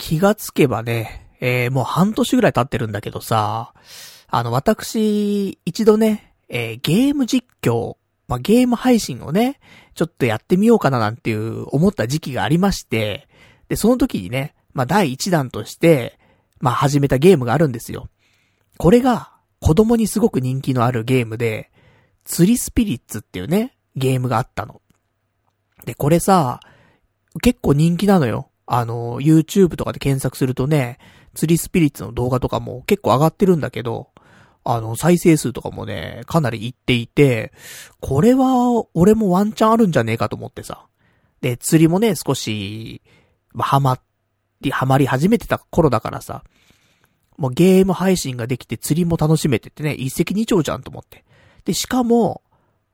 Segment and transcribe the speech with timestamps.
[0.00, 3.74] 気がつけばね、えー、もう半年ぐらい経ってるんだけどさ、
[4.28, 9.60] あの、私、一度ね、えー、ゲーム実況、まあ、ゲーム配信をね、
[9.94, 13.28] ちょっとやってみようかななんていう思った時期がありまして、
[13.68, 16.18] で、その時にね、まあ、第一弾として、
[16.60, 18.08] まあ、始めたゲームがあるんですよ。
[18.78, 21.70] これが、子供にすごく人気のあるゲームで、
[22.24, 24.80] 釣りスピリッツっていうね、ゲームがあったの。
[25.84, 26.60] で、これさ、
[27.42, 28.49] 結構人気なのよ。
[28.72, 30.98] あの、YouTube とかで検索するとね、
[31.34, 34.10] 釣りスピリッツの動画とかも結構上がってるんだけど、
[34.62, 37.52] あの、再生数とかもね、かなりいっていて、
[37.98, 40.86] これは、俺もワンチャンあるんじゃねえかと思ってさ。
[41.40, 43.02] で、釣りもね、少し、
[43.52, 43.98] まあ、はま
[44.60, 46.44] り、はまり始めてた頃だからさ、
[47.38, 51.24] もうゲーム配信ができて釣りも楽しめてってね、一石二鳥じゃんと思って。
[51.64, 52.42] で、しかも、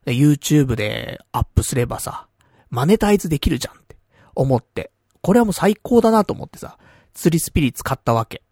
[0.06, 2.28] YouTube でアップすればさ、
[2.70, 3.98] マネタイズできるじゃんって
[4.34, 4.90] 思って。
[5.22, 6.78] これはもう最高だなと思ってさ、
[7.14, 8.42] 釣りスピリッツ買ったわけ。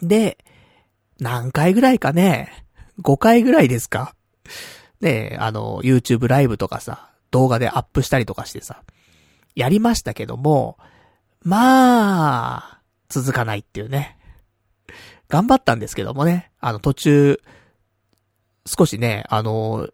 [0.00, 0.38] で、
[1.18, 2.64] 何回ぐらいかね、
[3.02, 4.14] 5回ぐらいですか？
[5.00, 8.82] ねあの、YouTube ライブとかさ、動画でアップしたりとかしてさ、
[9.54, 10.78] やりましたけども、
[11.42, 14.18] まあ、続かないっていうね。
[15.28, 16.50] 頑張ったんですけどもね。
[16.60, 17.40] あの途中、
[18.66, 19.88] 少しね、あの、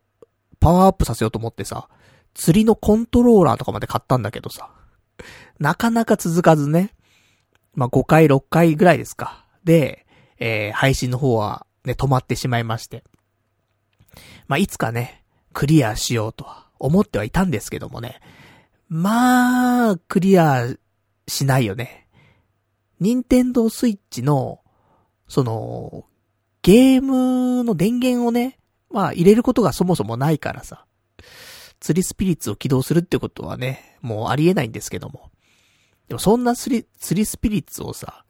[0.60, 1.88] パワーアップさせようと思ってさ、
[2.34, 4.70] 釣りのコントローラーとかまで買ったんだけどさ、
[5.58, 6.94] なかなか続かずね。
[7.74, 9.44] まあ、5回、6回ぐらいですか。
[9.64, 10.06] で、
[10.38, 13.04] えー、配信の方はね、止まってしまいまして。
[14.46, 18.20] まあ、いつかね、クリアしようとは思ってはいたんですけどもね。
[18.88, 20.66] まあ、クリア
[21.26, 22.08] しないよね。
[23.00, 24.60] 任天堂スイッチの、
[25.28, 26.04] その、
[26.62, 28.58] ゲームの電源をね、
[28.90, 30.84] まあ入れることがそもそもないからさ。
[31.80, 35.30] 釣りスピリッツを起動するってことはね、もうありえないんですけども。
[36.08, 38.24] でもそんな釣り、釣りスピリッツをさ、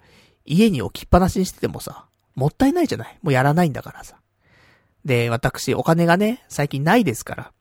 [0.44, 4.16] 家に置きっぱなしにしててもさ、もったいないじゃないもうやらないんだからさ。
[5.04, 7.52] で、私、お金がね、最近ないですから、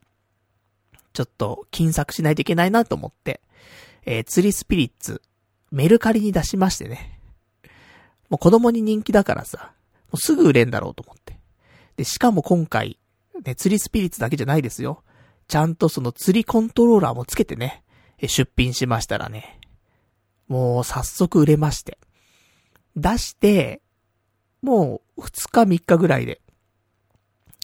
[1.13, 3.41] ちょっと、金策しないといけないなと思って、
[4.05, 5.21] えー、釣りスピリッツ、
[5.71, 7.19] メルカリに出しましてね。
[8.29, 9.71] もう子供に人気だからさ、
[10.11, 11.39] もうすぐ売れんだろうと思って。
[11.95, 12.99] で、しかも今回、
[13.43, 15.03] ね、釣りスピリッツだけじゃないですよ。
[15.47, 17.83] ちゃんとその釣りコントローラーもつけてね、
[18.21, 19.59] 出品しましたらね、
[20.47, 21.97] もう早速売れまして。
[22.95, 23.81] 出して、
[24.61, 26.41] もう2日3日ぐらいで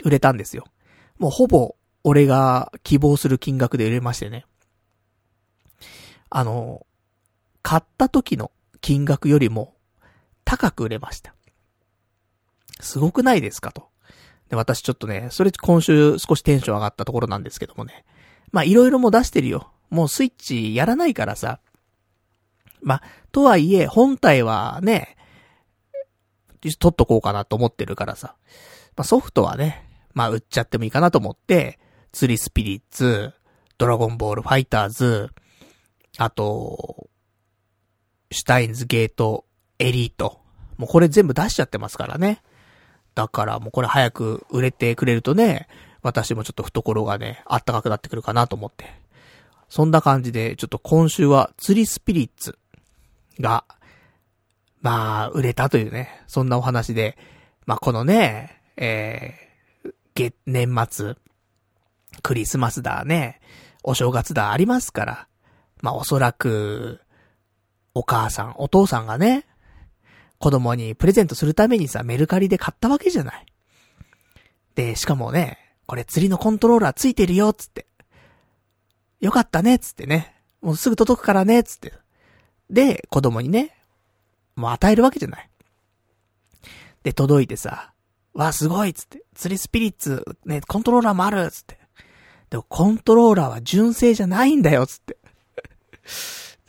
[0.03, 0.65] 売れたんですよ。
[1.17, 4.45] もうほぼ俺が希望する金額で売れましてね。
[6.29, 6.85] あの、
[7.61, 8.51] 買った時の
[8.81, 9.75] 金額よりも
[10.43, 11.33] 高く売れました。
[12.79, 13.92] すごくないですかと。
[14.53, 18.05] で、私ちょっとね、それ今週少しテンション上がったところなんですけどもね。
[18.51, 19.71] まあ、いろいろも出してるよ。
[19.89, 21.59] もうスイッチやらないからさ。
[22.81, 25.17] まあ、とはいえ、本体はね、
[26.61, 28.35] 取っとこうかなと思ってるからさ。
[28.95, 31.79] まあ、ソフトはね、まあ、売っちゃってもいいかなと思って、
[32.11, 33.33] 釣りスピリッツ、
[33.79, 35.31] ドラゴンボールファイターズ、
[36.19, 37.09] あと、
[38.29, 39.45] シュタインズゲート、
[39.79, 40.41] エリート。
[40.77, 42.43] もうこれ全部出しちゃってますからね。
[43.15, 45.67] だからもうこれ早く売れてくれるとね、
[46.01, 48.85] 私もちょっと懐がね、あったかくなってくるかなと思って。
[49.69, 52.57] そんな感じで、ちょっと今週は釣りスピリッツ
[53.39, 53.65] が、
[54.81, 57.17] まあ、売れたというね、そんなお話で、
[57.65, 61.15] まあこのね、えー、月、年末、
[62.21, 63.39] クリスマスだね、
[63.83, 65.27] お正月だありますから、
[65.81, 67.01] まあおそらく、
[67.95, 69.45] お母さん、お父さんがね、
[70.43, 73.45] 子供にプレゼントするためにさ、メルカリで買ったわけじゃない。
[74.75, 77.87] で、しかもね、これ釣りのコントローラーついてるよ、つって。
[79.21, 80.35] よかったね、つってね。
[80.61, 81.93] もうすぐ届くからね、つって。
[82.69, 83.73] で、子供にね、
[84.57, 85.49] もう与えるわけじゃない。
[87.03, 87.93] で、届いてさ、
[88.33, 89.23] わ、すごいつって。
[89.35, 91.79] 釣りスピリッツ、ね、コントローラーもあるつって。
[92.49, 95.17] でも、コントローラーは純正じゃないんだよつって。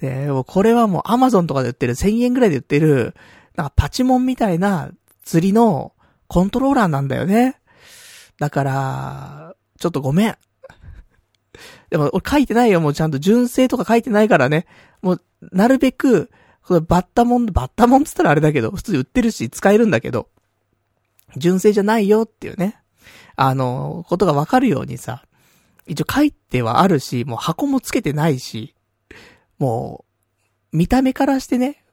[0.00, 3.16] で、もこれはもうアマゾンとかで売ってる1000円ぐらいで売ってる、
[3.56, 4.90] なんかパチモンみたいな
[5.24, 5.92] 釣りの
[6.28, 7.60] コントローラーなんだよね。
[8.38, 10.36] だから、ちょっとごめん。
[11.90, 12.80] でも、俺書いてないよ。
[12.80, 14.66] もうちゃんと純正とか書いてないからね。
[15.02, 15.22] もう、
[15.52, 16.30] なるべく、
[16.62, 20.28] これバッタモン、バッタモンって言ったらあれだけど、普通売ってるし使えるんだけど、
[21.36, 22.78] 純正じゃないよっていうね。
[23.36, 25.24] あの、ことがわかるようにさ、
[25.86, 28.74] 一応書いてはあるし、もう箱もつけてないし、
[29.58, 30.04] も
[30.72, 31.83] う、見た目からしてね、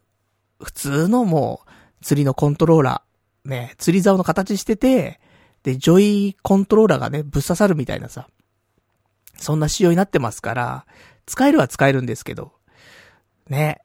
[0.63, 5.19] 普通のもう、釣りのコントローラー、ね、釣り竿の形してて、
[5.63, 8.27] で、ジョイコントローラーがね、ぶっ刺さるみたいなさ、
[9.37, 10.85] そんな仕様になってますから、
[11.25, 12.53] 使えるは使えるんですけど、
[13.49, 13.81] ね、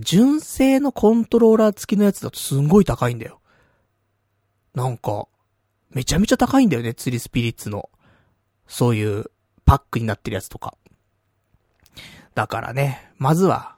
[0.00, 3.40] 純正のコントローラー付きのやつだとすんごい高いんだよ。
[4.74, 5.26] なんか、
[5.90, 7.90] めちゃめちゃ高いんだよね、釣りスピリッツの。
[8.68, 9.24] そういう
[9.64, 10.76] パックになってるやつとか。
[12.34, 13.76] だからね、まずは、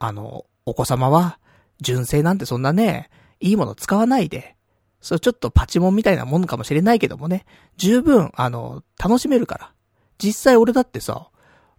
[0.00, 1.38] あの、お子様は、
[1.80, 4.56] 純正なんてそんなね、いいもの使わないで、
[5.00, 7.44] そうちょっとパチモンみたいなもんかもしれないけどもね、
[7.76, 9.72] 十分、あの、楽しめるから。
[10.18, 11.28] 実際俺だってさ、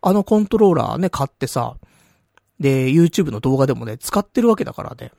[0.02, 1.78] あのコントローラーね、買ってさ、
[2.60, 5.12] で、YouTube の動画でもね、使ってるわけだからね。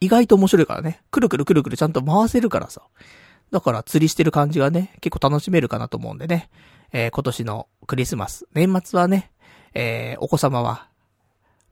[0.00, 1.00] 意外と面白いからね。
[1.10, 2.82] くるくるくるくるちゃんと回せるからさ。
[3.52, 6.50] だから釣りしてる感じがね、結構楽しめるかなと思うんでね。
[6.92, 9.30] えー、今年のクリスマス、年末はね、
[9.74, 10.88] えー、お子様は、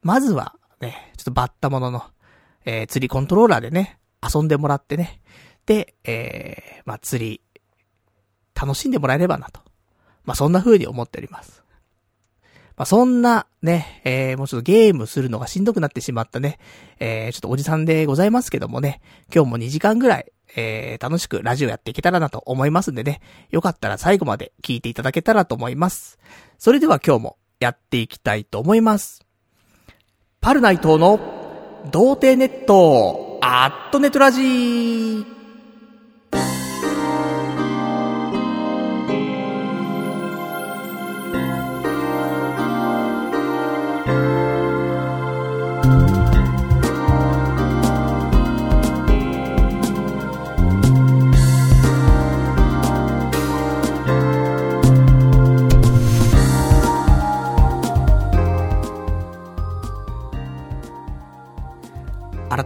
[0.02, 2.02] まずは、ね、ちょっとバッタものの、
[2.64, 5.20] えー、釣りコントローラーでね、遊んでもらってね。
[5.66, 7.42] で、えー、まあ、釣り、
[8.58, 9.60] 楽しんでもらえればなと。
[10.24, 11.62] まあ、そんな風に思っております。
[12.74, 16.58] まあ、そんなね、えー、もうちょっとゲームするのがしんどくなってしまったね、
[17.00, 23.20] えー、ちょっとおじさんでございますけどもね、今日も2時間ぐらい、えー、楽しくラジオやっていけたらなと思いますんでね、
[23.50, 26.18] よかったら最後まで聞いていただけたらと思います。
[26.56, 29.29] それでは今日もやっていきたいと思います。
[30.42, 31.20] パルナイトの
[31.92, 35.39] 童貞ネット、アットネトラジー。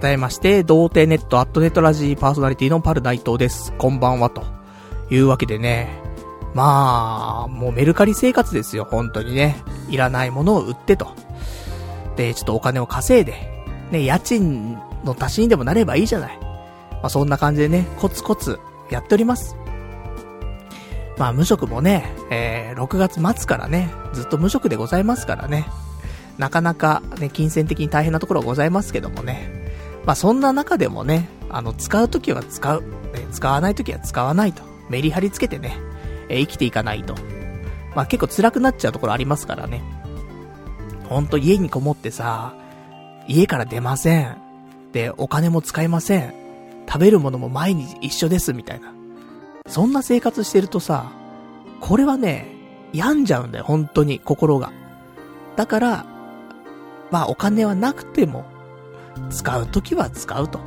[0.04, 3.72] 改めまして、童貞ネットアットネットラジーパーソナリティのパルナイトです。
[3.78, 4.44] こんばんは、と
[5.08, 5.98] いうわけでね。
[6.52, 9.56] まあ、もうメルカリ生活ですよ、本当にね。
[9.88, 11.08] いらないものを売ってと。
[12.16, 13.32] で、ちょっとお金を稼いで、
[13.92, 14.74] ね、家賃
[15.04, 16.38] の足しにでもなればいいじゃない。
[16.90, 18.60] まあそんな感じでね、コツコツ
[18.90, 19.56] やっております。
[21.16, 25.66] まあ無職もね、えー、6月末からね、ずっと無職でございますからね。
[26.36, 29.63] なかなかね、金銭的に大変なところはございますけどもね。
[30.06, 32.88] まあそんな中でもね、あの、使うときは使う、ね、
[33.32, 34.62] 使わないときは使わないと。
[34.90, 35.78] メリハリつけてね、
[36.28, 37.14] えー、生きていかないと。
[37.94, 39.82] まあ結構辛くなっちゃうところありますからね。
[41.08, 42.54] ほんと家にこもってさ、
[43.28, 44.36] 家から出ません。
[44.92, 46.34] で、お金も使いません。
[46.86, 48.92] 食べるものも毎日一緒です、みたいな。
[49.66, 51.12] そんな生活してるとさ、
[51.80, 52.46] これはね、
[52.92, 54.72] 病んじゃうんだよ、本当に、心が。
[55.56, 56.06] だから、
[57.10, 58.44] まあお金はなくても、
[59.31, 60.61] 使うときは使うと。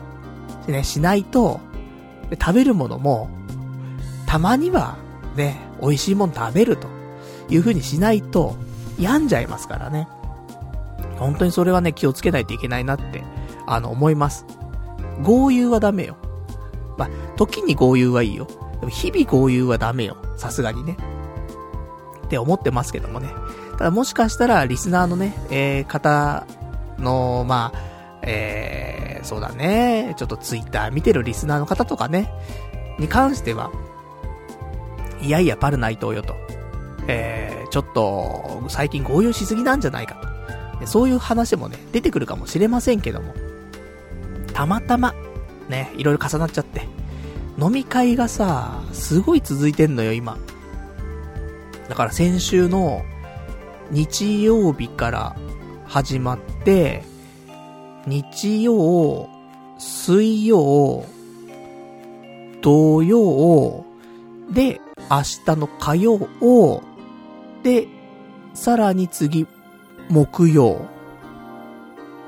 [0.68, 1.60] ね、しないと、
[2.40, 3.30] 食べるものも、
[4.26, 4.98] たまには、
[5.36, 6.88] ね、美味しいもの食べると
[7.50, 8.56] いう風にしないと、
[9.00, 10.08] 病んじゃいますからね。
[11.18, 13.24] 本当にそれはね、気をつけないといけないなって、
[13.66, 14.46] あの、思います。
[15.24, 16.18] 豪遊はダメよ。
[16.98, 18.48] まあ、時に豪遊はいいよ。
[18.80, 20.18] でも日々豪遊はダメよ。
[20.36, 20.98] さすがにね。
[22.26, 23.30] って思ってますけどもね。
[23.78, 26.46] ただもしかしたら、リスナーのね、えー、方
[27.00, 27.97] の、まあ、
[28.28, 32.30] えー、そうだね、ちょっとツイッター見てるリスナーの方とかね、
[33.00, 33.72] に関しては、
[35.22, 36.36] いやいやパルナイトよと、
[37.08, 40.16] えー、ちょっと、最近合流しすぎなんじゃないか
[40.80, 40.88] と。
[40.88, 43.34] そういう話もね、出てくるかもしれませんけども、
[44.54, 45.16] たまたま、
[45.69, 46.88] ね、いろいろ重なっちゃって、
[47.60, 50.38] 飲み会がさ、すごい続いてんのよ、今。
[51.90, 53.04] だから先週の
[53.90, 55.36] 日曜日から
[55.86, 57.04] 始まって、
[58.07, 59.28] 日曜、
[59.78, 61.04] 水曜、
[62.61, 63.83] 土曜、
[64.49, 64.80] で、
[65.11, 66.81] 明日の火曜、
[67.64, 67.87] で、
[68.54, 69.45] さらに次、
[70.09, 70.85] 木曜。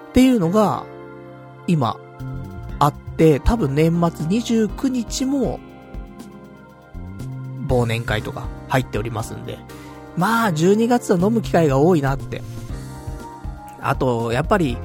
[0.09, 0.85] っていうのが、
[1.65, 1.95] 今、
[2.79, 5.61] あって、多分年末29日も、
[7.69, 9.57] 忘年会とか入っておりますんで。
[10.17, 12.41] まあ、12月は飲む機会が多いなって。
[13.79, 14.77] あと、やっぱり、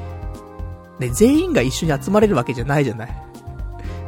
[0.98, 3.16] ね、全員が一緒に集まれるわけじゃないじゃない。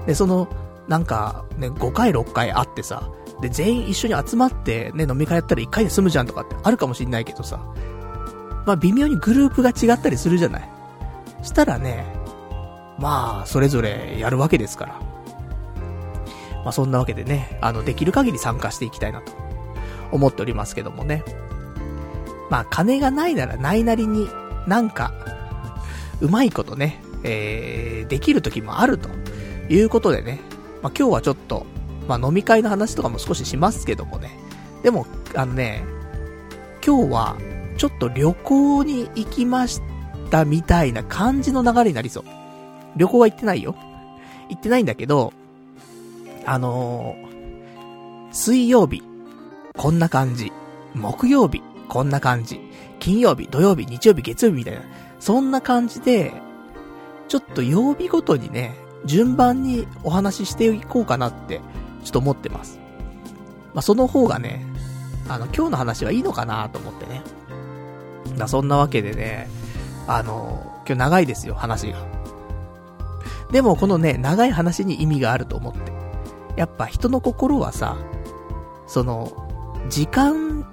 [0.07, 0.49] で、その、
[0.88, 7.61] なんか、ね、5回6回会ってさ、で、全員一緒に集まって、ね、飲み会やったら1回で済むじゃんとかってあるかもしんないけどさ、
[8.66, 10.69] まあ、微妙にグループが違ったりするじゃない。
[11.43, 12.05] したらね、
[12.99, 15.00] まあ、それぞれやるわけですから。
[16.64, 19.33] まあ、そんなわけでね、あの、できる限り参加していきたいなと、
[20.11, 21.23] 思っておりますけどもね。
[22.50, 24.28] まあ、金がないならないなりに、
[24.66, 25.12] なんか、
[26.21, 29.09] うまいことね、えー、できる時もあると
[29.69, 30.41] いうことでね、
[30.83, 31.67] まあ、今日はちょっと、
[32.09, 34.31] まあ、飲み会の話とかも少ししますけどもね、
[34.83, 35.85] でも、あのね、
[36.85, 37.37] 今日は、
[37.77, 39.81] ちょっと旅行に行きまし
[40.31, 42.25] たみたいな感じの流れになりそう。
[42.97, 43.75] 旅行は行ってないよ。
[44.49, 45.33] 行ってないんだけど、
[46.45, 49.03] あのー、水曜日、
[49.77, 50.53] こんな感じ。
[50.95, 52.61] 木曜日、こんな感じ。
[53.01, 54.83] 金曜日、土曜日、日曜日、月曜日みたいな。
[55.19, 56.33] そんな感じで、
[57.29, 61.61] ちょっと曜日ごとにね、順番にお話ししていこうかなって、
[62.05, 62.79] ちょっと思ってます。
[63.75, 64.65] まあ、その方がね、
[65.29, 67.23] あの、今日の話はいいのかなと思ってね。
[68.37, 69.49] だそんなわけでね、
[70.07, 71.99] あの、今日長いですよ、話が。
[73.51, 75.93] でもこのね、長い話に意味があると思って。
[76.57, 77.97] やっぱ人の心はさ、
[78.87, 79.31] その、
[79.89, 80.67] 時間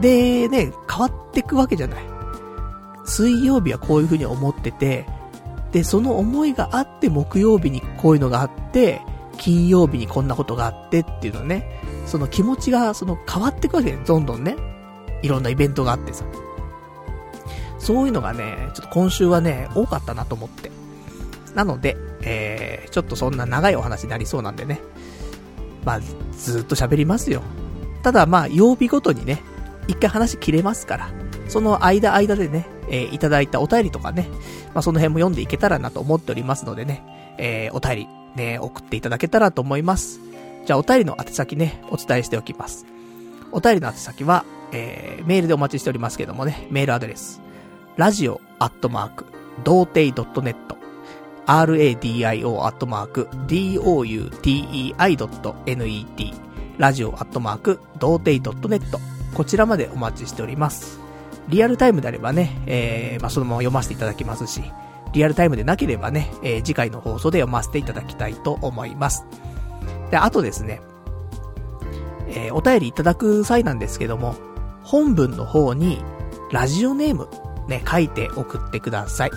[0.00, 2.13] でね、変わってくわけじゃない。
[3.04, 5.06] 水曜日はこういう風に思ってて、
[5.72, 9.00] で、その思いがあって木曜日にこういうのがあって、
[9.38, 14.56] 金曜日にこんなことがあってっていうのね、その気持ちがその変わってくわけでどんどんね。
[15.22, 16.24] いろんなイベントがあってさ。
[17.78, 20.70] そういうのがね、ちょっと今週はね、多かったなと思って。
[21.54, 24.80] なので、えー、ちょっとそんな長いお話になりそうなんでね。
[25.84, 26.00] まあ、
[26.32, 27.42] ずっと喋りますよ。
[28.02, 29.42] ただまあ、曜日ごとにね、
[29.88, 31.10] 一回話切れますから、
[31.48, 34.28] その間間でね、えー、いただいたお便りとかね、
[34.72, 37.02] まあその辺も読んでいけたらなと思っておりますのでね、
[37.38, 40.20] えー、お便り、ね、送っていただけたらと思います。
[40.64, 42.86] じゃあお便りの宛先ね、お伝えしておきます。
[43.52, 47.40] お便りの宛先は、えー、メールでお待ちしておりますけどもね、メールアドレス、
[47.96, 49.26] ラジオアットマーク、
[49.62, 50.56] 童貞 .net、
[51.46, 54.74] radio アットマーク、doutei.net、
[56.78, 58.98] ラジオアットマーク、童貞 .net、
[59.34, 61.03] こちらまでお待ちしております。
[61.48, 64.62] リアルタイムであればね、えー、まあ、そのまま読ませていただきますし、
[65.12, 69.24] リアルタイムでなければね、えー、次回の放送で読ませていただきたいと思います。
[70.10, 70.80] で、あとですね、
[72.28, 74.34] えー、お便りいただく際なんですけども、
[74.82, 76.02] 本文の方に、
[76.50, 77.28] ラジオネーム、
[77.68, 79.30] ね、書いて送ってください。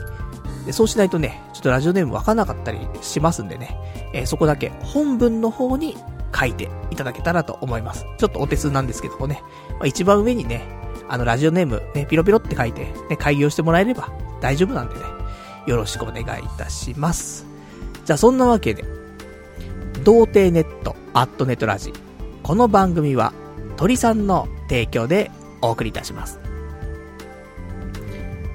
[0.66, 3.78] で、そうしないとね、ちょっとラジオネームわかなかったりしますんでね、
[4.14, 5.98] えー、そこだけ本文の方に
[6.38, 8.06] 書いていただけたらと思います。
[8.18, 10.77] ちょっとお手数なんですけどもね、まあ、一番上にね、
[11.10, 14.10] あの、ラジオネーム、ね、ピロピロって書いて、ね、開業してもらえれば
[14.42, 15.02] 大丈夫なんでね、
[15.66, 16.26] よろしくお願いい
[16.58, 17.46] たします。
[18.06, 18.86] じゃあ、そんなわけで、
[20.04, 21.94] 童貞ネット、アットネットラジ。
[22.44, 23.34] この番組は、
[23.76, 26.40] 鳥さんの提供でお送りいたします。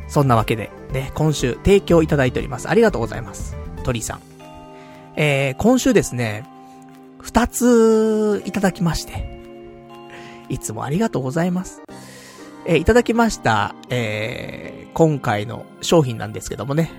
[0.09, 2.68] そんなわけで、ね、今週提供いただいております。
[2.68, 3.56] ありがとうございます。
[3.85, 4.21] 鳥さん。
[5.16, 6.47] えー、今週ですね、
[7.21, 9.40] 二ついただきまして、
[10.49, 11.82] いつもありがとうございます。
[12.64, 16.90] えー、いただきました、えー、今回の商品なんですけどもね、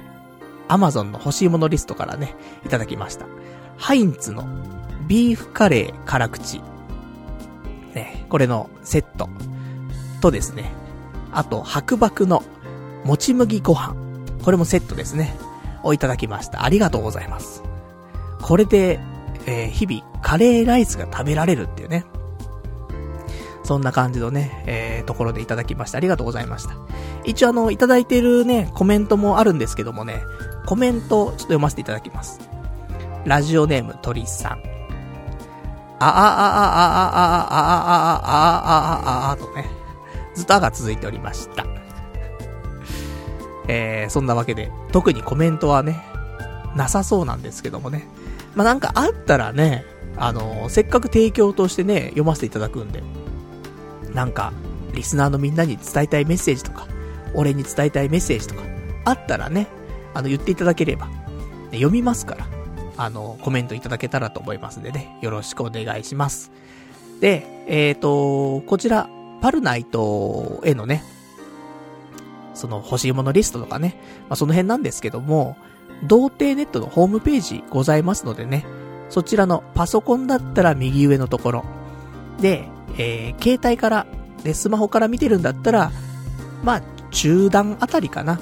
[0.67, 3.25] アマゾンの欲しいものリストからね、いただきました。
[3.77, 4.47] ハインツの
[5.07, 6.61] ビーフカレー辛口。
[7.93, 9.29] ね、これのセット。
[10.21, 10.71] とですね、
[11.31, 12.43] あと白麦の
[13.03, 13.95] もち麦ご飯。
[14.43, 15.35] これもセットですね。
[15.83, 16.63] をいただきました。
[16.63, 17.61] ありがとうございます。
[18.41, 18.99] これで、
[19.45, 22.05] えー、日々カレーライスが食べられるっていうね。
[23.63, 25.97] そんな感じのね、えー、ところでいただきました。
[25.97, 26.75] ありがとうございました。
[27.23, 30.21] 一応あの、いただいてるね、コメントもあるんですけどもね、
[30.65, 32.39] コメントちょっと読ませていただきます。
[33.25, 34.51] ラジオネーム鳥さん。
[35.99, 39.69] ああああああああああああああとね、
[40.35, 41.65] ずっとあが続いておりました。
[43.69, 46.03] えー、そんなわけで、特にコメントはね、
[46.75, 48.07] なさそうなんですけどもね。
[48.55, 49.85] まあ、なんかあったらね、
[50.17, 53.01] あのー、せっかく提供としてね、読ませていただくんで、
[54.13, 54.53] なんか、
[54.93, 56.87] リスナーのみんなに伝えたいメッセージとか、
[57.33, 58.61] 俺に伝えたいメッセージとか、
[59.05, 59.67] あったらね、
[60.13, 61.09] あの、言っていただければ、
[61.71, 62.47] 読みますから、
[62.97, 66.51] あの、コメントいただけたらと思いますんでね、よろしくお願いします。
[67.19, 69.09] で、えっ、ー、と、こちら、
[69.41, 71.03] パルナイトへのね、
[72.53, 73.97] その欲しいものリストとかね、
[74.29, 75.57] まあ、その辺なんですけども、
[76.03, 78.65] 童貞ネットのホームページございますのでね、
[79.09, 81.65] そちらのパソコンだったら右上のところ、
[82.39, 84.05] で、えー、携帯から、
[84.43, 85.91] で、スマホから見てるんだったら、
[86.63, 86.81] まあ、
[87.11, 88.39] 中段あたりかな。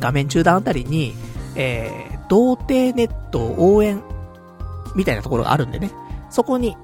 [0.00, 1.14] 画面中段あたりに、
[1.54, 4.02] えー、童貞ネット応援、
[4.94, 5.90] みたいなところがあるんでね。
[6.30, 6.76] そこに、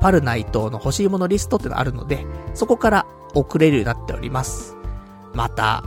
[0.00, 4.76] パルナイトの欲しいものリストってのあるので、そこから送れるようになっております。
[5.32, 5.82] また、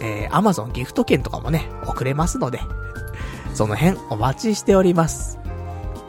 [0.00, 2.60] えー、アマゾンギフト券とかもね、送れますので、
[3.54, 5.38] その辺お待ちしております。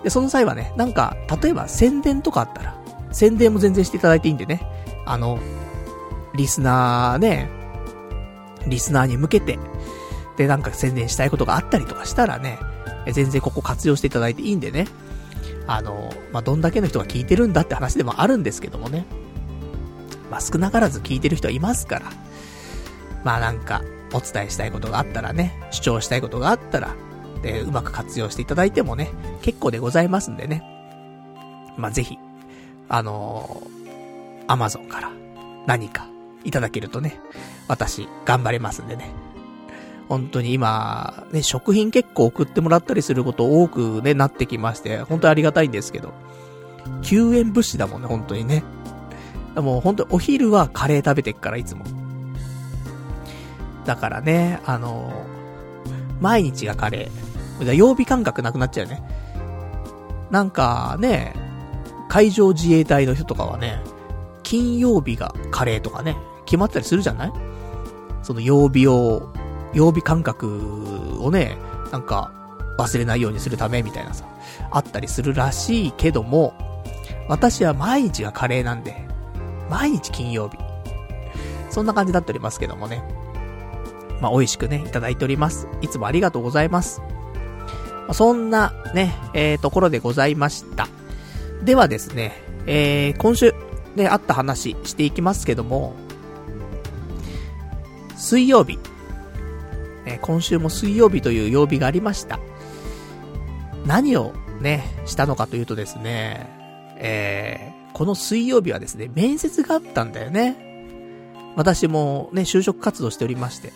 [0.04, 2.76] で、その際はね、なんか、例えば宣伝とかあったら、
[3.12, 4.62] 宣伝も全然していただいていいんでね。
[5.06, 5.40] あの、
[6.36, 7.50] リスナーね、
[8.68, 9.60] リスナーに向けて、
[10.38, 12.60] で、なんか宣伝したいことがあったりとかしたらね、
[13.12, 14.88] 全然ここ活用していただいていいんでね。
[15.68, 19.06] あの、まあ、どんだけの人が聞いてるんだって話でもあるんですけどもね。
[20.30, 22.06] まあ、少なからず聞いてる人はいますから。
[23.24, 23.82] まあなんか、
[24.14, 26.96] お伝えしたいことがあったらね、主張したいことがあったら、
[27.42, 29.10] で、うまく活用していただいてもね、
[29.42, 30.64] 結構でございますんでね。
[31.78, 32.18] まあぜひ、
[32.94, 35.12] あのー、アマゾンから
[35.66, 36.10] 何か
[36.44, 37.22] いただけるとね、
[37.70, 39.12] 私、頑張れますんでね。
[40.10, 46.12] 本当に今、ね、食品結構送ってもらったりすること多くね、なってきまして、本当にありがたいんですけど、
[47.02, 48.66] 救援物資だもんね、本当にね。
[49.56, 51.86] もう本当お昼はカレー食べてっから、いつも。
[53.86, 55.26] だからね、あの
[56.20, 57.74] 毎日がカレー。
[57.74, 59.02] 曜日感覚なくなっちゃうね。
[60.30, 61.51] なんかね、
[62.12, 63.80] 海上自衛隊の人とかはね、
[64.44, 67.34] 金曜日がカレーとかね、決まったりするじゃない？
[68.22, 69.32] その曜日を、
[69.74, 71.56] 曜日感覚をね、
[71.90, 72.34] なんか
[72.78, 74.26] 忘れないようにするためみたいなさ、
[74.72, 76.54] あったりするらしいけども、
[77.30, 79.08] 私は毎日がカレーなんで、
[79.70, 80.58] 毎日金曜日。
[81.70, 83.02] そんな感じになっておりますけどもね。
[84.20, 85.66] まあ、美味しくね、いただいております。
[85.80, 87.00] いつもありがとうございます。
[87.00, 90.90] まあ、そんなね、えー、ところでございました。
[91.64, 92.34] ではですね、
[92.66, 93.54] えー、今週、
[93.96, 95.94] ね、あった話していきますけども、
[98.18, 98.80] 水曜日、
[100.06, 102.40] ね、今週も水曜日という曜日がありました。
[103.86, 106.48] 何をね、したのかというとですね、
[106.98, 110.72] えー、この水曜日はですね、面接があったんだよね。
[111.56, 113.72] 私もね、就職活動しておりまして。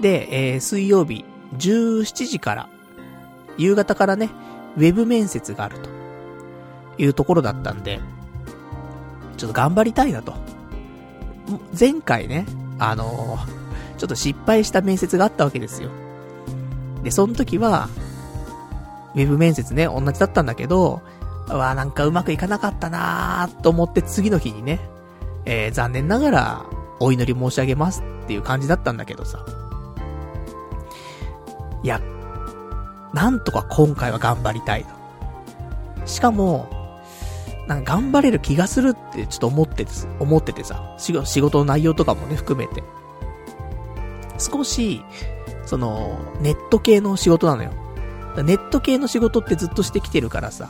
[0.00, 1.26] で、えー、水曜日
[1.58, 2.68] 17時から、
[3.58, 4.30] 夕方からね、
[4.76, 6.03] ウェブ面接があると
[6.98, 8.00] いうところだったんで、
[9.36, 10.34] ちょっと頑張りたいなと。
[11.78, 12.46] 前回ね、
[12.78, 15.90] あのー、ちょっと失敗した面接があったわけですよ。
[17.02, 17.88] で、その時は、
[19.14, 21.02] ウェブ面接ね、同じだったんだけど、
[21.48, 24.80] わあなんかうまくいかなかったなーと思って次の日にね、
[25.44, 26.66] えー、残念ながら、
[27.00, 29.44] お祈り申し上げますっていう感じだったんだけどさ。
[31.82, 32.00] いや、
[33.12, 36.06] なんとか今回は頑張りたいと。
[36.06, 36.83] しかも、
[37.66, 42.82] なんか頑張れる気がするってちょっと思ってて、思っててさ、仕事の内容とかもね、含めて。
[44.38, 45.02] 少し、
[45.64, 47.72] その、ネット系の仕事なのよ。
[48.36, 50.68] ネット系の仕事ってずっとしてきてるからさ、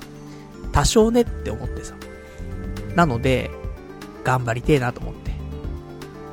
[0.72, 1.94] 多少ねって思ってさ。
[2.94, 3.50] なので、
[4.22, 5.32] 頑張りてえなと思って。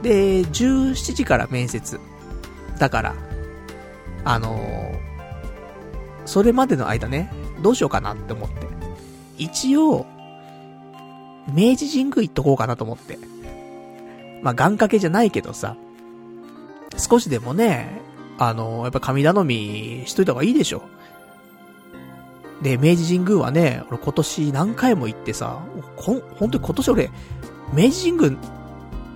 [0.03, 1.99] で、17時から面接。
[2.77, 3.15] だから、
[4.23, 4.99] あのー、
[6.25, 8.67] それまでの間ね、どうしようかなって思って。
[9.37, 10.05] 一応、
[11.47, 13.17] 明治神宮行っとこうかなと思って。
[14.41, 15.75] まあ、願掛けじゃないけどさ、
[16.97, 18.01] 少しでもね、
[18.37, 20.83] あの、やっぱ神頼みしといた方がいいでしょ。
[22.61, 25.59] で、明治神宮はね、俺今年何回も行ってさ、
[25.95, 27.09] ほん、本当に今年俺、
[27.73, 28.41] 明治神宮、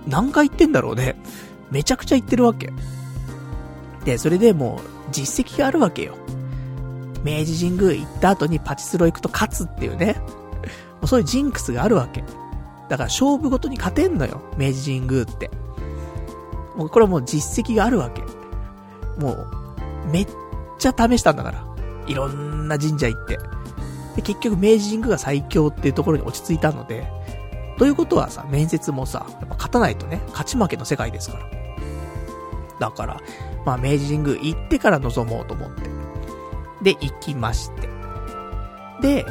[0.06, 1.16] 何回行ってんだろうね。
[1.70, 2.72] めちゃくちゃ行ってるわけ。
[4.04, 6.16] で、それでもう、実績があるわけよ。
[7.24, 10.16] 明治神宮行った後にパチスロ行くと勝つっていうね。
[11.06, 12.24] そういうジンクスがあるわけ。
[12.88, 14.40] だから勝負ごとに勝てんのよ。
[14.56, 15.50] 明治神宮って。
[16.76, 18.22] もうこれはもう実績があるわけ。
[19.20, 19.46] もう、
[20.12, 20.26] めっ
[20.78, 21.66] ちゃ試したんだから。
[22.06, 23.38] いろんな神社行って。
[24.16, 27.10] で、結局明治神宮が最強っていうところに落ち着いたので、
[27.78, 31.44] ということはさ、面接もさ、やっぱ勝たないとね、勝ち負けの世界ですから。
[32.78, 33.20] だから、
[33.64, 35.82] まあ、明治神宮行ってから臨もうと思って。
[36.82, 37.88] で、行きまして。
[39.02, 39.26] で、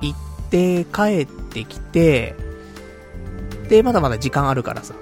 [0.00, 2.34] 行って帰ってきて、
[3.68, 4.94] で、まだまだ時間あるからさ、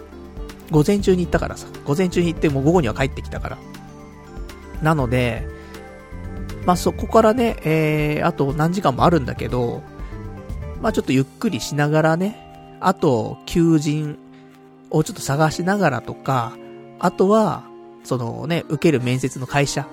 [0.71, 3.59] 午前中に行ったからさ、午前中に行ってもう午後には帰ってきたから。
[4.83, 5.47] なので、
[6.67, 9.83] まあ、そこからね、えー、あと何時間もあるんだけど、
[10.83, 14.19] まあ、ちょっとゆっくりしながらね、あと、求人
[14.91, 16.53] をちょっと探しながらとか、
[16.99, 17.65] あとは、
[18.05, 19.87] そのね、受ける面接の会社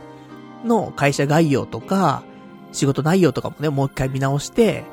[0.66, 2.24] の会社概要とか、
[2.72, 4.84] 仕事内容とかもね、もう一回見直して、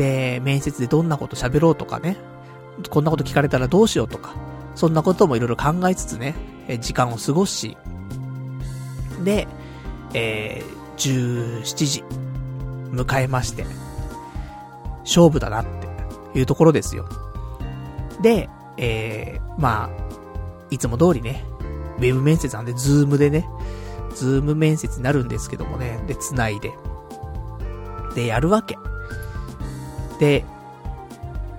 [0.00, 2.16] で、面接でどんなこと喋ろうとかね、
[2.88, 4.34] こんなこと聞かれたらどうしようとか、
[4.74, 6.34] そんなこともいろいろ考えつつね、
[6.80, 7.76] 時間を過ごし、
[9.22, 9.46] で、
[10.14, 12.04] えー、17時、
[12.92, 13.66] 迎えまして、
[15.00, 15.66] 勝負だなっ
[16.32, 17.06] ていうところですよ。
[18.22, 19.90] で、えー、まあ、
[20.70, 21.44] いつも通りね、
[21.98, 23.46] ウェブ面接なんで、 Zoom でね、
[24.14, 26.72] Zoom 面接になるんですけどもね、で、繋いで。
[28.14, 28.78] で、やるわけ。
[30.20, 30.44] で、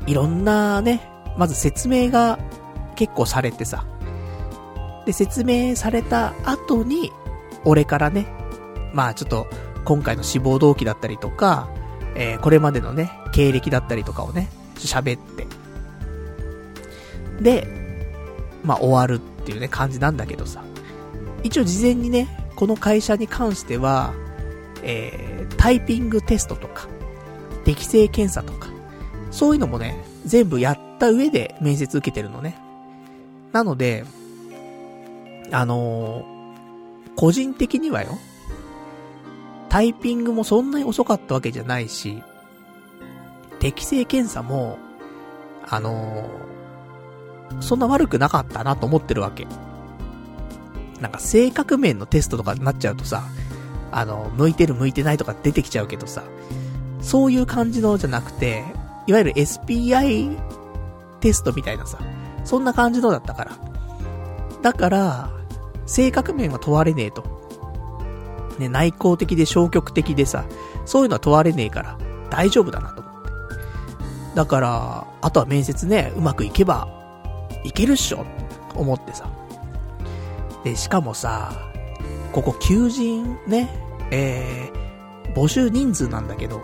[0.06, 1.02] いろんなね、
[1.38, 2.40] まず説明が
[2.96, 3.84] 結構されてさ。
[5.06, 7.12] で、説明された後に、
[7.66, 8.28] 俺からね、
[8.94, 9.48] まあちょっと、
[9.84, 11.68] 今回の志望動機だったりとか、
[12.16, 15.48] えー、これまでのね、経歴だったりとかをね、喋って。
[17.42, 17.68] で、
[18.64, 20.64] まあ終わるっていうね、感じなんだけどさ。
[21.44, 24.14] 一応事前にね、この会社に関しては、
[24.84, 26.88] えー、タイピングテストとか、
[27.72, 28.70] 適正検査とか、
[29.32, 32.58] そういうのもね、全部やった上で面接受けてるのね。
[33.54, 34.04] なので、
[35.54, 38.20] あのー、個人的にはよ、
[39.70, 42.22] タイピングもそんなに遅かったわけじゃないし、
[43.60, 44.78] 適正検査も、
[45.66, 49.48] あのー、そんな悪くなかったなと思ってるわけ。
[51.00, 53.24] なんか性格面のテストとかになっちゃうとさ、
[53.94, 56.24] あの、向いてる向いてないとか出てきちゃうけどさ、
[57.02, 58.64] そういう感じのじゃなくて、
[59.08, 60.38] いわゆる SPI
[61.20, 62.00] テストみたいなさ、
[62.44, 63.58] そんな感じのだったから。
[64.62, 65.30] だから、
[65.86, 67.24] 性格面は問われねえと。
[68.60, 70.46] ね、内向的で消極的でさ、
[70.86, 71.98] そういうのは問われねえから、
[72.30, 73.32] 大丈夫だなと思って。
[74.36, 76.88] だから、あとは面接ね、うまくいけば、
[77.64, 78.30] いけるっしょって
[78.76, 79.28] 思ってさ。
[80.64, 81.52] で、しかもさ、
[82.32, 83.70] ここ求人ね、
[84.12, 86.62] えー、募集人数なんだけど、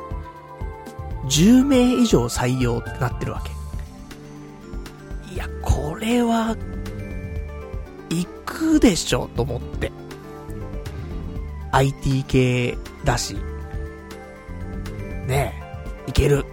[1.29, 5.33] 10名以上採用ってなってるわけ。
[5.33, 6.55] いや、これは、
[8.09, 9.91] 行くでしょ、と思って。
[11.71, 13.35] IT 系だし。
[15.27, 15.53] ね
[16.07, 16.45] え、いける。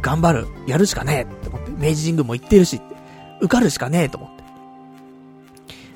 [0.00, 0.46] 頑張る。
[0.66, 1.70] やるしかねえって思って。
[1.70, 2.80] 明治神宮も行ってるし。
[3.40, 4.44] 受かるしかねえと思って。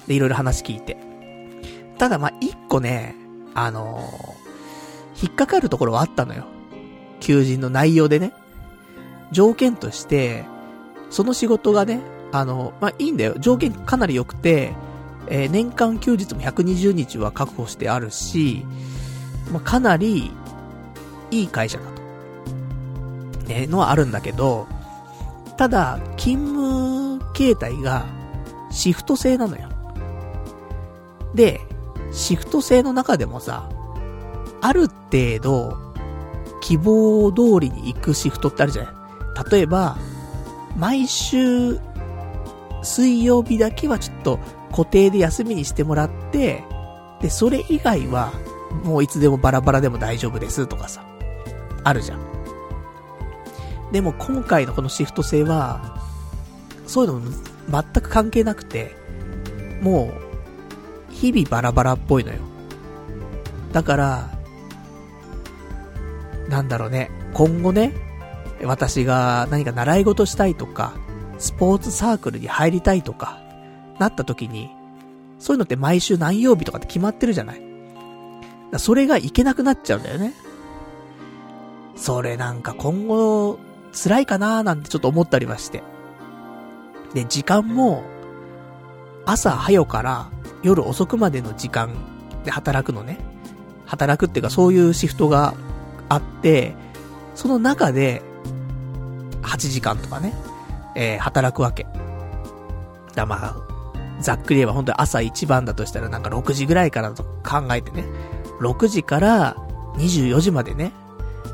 [0.08, 0.96] で、いろいろ話聞いて。
[1.98, 3.16] ただま一個ね、
[3.54, 6.44] あのー、引っかかるところはあったのよ。
[7.20, 8.32] 求人の内容でね。
[9.32, 10.44] 条件として、
[11.10, 12.00] その仕事がね、
[12.32, 13.34] あの、まあ、いいんだよ。
[13.38, 14.74] 条件かなり良くて、
[15.28, 18.64] えー、年間休日も120日は確保してあるし、
[19.52, 20.30] まあ、かなり、
[21.30, 22.02] いい会社だと。
[23.46, 24.66] ね、のはあるんだけど、
[25.56, 28.06] ただ、勤務形態が、
[28.70, 29.68] シフト制なのよ。
[31.34, 31.60] で、
[32.12, 33.68] シフト制の中でもさ、
[34.60, 35.87] ある程度、
[36.60, 38.94] 希望通りに行くシフトってあるじゃない
[39.50, 39.96] 例えば、
[40.76, 41.78] 毎週、
[42.82, 44.38] 水曜日だけはちょっと
[44.70, 46.64] 固定で休みにしてもらって、
[47.20, 48.32] で、それ以外は、
[48.84, 51.04] もういつでもバラバラでも大丈夫ですとかさ、
[51.84, 52.20] あるじゃん。
[53.92, 55.98] でも今回のこのシフト制は、
[56.86, 57.30] そういうの
[57.70, 58.94] 全く関係なくて、
[59.80, 60.12] も
[61.10, 62.38] う、日々バラバラっぽいのよ。
[63.72, 64.37] だから、
[66.48, 67.92] なんだろうね、今後ね、
[68.64, 70.94] 私が何か習い事したいとか、
[71.38, 73.40] スポーツサークルに入りたいとか、
[73.98, 74.70] なった時に、
[75.38, 77.62] そういうのって毎週何曜日とかって決まってるじゃない。
[78.76, 80.34] それがいけなくなっちゃうんだよね。
[81.96, 83.58] それなんか今後、
[83.92, 85.82] 辛いかなーなんてちょっと思ったりはして。
[87.14, 88.02] で、時間も、
[89.24, 90.30] 朝早から
[90.62, 91.90] 夜遅くまでの時間
[92.44, 93.18] で働くのね。
[93.86, 95.54] 働くっていうかそういうシフトが
[96.08, 96.74] あって、
[97.34, 98.22] その中で、
[99.42, 100.34] 8時間とかね、
[100.94, 101.86] えー、働くわけ。
[103.14, 103.56] だまあ、
[104.20, 108.04] ざっくり言えば本当に朝一番だとしたらなんか6時ぐらいからと考えてね、
[108.60, 109.56] 6時から
[109.96, 110.92] 24時までね、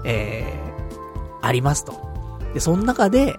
[0.04, 1.94] えー、ありますと。
[2.52, 3.36] で、その中で、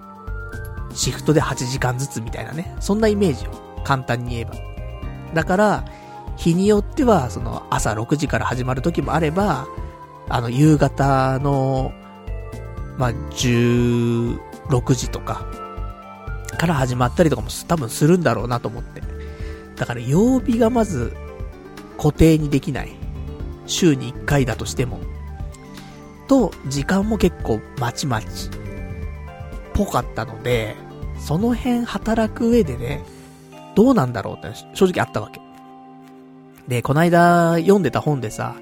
[0.94, 3.50] シフトで8時間ずつみたいなね、そんなイメージよ。
[3.84, 4.54] 簡単に言えば。
[5.34, 5.84] だから、
[6.36, 9.66] 日によっては、その朝6時から始まる時もあれば、
[10.28, 11.92] あの、夕方の、
[12.98, 14.38] まあ、16
[14.94, 15.46] 時とか、
[16.56, 19.02] から始まったりとかも多分するんだろうなと思って。
[19.76, 21.14] だから曜日がまず
[21.98, 22.96] 固定にできない。
[23.66, 25.00] 週に1回だとしても。
[26.28, 28.50] と、時間も結構まちまち、
[29.74, 30.76] ぽかったので、
[31.18, 33.04] その辺働く上でね、
[33.74, 35.40] どうなんだろうって正直あったわけ。
[36.68, 38.56] で、こないだ読んでた本でさ、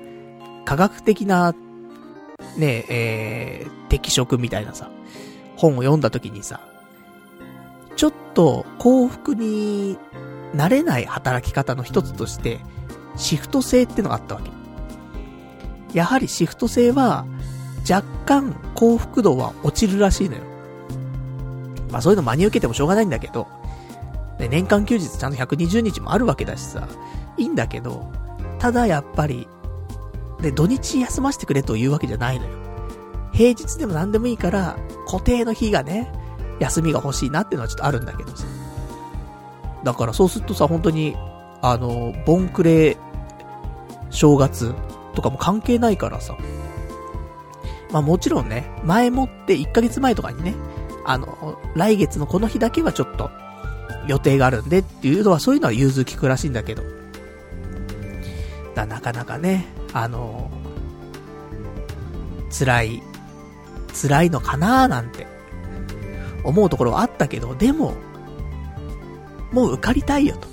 [0.64, 1.54] 科学的な、
[2.56, 4.90] ねえ、えー、適職みたいなさ、
[5.56, 6.60] 本を読んだ時にさ、
[7.96, 9.98] ちょっと幸福に
[10.52, 12.60] なれない働き方の一つとして、
[13.16, 14.50] シフト制ってのがあったわけ。
[15.96, 17.26] やはりシフト制は、
[17.88, 20.42] 若干幸福度は落ちるらしいのよ。
[21.90, 23.46] まあそういうの真に受けてもしょうがないんだけど、
[24.38, 26.88] で、年間休日ちゃんと120日もあるわけだしさ、
[27.36, 28.10] いいんだけど、
[28.58, 29.46] ただやっぱり、
[30.44, 32.52] で、土日休ませてくれというわけじゃないのよ。
[33.32, 34.76] 平日でも何でもいいから、
[35.06, 36.12] 固定の日がね、
[36.60, 38.46] 休みが欲しいなっていうのはちょっとあるんだけどさ。
[39.82, 41.16] だからそうするとさ、本当に、
[41.60, 42.96] あの、ボンクレ、
[44.10, 44.72] 正月
[45.14, 46.36] とかも関係ないからさ。
[47.90, 50.54] まあもちろんね、前もって1ヶ月前とかにね、
[51.04, 53.30] あの、来月のこの日だけはちょっと、
[54.06, 56.82] 予定があるんでっていうのは、そういうのは融通聞くらしいんだけど。
[58.74, 60.50] だなかなかね、あの
[62.50, 63.02] 辛い、
[64.00, 65.26] 辛いのかなーなんて、
[66.44, 67.94] 思うところはあったけど、でも、
[69.52, 70.48] もう受かりたいよと。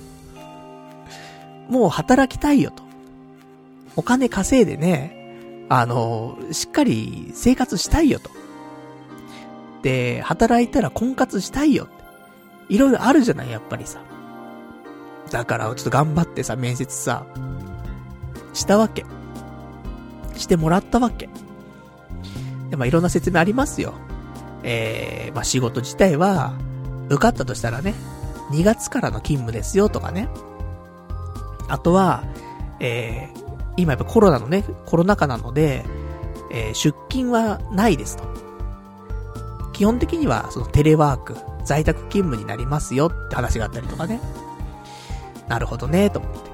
[1.69, 2.83] もう働きたいよと。
[3.95, 8.29] お金稼いでね、あの、しっかり生活したいよと。
[9.81, 11.93] で、働いたら婚活したいよって。
[12.73, 14.01] いろいろあるじゃない、やっぱりさ。
[15.29, 17.25] だから、ちょっと頑張ってさ、面接さ、
[18.53, 19.05] したわけ。
[20.37, 21.29] してもらったわけ。
[22.69, 23.93] で、まあ、いろんな説明ありますよ。
[24.63, 26.53] えー、まあ、仕事自体は、
[27.09, 27.93] 受かったとしたらね、
[28.51, 30.29] 2月からの勤務ですよとかね。
[31.67, 32.23] あとは、
[32.79, 33.41] えー、
[33.77, 35.85] 今やっぱコロナのね、コロナ禍なので、
[36.51, 38.23] えー、出勤はないですと。
[39.73, 44.19] 基本的には、そのテレワーク、在宅勤務になりますよって話があったりとかね。
[45.47, 46.50] なるほどね、と思って。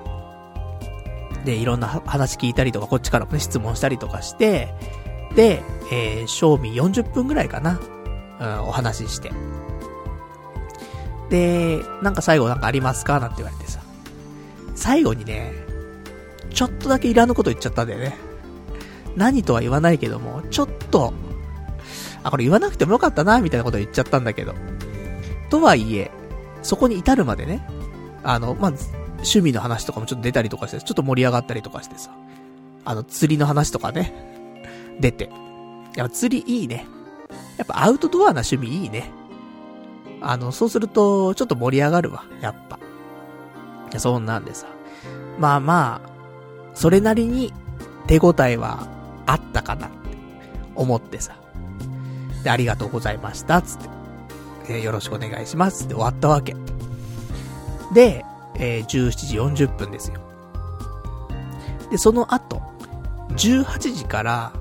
[1.48, 4.74] で、いろんな話聞いたりとか、こっちからもね、質問したりとかして、
[5.34, 7.80] で、えー、賞味40分ぐらいかな。
[8.40, 9.32] うん、お話しして。
[11.30, 13.22] で、なんか最後なんかありますか？
[13.22, 13.80] なんて言われてさ。
[14.76, 15.54] 最後にね、
[16.54, 18.18] ちょっとだけいらぬこと言っちゃったんだよね。
[19.16, 21.14] 何とは言わないけども、ちょっと、
[22.24, 24.54] あ、これ言わなくてもよかったな、みたいなこと言っちゃったんだけど。
[25.50, 26.12] とはいえ、
[26.62, 27.66] そこに至るまでね、
[28.24, 28.74] あの、まあ、
[29.18, 32.12] 趣味の話とかもちょっと出たりとかして、ちょっと盛り上がったりとかしてさ、
[32.86, 34.14] あの、釣りの話とかね、
[35.00, 35.30] 出て。
[35.96, 36.86] やっぱ釣りいいね。
[37.58, 39.12] やっぱアウトドアな趣味いいね。
[40.22, 42.78] あの、そうすると、ちょっと盛り上がるわ、やっぱ。
[42.78, 44.68] いや、そんなんでさ。
[45.40, 46.10] まあまあ、
[46.74, 47.54] それなりに
[48.08, 48.88] 手応えは
[49.26, 49.96] あったかなって
[50.76, 51.36] 思ってさ。
[52.44, 53.90] で、ありがとうございました、つって。
[54.70, 56.56] え、よろしくお願いしますって終わったわけ。
[57.94, 58.26] で、
[58.60, 60.20] えー、17時40分ですよ。
[61.90, 62.62] で、その後、
[63.32, 64.54] 18時から、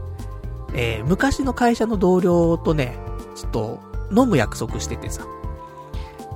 [0.75, 2.97] えー、昔の会社の同僚とね、
[3.35, 3.81] ちょっと
[4.11, 5.27] 飲む約束しててさ。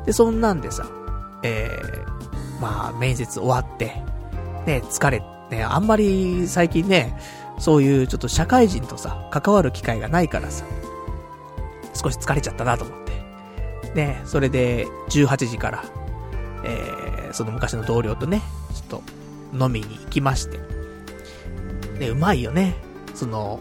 [0.06, 0.86] で、そんなんでさ、
[1.42, 4.02] えー、まあ、面接終わって、
[4.66, 7.18] ね、疲れ、ね、あんまり最近ね、
[7.58, 10.64] そういうちょっと社会人とさ、関わる機会がないからさ、
[11.94, 13.10] 少し疲れちゃったなと思って。
[13.94, 15.84] ね、それで、18時から、
[16.64, 18.42] えその昔の同僚とね、
[18.74, 19.02] ちょっ
[19.52, 20.58] と飲みに行きまして。
[21.98, 22.74] ね、うまいよね。
[23.14, 23.60] その、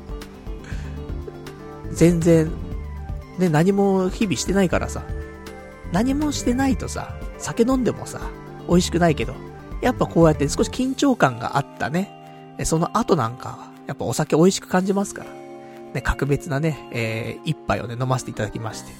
[1.91, 2.51] 全然、
[3.37, 5.03] ね、何も日々してないからさ、
[5.91, 8.21] 何もしてないとさ、酒飲んでもさ、
[8.67, 9.33] 美味しくないけど、
[9.81, 12.55] やっぱこうやって少し緊張感があったね。
[12.63, 15.39] その後なんかは、やっぱお酒美味しく感じますから。
[15.93, 18.91] ね、格別なね、えー、一杯をね、飲ませていただきまして。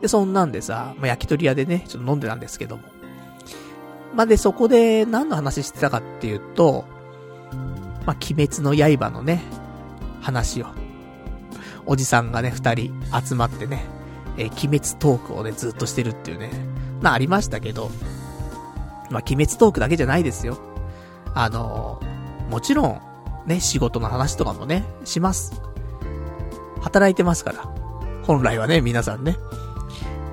[0.00, 2.84] で、そんなんでさ、まあ、焼き鳥屋でね、ちょっと飲んでたんですけども。
[4.14, 6.84] まあ、で、そこで何の話してたかっていうと、
[8.06, 9.42] まあ、鬼滅の刃のね、
[10.20, 10.66] 話を。
[11.86, 12.94] おじさんがね、二人
[13.26, 13.84] 集まってね、
[14.36, 16.50] えー、鬼滅トークをね、ずっとしてるっていうね、
[17.00, 17.90] まあありましたけど、
[19.10, 20.58] まあ、鬼滅トークだけじゃないですよ。
[21.34, 23.00] あのー、もちろん、
[23.46, 25.60] ね、仕事の話とかもね、します。
[26.80, 27.64] 働いてますから。
[28.22, 29.36] 本来はね、皆さんね。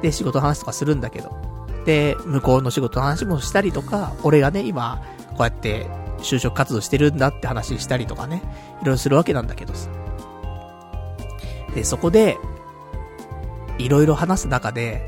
[0.02, 1.47] で、仕事の話とかするんだけど。
[1.88, 5.88] で、向こうの仕事の話もしたりとか、俺がね、今、こうやって
[6.19, 8.41] 就職活動してるんだって話したりとかね、
[8.82, 9.89] いろいろするわけなんだけどさ。
[11.73, 12.38] で、そこで、
[13.78, 15.02] いろいろ話す中で、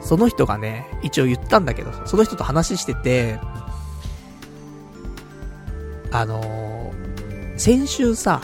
[0.00, 3.38] その人がね、一応言ったんだけど、その人と話してて、
[6.10, 8.40] あのー、先週さ、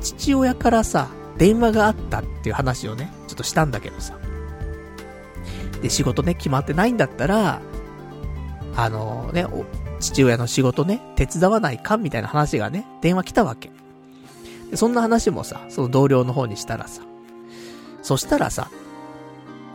[0.00, 1.06] 父親からさ、
[1.38, 4.18] 電話があったっていう話をね、ちょっとしたんだけどさ。
[5.82, 7.60] で、仕事ね、決まってないんだったら、
[8.74, 9.46] あのー、ね、
[10.00, 13.70] 父親の仕事ね、手伝わないかみたいな話がね、電話来たわけ。
[14.70, 17.02] で、そんな話もさ、その同僚の方にしたらさ、
[18.02, 18.70] そしたらさ、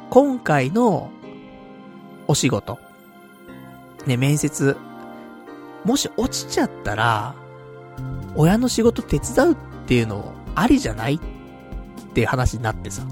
[0.09, 1.11] 今回の
[2.27, 2.79] お仕事、
[4.05, 4.77] ね、面接、
[5.83, 7.35] もし落ちちゃったら、
[8.35, 11.15] 親の仕事手伝うっていうのありじゃない？
[11.15, 11.19] っ
[12.13, 13.03] ていう話になってさ。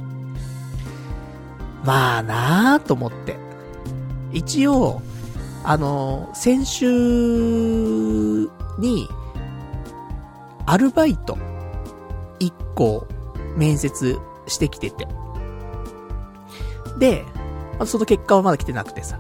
[1.86, 3.38] まあなぁと思って。
[4.34, 5.02] 一応、
[5.64, 6.86] あの、先週
[8.78, 9.08] に、
[10.66, 11.38] アルバイト、
[12.40, 13.08] 一個、
[13.56, 14.18] 面接
[14.48, 15.08] してきてて。
[16.98, 17.24] で、
[17.86, 19.20] その結果はまだ来てなくてさ。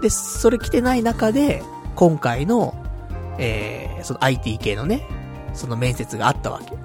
[0.00, 1.62] で、それ来てない中で、
[1.94, 2.74] 今回の、
[3.38, 5.06] えー、その IT 系のね、
[5.52, 6.76] その面接があったわけ。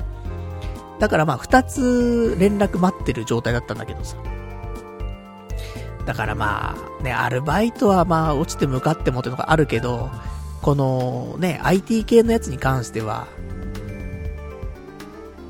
[1.00, 4.18] だからまあ、二つ連絡待ってる状態だったんだけどさ。
[6.06, 10.10] だからまあ、ね、アルバイトはまあ、落ちて向かってもっていうのがあるけど、
[10.62, 13.28] このね、IT 系のやつに関しては、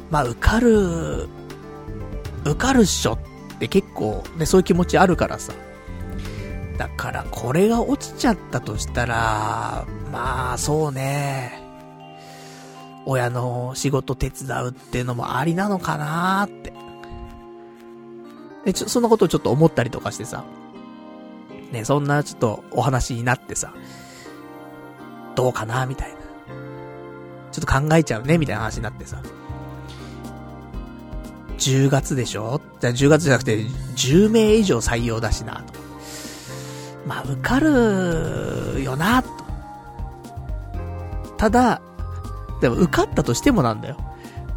[0.09, 1.27] まあ、受かる、
[2.45, 3.19] 受かるっしょっ
[3.59, 5.53] て結構ね、そういう気持ちあるからさ。
[6.77, 11.61] だからこれが落ちちゃったとしたら、まあそうね、
[13.05, 16.84] 親の仕事手伝うっていうのもありなのかなーって。
[18.65, 20.43] で、ちょ、そんなことをちょっと思ったりとかしてさ。
[21.71, 23.73] ね、そんなちょっとお話になってさ。
[25.35, 26.17] どうかなみたいな。
[27.51, 29.21] ちょっと考えちゃうねみたいな話になってさ。
[31.57, 32.59] 10月でしょ？
[32.81, 33.59] じゃ10月じゃなくて、
[33.95, 35.73] 10名以上採用だしな、と。
[37.07, 39.29] まあ、受かるよな、と。
[41.37, 41.81] ただ、
[42.61, 43.97] でも受かったとしてもなんだよ。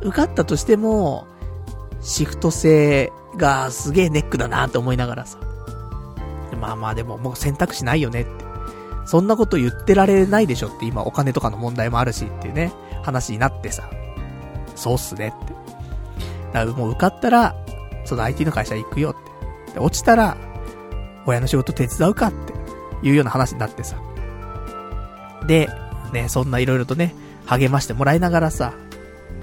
[0.01, 1.27] 受かったとしても、
[2.01, 5.39] シフト制がすげえネックだなって思いながらさ。
[6.61, 8.31] まあまあでももう選択肢ないよねって。
[9.05, 13.89] そんなこと言ってられないでしょって今お金とかの問題もあるしっていうね、話になってさ。
[14.75, 15.53] そうっすねって。
[16.53, 17.55] だからもう受かったら、
[18.05, 19.75] その IT の会社行くよって。
[19.75, 20.37] で、落ちたら、
[21.27, 22.53] 親の仕事手伝うかって
[23.07, 23.97] いうような話になってさ。
[25.47, 25.69] で、
[26.13, 27.15] ね、そんないろいろとね、
[27.47, 28.75] 励ましてもらいながらさ、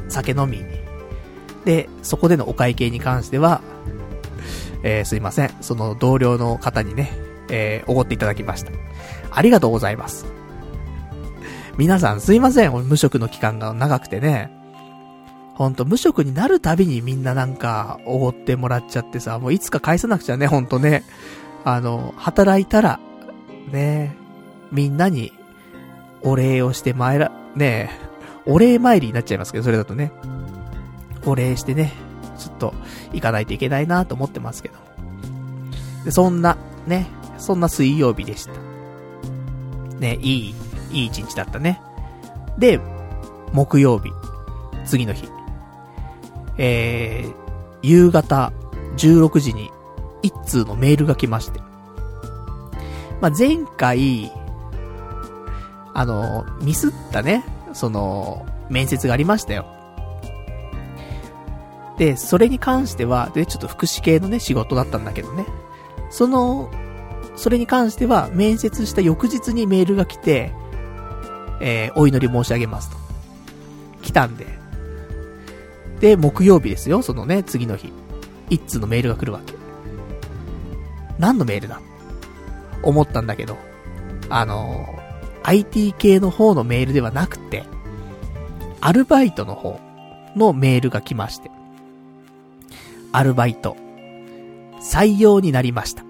[0.09, 0.65] 酒飲みに。
[1.65, 3.61] で、そこでのお会計に関しては、
[4.85, 5.49] えー、すいません。
[5.61, 7.11] その同僚の方にね、
[7.49, 8.71] えー、おごっていただきました。
[9.31, 10.27] ありがとうございます。
[11.75, 12.71] 皆さんすいません。
[12.71, 14.51] 無職の期間が長くてね。
[15.55, 21.03] ほんと、無職になるたびにみんななんか、おごってもらっちゃってさ、もういつか返さなくちゃね、ほんとね。
[21.63, 22.99] あの、働いたら、
[23.71, 24.15] ね、
[24.71, 25.33] みんなに、
[26.21, 27.89] お礼をして参ら、ね
[28.45, 30.11] お礼参りになっちゃいますけど、それだとね。
[31.25, 31.93] お礼してね、
[32.37, 32.73] ちょっと、
[33.13, 34.75] 行かないといけないなと思ってますけど。
[36.05, 38.53] で、そんな、ね、そんな水曜日でした。
[39.99, 40.55] ね、いい、
[40.91, 41.81] いい一日だったね。
[42.57, 42.79] で、
[43.53, 44.11] 木曜日、
[44.85, 45.29] 次の日。
[46.57, 47.33] えー、
[47.81, 48.53] 夕方
[48.97, 49.69] 16時に
[50.21, 51.59] 一通のメールが来まして。
[53.21, 54.31] まあ、前回、
[55.93, 57.43] あの、ミスったね、
[57.73, 59.74] その、面接がありましたよ。
[61.97, 65.45] で、それに関しては、で、ちょっと福祉系のね、仕事だったんだけどね。
[66.09, 66.69] その、
[67.35, 70.51] それに関しては、面接した翌日にメールが来て、
[71.61, 72.97] えー、お祈り申し上げますと。
[74.01, 74.45] 来たんで。
[75.99, 77.93] で、木曜日ですよ、そのね、次の日。
[78.49, 79.53] 一通のメールが来るわけ。
[81.17, 81.79] 何のメールだ？
[82.83, 83.57] 思ったんだけど、
[84.29, 84.99] あの、
[85.43, 87.63] IT 系の方のメールではなくて、
[88.81, 89.79] アルバイトの方
[90.35, 91.49] のメールが来まして。
[93.15, 93.77] アルバイト、
[94.81, 96.03] 採用になりました。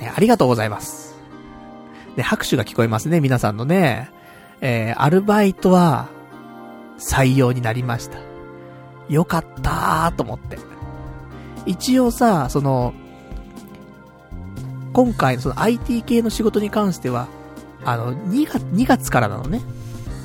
[0.00, 1.14] ね、ありがとうございます。
[2.16, 4.10] で、拍手が聞こえますね、皆さんのね。
[4.60, 6.08] えー、アルバイトは、
[6.98, 8.18] 採用になりました。
[9.08, 10.58] よかったーと思って。
[11.66, 12.94] 一応さ、その、
[14.92, 17.28] 今回のその IT 系の仕事に関しては、
[17.84, 19.60] あの、2月、2月からなのね。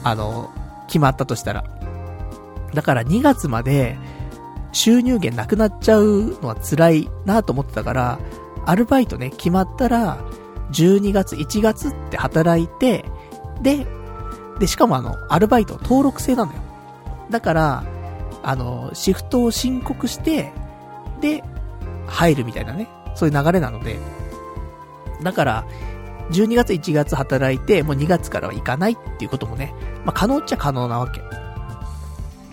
[0.04, 0.52] あの、
[0.88, 1.64] 決まったとしたら。
[2.74, 3.96] だから2月まで、
[4.76, 8.20] 収入源なくなっちゃうのは辛いなと思ってたから、
[8.66, 10.20] アルバイトね、決まったら、
[10.74, 13.06] 12月、1月って働いて、
[13.62, 13.88] で、
[14.60, 16.60] で、しかもあの、アルバイト登録制なのよ。
[17.30, 17.84] だから、
[18.44, 20.52] あの、シフトを申告して、
[21.22, 21.42] で、
[22.06, 23.98] 入るみたいなね、そういう流れなので、
[25.24, 25.66] だから、
[26.32, 31.22] 12月1月働いて、もう2月からは行かないっていうこともね、まあ、可能っちゃ可能なわけ。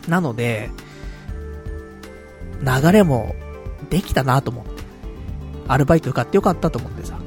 [0.08, 0.70] なので、
[2.62, 3.34] 流れも
[3.90, 4.70] できたなと思って。
[5.68, 7.18] アルバイト受かってよかったと思ってさ。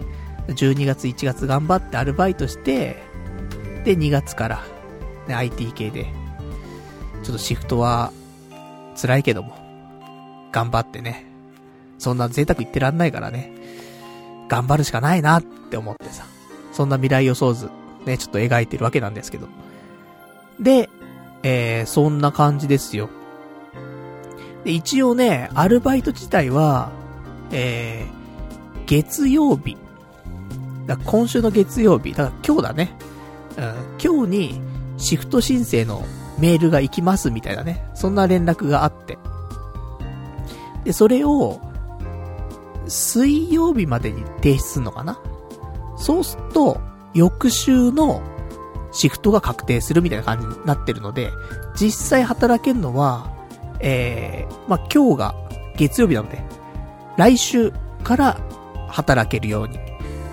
[0.47, 3.03] 12月1月頑張ってアルバイトして、
[3.83, 4.63] で、2月から、
[5.27, 6.05] ね、IT 系で、
[7.23, 8.11] ちょっとシフトは、
[8.99, 9.55] 辛いけども、
[10.51, 11.25] 頑張ってね。
[11.97, 13.51] そんな贅沢言ってらんないからね。
[14.47, 16.25] 頑張るしかないなって思ってさ。
[16.71, 17.69] そんな未来予想図、
[18.05, 19.47] ね、ちょっと描いてるわけなんですけど。
[20.59, 20.89] で、
[21.43, 23.09] えー、そんな感じですよ。
[24.65, 26.91] で、一応ね、アルバイト自体は、
[27.51, 29.77] えー、月曜日。
[30.87, 32.97] だ今週の月曜日、だから今日だね。
[33.57, 34.61] うん、今日に
[34.97, 36.03] シフト申請の
[36.37, 37.89] メールが行きますみたいなね。
[37.93, 39.17] そんな連絡があって。
[40.83, 41.61] で、それを、
[42.87, 45.19] 水曜日までに提出するのかな？
[45.97, 46.79] そうすると、
[47.13, 48.21] 翌週の
[48.91, 51.31] シフトが確定するみたいな感じになってるので、
[51.75, 53.31] 実際働けるのは、
[53.87, 55.35] えー、まあ、今日が
[55.77, 56.43] 月曜日なので、
[57.17, 57.71] 来週
[58.03, 58.39] から
[58.89, 59.79] 働けるように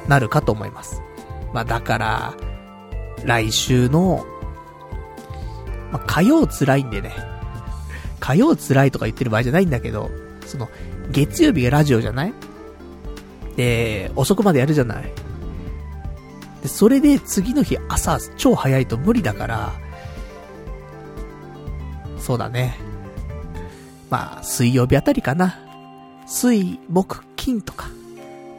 [0.09, 1.03] なるかと思います。
[1.53, 2.35] まあだから、
[3.25, 4.25] 来週の、
[5.93, 7.13] まあ火曜辛いんでね、
[8.21, 10.11] 火曜辛いとか言ってる場合じゃないんだけど、
[10.47, 10.71] その、
[11.11, 12.33] 月曜日がラジオじゃない？
[13.57, 15.13] で、遅くまでやるじゃない？
[16.63, 19.73] で、それで次の日朝超早いと無理だから、
[22.19, 22.79] そうだね。
[24.13, 25.59] まあ、水曜日あたりかな。
[26.27, 27.89] 水、木、金とか、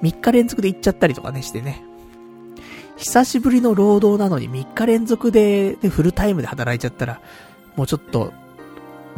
[0.01, 1.83] 3日連続で行っちゃったりとかねしてね。
[2.97, 7.21] 久しぶりの労働なのに3日連続で、で、フルタイムで働いちゃったら、
[7.75, 8.33] もうちょっと、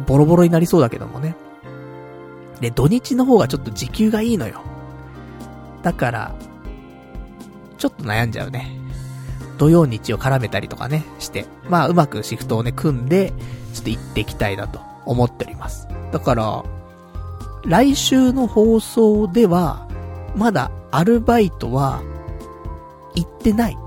[0.06, 1.36] ボロボロになりそうだけどもね。
[2.60, 4.60] で、土日の方がちょっと時給がいいのよ。
[5.82, 6.34] だから、
[7.78, 8.78] ちょっと悩んじゃうね。
[9.56, 13.32] 土曜日を絡めたりとかね、して、まあうまくシフトをね、組んで、
[13.72, 15.88] ちょっと行っていきたいなと思っております。
[16.12, 16.64] だから、
[17.64, 19.88] 来週の放送では、
[20.36, 22.02] まだアルバイトは、
[23.14, 23.78] 行ってない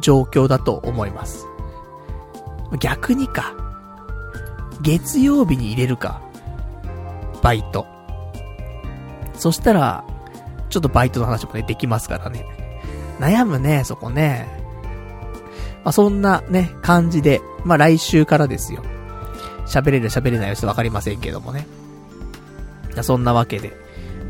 [0.00, 1.46] 状況だと思います。
[2.78, 3.54] 逆にか。
[4.82, 6.20] 月曜日に入れるか。
[7.42, 7.86] バイト。
[9.34, 10.04] そしたら、
[10.68, 12.46] ちょっとバイトの話もね、できますからね。
[13.18, 14.48] 悩むね、そこね。
[15.84, 18.82] まあ、そんなね、感じで、まあ、来週からですよ。
[19.70, 21.66] 喋れる喋れないはわかりませんけどもね。
[23.02, 23.72] そんなわけで。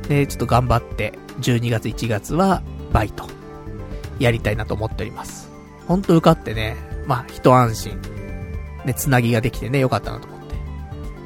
[0.09, 2.62] で、ちょっと頑張って、12月1月は、
[2.93, 3.26] バイト、
[4.18, 5.51] やりたいなと思っております。
[5.88, 6.76] ほんと受かってね、
[7.07, 7.99] まあ、一安心。
[8.84, 10.55] ね、つなぎができてね、よかったなと思って。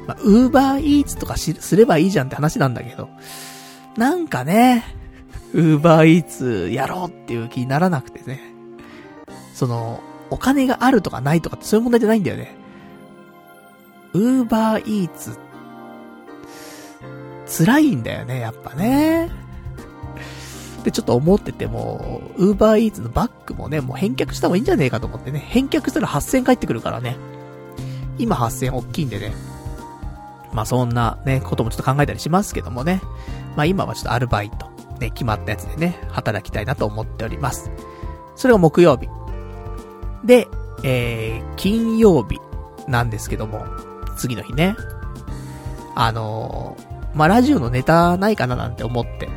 [0.07, 3.09] まあ、ウーバーイーツとか、すればいいじゃんって話なんだけど、
[3.97, 4.85] なんかね、
[5.53, 8.41] ウーバーイーツやろうっていう気にならなくてね。
[9.53, 12.64] その、お金があるとかないとかってそういう問題じゃないんだよね。
[14.15, 15.37] ウーバーイーツ、
[17.45, 19.29] 辛いんだよね、やっぱね。
[20.85, 25.39] で、ちょっと思ってても、ウーバーイーツのバッグもね、もう返却した方がいいんじゃねえかと思ってね。
[25.39, 27.17] 返却したら8000返ってくるからね。
[28.17, 29.33] 今8000大きいんでね。
[30.53, 33.01] まあそんなね、こともちょっと考えたりしますけどもね。
[33.57, 34.69] まあ今はちょっとアルバイト。
[35.01, 37.69] ね、決まったやつでね、働きたいなと思っております。
[38.37, 39.09] それが木曜日。
[40.23, 40.47] で、
[40.83, 42.39] えー、金曜日
[42.87, 43.65] なんですけども、
[44.15, 44.75] 次の日ね。
[45.95, 49.27] あのー、まあ、ラジオのネタないかななんて思って、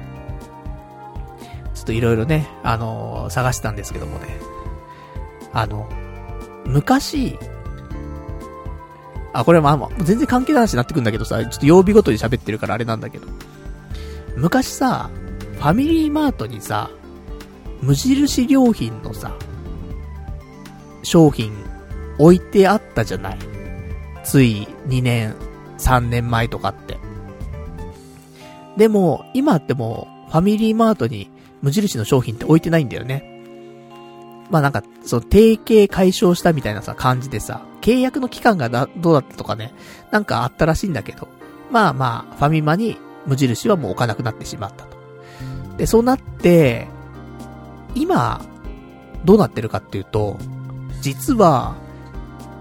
[1.75, 4.27] ちょっといろいろね、あのー、探してたんですけどもね。
[5.53, 5.89] あの、
[6.67, 7.39] 昔、
[9.33, 13.27] あ、これまあま、全然関係ない話になってくんだけどさ、ちょっと曜日ごとに喋ってるからあれなんだけど。
[14.37, 15.11] 昔さ、
[15.55, 16.91] ファミリーマートにさ、
[17.81, 19.37] 無印良品のさ、
[21.03, 21.53] 商品
[22.19, 23.39] 置いてあったじゃない。
[24.29, 25.35] つい2年、
[25.79, 26.99] 3年前とかって。
[28.77, 31.31] でも、今ってもう、ファミリーマートに
[31.63, 33.25] 無印の商品って置いてないんだよね。
[34.51, 39.73] まあなんか、その提携解消したみたいなさ、感じでさ、契約の期間がだ、どうだったとかね、
[40.11, 41.27] なんかあったらしいんだけど、
[41.71, 44.99] まあまあ、ファミマに無印はもう置かなくなってしまったと。
[45.79, 46.87] で、そうなって、
[47.95, 48.43] 今、
[49.25, 50.37] どうなってるかっていうと、
[51.01, 51.77] 実は、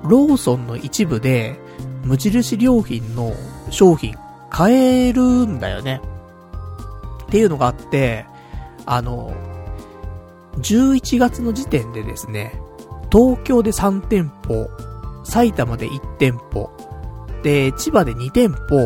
[0.03, 1.59] ローソンの一部で、
[2.03, 3.33] 無印良品の
[3.69, 4.15] 商品
[4.49, 6.01] 買えるんだよね。
[7.23, 8.25] っていうのがあって、
[8.85, 9.33] あの、
[10.57, 12.59] 11月の時点でですね、
[13.11, 14.69] 東京で3店舗、
[15.23, 16.69] 埼玉で1店舗、
[17.43, 18.77] で、千葉で2店舗、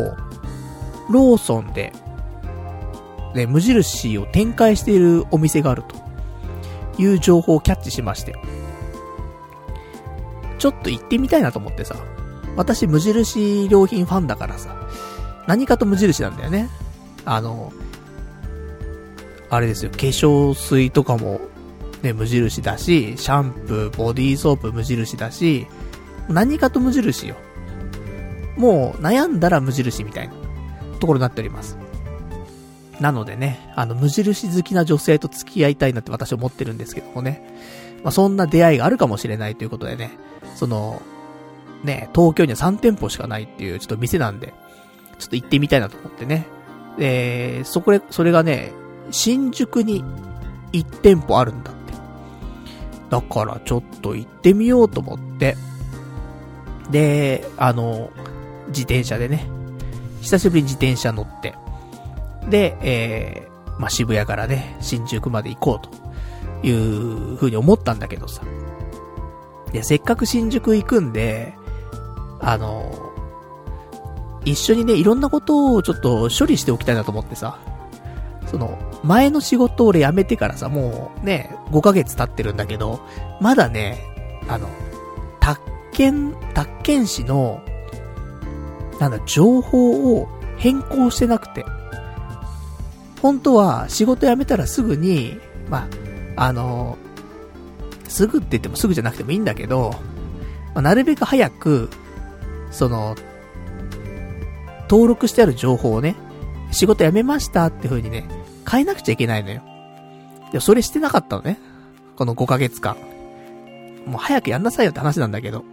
[1.10, 1.92] ローソンで
[3.34, 8.34] ね、無印を展開しているお店があるという情報をキャッチしまして。
[10.62, 11.96] ちょっと行ってみたいなと思ってさ。
[12.54, 14.76] 私無印良品ファンだからさ。
[15.48, 16.68] 何かと無印なんだよね。
[17.24, 17.72] あの、
[19.50, 21.40] あれですよ、化粧水とかも
[22.02, 25.66] ね、無印だし、シャンプー、ボディーソープ無印だし、
[26.28, 27.34] 何かと無印よ。
[28.56, 30.34] もう悩んだら無印みたいな
[31.00, 31.76] ところになっております。
[33.00, 37.51] なのでね、あの、無印好きな女性と付き合いたいなって私は思ってるんですけどもね。
[38.02, 40.18] まあ、そんな出会いがあるかもしれないということでね、
[40.56, 41.02] その、
[41.84, 44.54] ね、東京には3店舗しかないっていうちょっと店なんで、
[45.18, 46.46] ちょっと行ってみたいなと思ってね。
[46.98, 48.72] で、そこで、それがね、
[49.10, 50.04] 新宿に
[50.72, 51.92] 1店舗あるんだって。
[53.10, 55.56] だからちょっと行ってみようと思って。
[56.90, 58.10] で、あの、
[58.68, 59.48] 自転車でね、
[60.20, 61.54] 久しぶりに自転車乗って、
[62.48, 66.11] で、えー、まあ、渋谷からね、新宿まで行こうと
[66.62, 68.42] いう風に思ったんだけどさ。
[69.72, 71.54] で、せっかく新宿行くんで、
[72.40, 73.12] あの、
[74.44, 77.58] 一緒にね、いろんなことをちょっと処理しておきたいなと思ってさ。
[78.46, 83.00] その、前の仕事俺辞めてからさ、もうね、5ヶ月経ってるんだけど、
[83.40, 83.98] まだね、
[84.48, 84.68] あの、
[85.40, 87.62] 宅建、宅建士の、
[89.00, 91.64] なんだ、情報を変更してなくて。
[93.22, 95.38] 本当は仕事辞めたらすぐに、
[95.70, 96.98] まあ、あの、
[98.08, 99.94] すぐって言ってもすぐじゃなくてもいいんだけど、
[100.74, 101.90] まあ、なるべく早く、
[102.70, 103.16] その、
[104.88, 106.16] 登録してある情報をね、
[106.70, 108.28] 仕事辞めましたって風にね、
[108.70, 109.62] 変えなくちゃいけないのよ。
[110.52, 111.58] でもそれしてなかったのね。
[112.16, 112.96] この5ヶ月間。
[114.06, 115.64] もう早くやんなさいよって話なんだけど。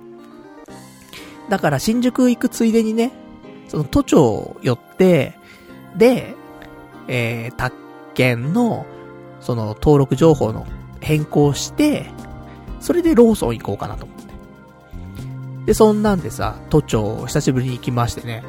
[1.49, 3.11] だから新宿行くついでにね、
[3.67, 5.33] その都庁寄って、
[5.97, 6.35] で、
[7.07, 7.75] えー、宅
[8.13, 8.85] 建の、
[9.41, 10.65] その登録情報の
[10.99, 12.11] 変更して、
[12.79, 14.29] それでローソン行こうかなと思って。
[15.65, 18.43] で、そんなんでさ、都庁久しぶりに行きましてね。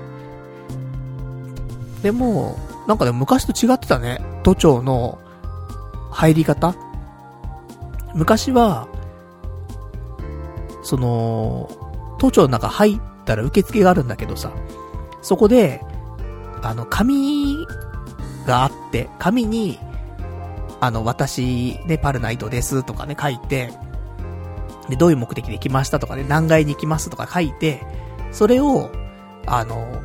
[2.03, 4.21] でも、なんかね、昔と違ってたね。
[4.43, 5.19] 都庁の
[6.11, 6.75] 入り方
[8.15, 8.89] 昔は、
[10.83, 11.71] その、
[12.19, 14.53] 都庁の中入ったら受付があるんだけどさ、
[15.23, 15.83] そこで、
[16.63, 17.57] あの、紙
[18.47, 19.79] があって、紙に、
[20.81, 23.73] あの、私、ね、パルナイトですとかね、書いて、
[24.89, 27.83] で、どういう目的で来ましたとかね、何階に行きますとか書いて、
[28.33, 28.91] それを、
[29.47, 30.03] あの、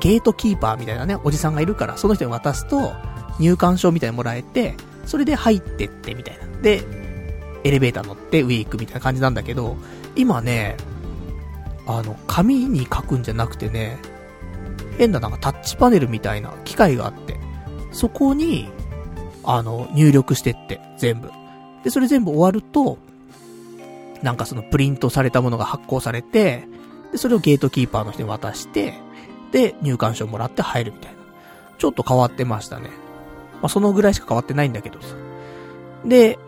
[0.00, 2.92] ゲートキーパーみたいなね、おじさんがいるから、その人に渡すと、
[3.38, 4.74] 入館証みたいにもらえて、
[5.06, 6.60] それで入ってってみたいな。
[6.60, 6.82] で、
[7.64, 9.76] エレベーター乗って上行くみたいな感じなんだけど、
[10.14, 10.76] 今ね、
[11.86, 13.98] あの、紙に書くんじゃなくてね、
[14.98, 17.38] 変ななんかタッチパネルみたいな機械があって、
[17.92, 18.68] そこに、
[19.44, 21.30] あの、入力してって、全部。
[21.84, 22.98] で、それ全部終わると、
[24.22, 26.68] なんかそのプリントされたものが発行されて、
[27.12, 28.94] で、それをゲートキーパーの人に渡して、
[29.52, 31.18] で、入館証もらって入るみたいな。
[31.78, 32.90] ちょっと変わってましたね。
[33.54, 35.08] まあ、そのぐらいしか変わってないんだけどさ。
[36.04, 36.38] で、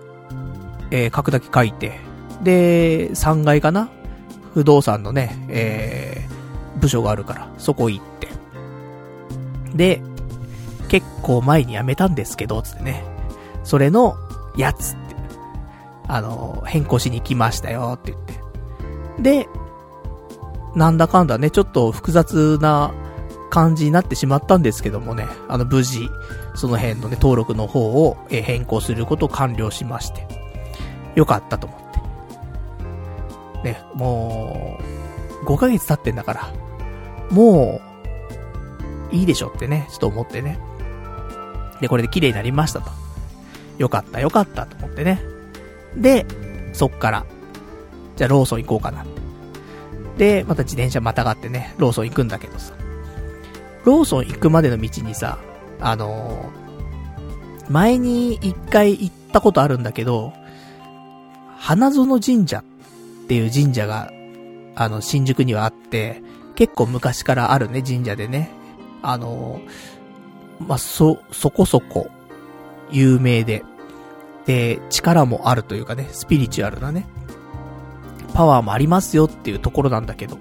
[0.90, 1.98] えー、書くだけ書いて、
[2.42, 3.88] で、3階かな？
[4.52, 8.28] 不動産のね、えー、部署があるから、そこ行って。
[9.74, 10.02] で、
[10.92, 13.02] 結構前に辞めたんですけど、つってね。
[13.64, 14.14] それの、
[14.58, 15.16] やつって、
[16.06, 18.24] あの、変更しに来ましたよ、って言っ
[19.16, 19.42] て。
[19.44, 19.48] で、
[20.74, 22.92] なんだかんだね、ちょっと複雑な
[23.48, 26.10] 感じになってしまったんですけどもね、あの、無事、
[26.54, 30.28] その辺のね、登録の方を、変更することを完了しまして、
[31.14, 33.72] よかったと思って。
[33.72, 34.78] ね、も
[35.42, 36.52] う、5ヶ月経ってんだから、
[37.30, 37.80] も
[39.10, 40.58] う、いいでしょってね、ちょっと思ってね。
[41.82, 42.90] で、これで綺麗になりましたと。
[43.76, 45.20] よかった、よかったと思ってね。
[45.96, 46.24] で、
[46.72, 47.26] そっから、
[48.16, 49.04] じゃあローソン行こうかな。
[50.16, 52.72] で、また自転車またがってね、ローソン行くんだけどさ。
[53.84, 55.38] ローソン行くまでの道にさ、
[55.80, 60.32] あのー、前に一回行ったことあるんだけど、
[61.58, 62.64] 花園神社っ
[63.26, 64.12] ていう神社が、
[64.76, 66.22] あの、新宿にはあって、
[66.54, 68.50] 結構昔からあるね、神社でね。
[69.02, 69.68] あのー、
[70.66, 72.10] まあ、そ、そこそこ、
[72.90, 73.64] 有名で、
[74.46, 77.06] で、力もあるというかね、スピリチュアルなね、
[78.34, 80.38] パワーもありますよっていうところなんだけど。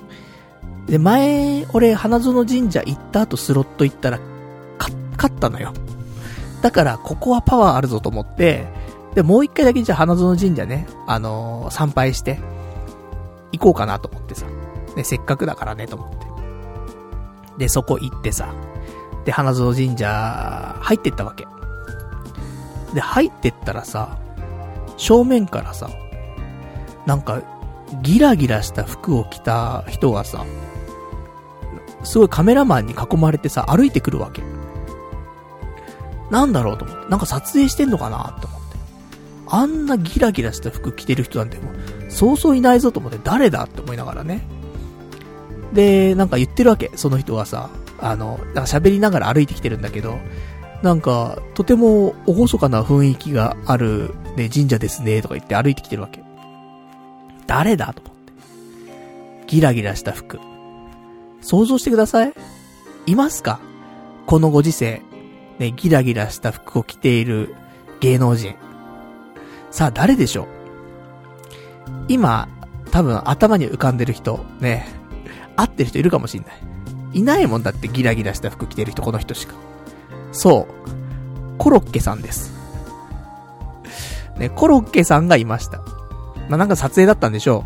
[0.88, 4.20] で、前、俺、花園神社行った後スロット行ったら、
[5.18, 5.74] 勝ったのよ。
[6.62, 8.66] だから、ここはパワーあるぞと思って、
[9.14, 12.40] で、もう一回だけじゃ花園神社ね、あのー、参拝して、
[13.52, 14.46] 行こうかなと思ってさ。
[14.96, 16.26] ね、せっかくだからね、と思って。
[17.58, 18.54] で、そこ行ってさ、
[19.26, 21.48] で、花園神社、入ってったわけ。
[22.94, 24.18] で、入ってったらさ、
[24.98, 25.90] 正面からさ、
[27.06, 27.42] なんか、
[28.02, 30.46] ギラギラした服を着た人がさ、
[32.04, 34.42] すごいカメラマンに囲まれてさ、歩いてくるわけ。
[36.30, 37.10] なんだろうと思って。
[37.10, 38.78] なんか撮影してんのかなと思って。
[39.48, 41.76] あんなギラギラした服着てる人なんてもう、
[42.10, 44.48] そうそういないぞと思って、誰だって思いながらね。
[45.74, 46.92] で、なんか言ってるわけ。
[46.96, 47.70] その人がさ、
[48.02, 50.18] あの、なんか喋りながら歩いてきてるんだけど、
[50.82, 56.24] なんか、とても厳かな雰囲気がある、ね、神社ですね、とか言って歩いてきてるわけ。
[57.46, 58.34] 誰だと思って。
[59.48, 60.40] ギラギラした服。
[61.42, 62.34] 想像してください。
[63.06, 63.60] いますか？
[64.26, 65.02] このご時世。
[65.60, 67.56] ね、ギラギラした服を着ている
[68.00, 68.56] 芸能人。
[69.70, 70.48] さあ、誰でしょう？
[72.08, 72.48] 今、
[72.90, 74.88] 多分頭に浮かんでる人、ね、
[75.56, 76.52] 会ってる人いるかもしんない。
[77.14, 79.56] いないもんだってギラギラした服着てる人、この人しか。
[80.32, 81.58] そう。
[81.58, 82.54] コロッケさんです。
[84.38, 85.80] ね、コロッケさんがいました。
[86.50, 87.66] まあ、なんか撮影だったんでしょ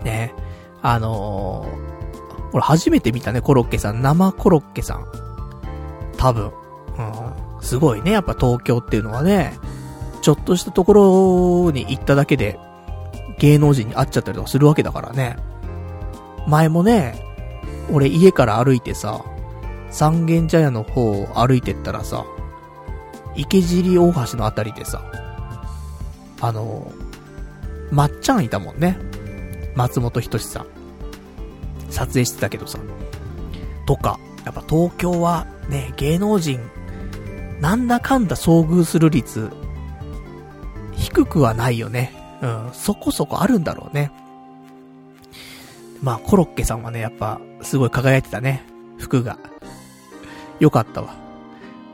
[0.00, 0.04] う。
[0.04, 0.34] ね。
[0.82, 4.00] あのー、俺初めて見たね、コロッケさん。
[4.02, 5.06] 生コロッケさん。
[6.16, 6.46] 多分。
[6.46, 6.52] うん。
[7.60, 9.58] すごいね、やっぱ東京っていうのはね、
[10.22, 12.58] ちょっとしたところに行っただけで、
[13.38, 15.36] 芸能人に会っちゃったりとかするわけだからね。
[16.46, 17.27] 前もね、
[17.90, 19.24] 俺家から歩いてさ、
[19.90, 22.24] 三軒茶屋の方を歩いてったらさ、
[23.34, 25.02] 池尻大橋のあたりでさ、
[26.40, 26.92] あの、
[27.90, 28.98] まっちゃんいたもんね。
[29.74, 30.66] 松本人志さん。
[31.90, 32.78] 撮影してたけどさ。
[33.86, 36.60] とか、やっぱ東京はね、芸能人、
[37.60, 39.50] なんだかんだ遭遇する率、
[40.92, 42.12] 低くはないよね。
[42.42, 44.12] うん、そこそこあるんだろうね。
[46.02, 48.64] まあ、コロッケさんはね、やっぱ、すごい輝いてたね。
[48.98, 49.38] 服が。
[50.60, 51.14] よかったわ。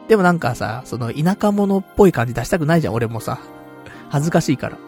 [0.09, 3.39] でもなんかさ、その田舎者っぽい感じ出したくないじゃん、俺もさ。
[4.11, 4.79] 恥ずかしいから。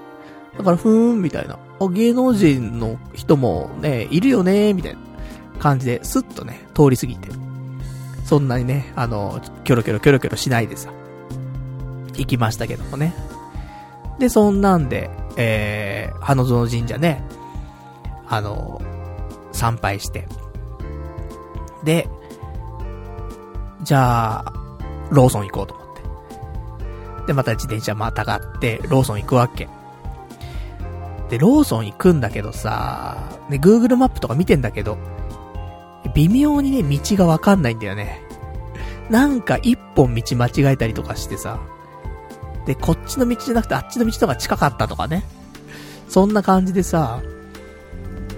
[0.59, 1.59] だから、ふーん、みたいな。
[1.81, 5.01] あ、芸能人の人もね、いるよねみたいな
[5.59, 7.29] 感じで、スッとね、通り過ぎて。
[8.25, 10.91] そんなにね、あの、キョロキョロキョロキョロしないでさ、
[12.15, 13.15] 行きましたけどもね。
[14.19, 17.23] で、そんなんで、えー、花園神社ね、
[18.29, 18.81] あの、
[19.57, 20.29] 参拝して。
[21.85, 22.09] で、
[23.83, 24.53] じゃあ、
[25.11, 27.27] ローソン行こうと思って。
[27.29, 29.69] で、また自転車またがって、ローソン行くわけ。
[31.31, 33.17] で、ローソン行くんだけどさ、
[33.49, 34.99] ね、Google マップとか見てんだけど、
[36.15, 38.23] 微妙にね、道がわかんないんだよね。
[39.11, 41.61] なんか一本道間違えたりとかしてさ、
[42.67, 45.25] で、こっちの道じゃなくてあっちの道とか近かったとかね。
[46.09, 47.21] そんな感じでさ、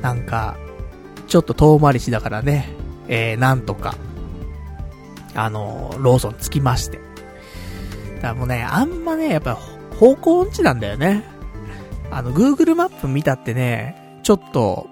[0.02, 0.56] なんか、
[1.29, 2.68] ちょっと遠回りしだからね、
[3.07, 3.95] えー、なんとか、
[5.35, 6.99] あのー、ローソン着きまして。
[8.16, 9.55] だからもうね、あんまね、やっぱ
[9.99, 11.24] 方向音痴なんだよね。
[12.11, 14.89] あの、Google マップ見たってね、ちょっと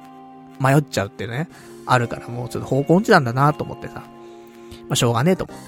[0.60, 1.48] 迷っちゃうってね、
[1.86, 4.04] あるからもうちょっと方向音痴なんだなと思ってさ。
[4.88, 5.58] まあ、しょうがねえと思っ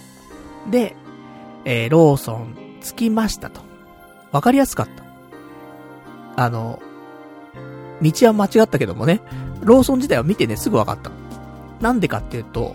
[0.71, 0.71] て。
[0.71, 0.97] で、
[1.65, 3.61] えー、ローソン着きましたと。
[4.33, 4.89] わかりやすかっ
[6.37, 6.45] た。
[6.45, 6.81] あの、
[8.03, 9.21] 道は間違ったけどもね、
[9.61, 11.11] ローソン自体は見てね、すぐわかった。
[11.81, 12.75] なんでかっていうと、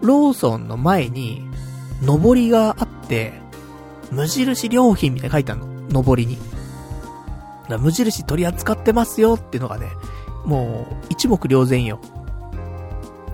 [0.00, 1.48] ローソンの前に、
[2.02, 3.34] 上りがあって、
[4.10, 6.02] 無印良品みたいな書いてあるの。
[6.02, 6.38] 上りに。
[7.78, 9.88] 無印取り扱ってますよっていうのがね、
[10.44, 12.00] もう、一目瞭然よ。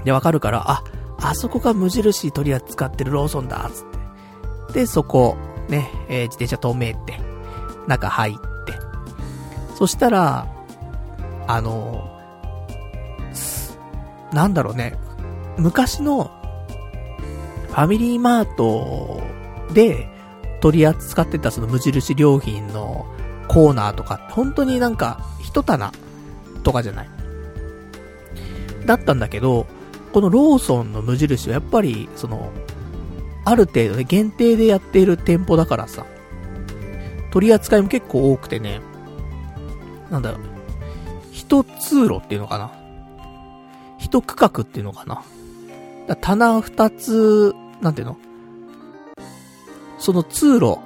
[0.04, 0.84] で、わかるから、あ、
[1.18, 3.84] あそこが無印取り扱ってるローソンだ、つっ
[4.72, 4.80] て。
[4.80, 5.36] で、そこ、
[5.68, 7.20] ね、えー、自転車止めて、
[7.86, 8.74] 中入って。
[9.76, 10.46] そしたら、
[11.46, 12.15] あの、
[14.36, 14.98] なんだろうね、
[15.56, 16.30] 昔の、
[17.68, 19.22] ファミリーマート
[19.72, 20.10] で
[20.60, 23.06] 取り扱ってたその無印良品の
[23.48, 25.90] コーナーとか、本当になんか、一棚
[26.64, 27.08] とかじゃない。
[28.84, 29.66] だったんだけど、
[30.12, 32.52] このローソンの無印はやっぱり、その、
[33.46, 36.04] ある程度で限定でやっている店舗だからさ、
[37.30, 38.82] 取り扱いも結構多くてね、
[40.10, 40.40] なんだろう、
[41.32, 42.85] 一通路っていうのかな
[43.98, 45.22] 一区画っていうのかな
[46.06, 48.16] だ棚二つ、なんていうの？
[49.98, 50.78] その通路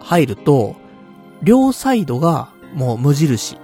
[0.00, 0.76] 入ると、
[1.42, 3.58] 両サイドがもう無印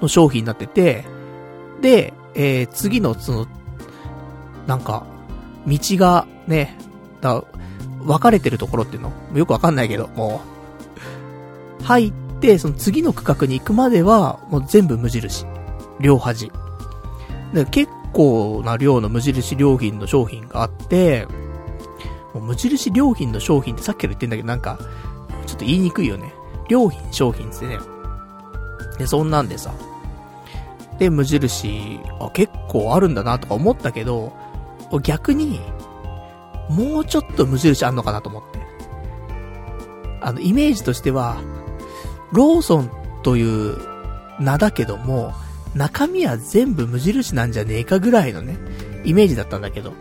[0.00, 1.04] の商品になってて、
[1.80, 3.46] で、えー、次のその、
[4.66, 5.06] なんか、
[5.66, 6.76] 道がね、
[7.20, 7.44] だ
[8.00, 9.12] 分かれてるところっていうの？
[9.34, 10.40] よくわかんないけど、も
[11.80, 15.46] う、入って、その次の区画に行くまでは、もう全部無印。
[16.00, 16.50] 両端。
[17.70, 21.26] 結構な量の無印良品の商品があって、
[22.34, 24.76] もう無印良品の商品ってさっきから言ってんだけど、なんか、
[25.46, 26.34] ちょっと言いにくいよね。
[26.68, 27.78] 良品商品ってね。
[28.98, 29.72] で、そんなんでさ。
[30.98, 34.32] で、無印、あ、結構あるんだなとか思ったけど、
[35.02, 35.60] 逆に、
[36.68, 38.58] もうちょっと無印あんのかなと思って。
[40.20, 41.36] あの、イメージとしては、
[42.32, 42.90] ローソン
[43.22, 43.78] という
[44.40, 45.32] 名だけども、
[45.74, 48.56] 中身は全部無印なんじゃねえかぐらいのね、
[49.04, 49.92] イメージだったんだけど、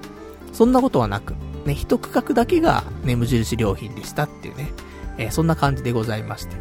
[0.53, 4.72] そんなことはなく、ね、一区画だけがね、無印良品でしたっていうね、
[5.18, 6.55] えー、そんな感じでございまして。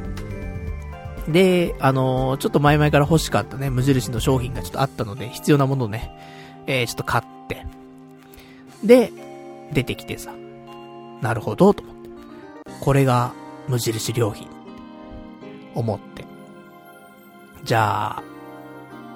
[1.29, 6.13] で、あのー、ちょっと前々から欲しかったね、無印の商品がちょっとあったので、必要なものをね、
[6.67, 7.67] えー、ちょっと買って、
[8.85, 9.13] で、
[9.73, 10.33] 出てきてさ、
[11.21, 12.11] なるほど、と思って。
[12.81, 13.33] これが
[13.69, 14.49] 無印良品。
[15.75, 16.25] 思って。
[17.65, 18.23] じゃあ、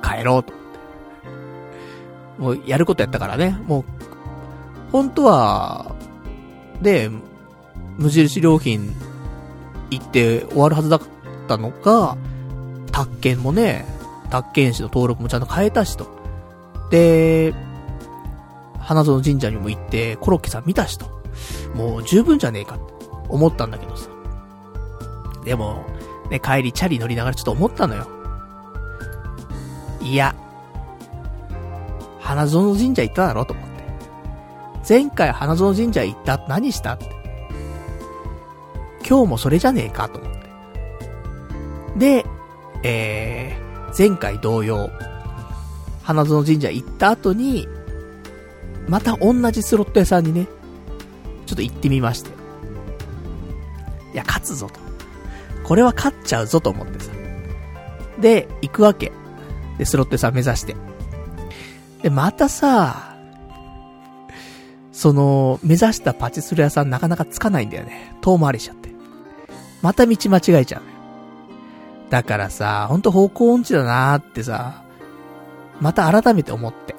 [0.01, 0.53] 帰ろうと
[2.39, 2.61] 思って。
[2.61, 3.85] もうやることやったからね、もう、
[4.93, 5.95] 本当は、
[6.81, 7.11] で、
[7.99, 8.95] 無印良品
[9.91, 11.01] 行って終わるはずだっ
[11.49, 12.17] たのか、
[12.93, 13.85] 宅建もね、
[14.31, 16.09] 宅建士の登録もちゃんと変えたしと。
[16.91, 17.55] で、
[18.79, 21.07] 花園神社にも行って、コロッケさん見たしと。
[21.75, 23.01] もう十分じゃねえかって。
[23.31, 24.09] 思ったんだけどさ。
[25.45, 25.87] でも、
[26.31, 28.07] ね、帰りチャリ乗りながらちょっと思ったのよ。
[30.01, 30.35] いや、
[32.19, 33.43] 花園神社行っただろ？
[33.43, 33.71] うと思って。
[34.89, 36.39] 前回花園神社行った？
[36.49, 36.95] 何した？
[36.95, 37.07] って。
[39.07, 40.09] 今日もそれじゃねえか？
[40.09, 40.41] と思って。
[41.99, 42.27] で、
[42.83, 44.91] えー、前回同様、
[46.03, 47.69] 花園神社行った後に、
[48.89, 50.47] また同じスロット屋さんにね、
[51.47, 52.31] ちょっと行ってみまして。
[54.13, 54.81] いや、勝つぞと。
[55.63, 57.13] これは勝っちゃうぞと思ってさ。
[58.19, 59.13] で、行くわけ。
[59.81, 60.77] で、スロットさん目指して。
[62.03, 63.17] で、またさ、
[64.93, 68.15] その、目指したパチスロ屋さんなかなかつかないんだよね。
[68.21, 68.91] 遠回りしちゃって。
[69.81, 70.83] また道間違えちゃう。
[72.11, 74.83] だからさ、ほんと方向音痴だなーってさ、
[75.81, 76.95] また改めて思って。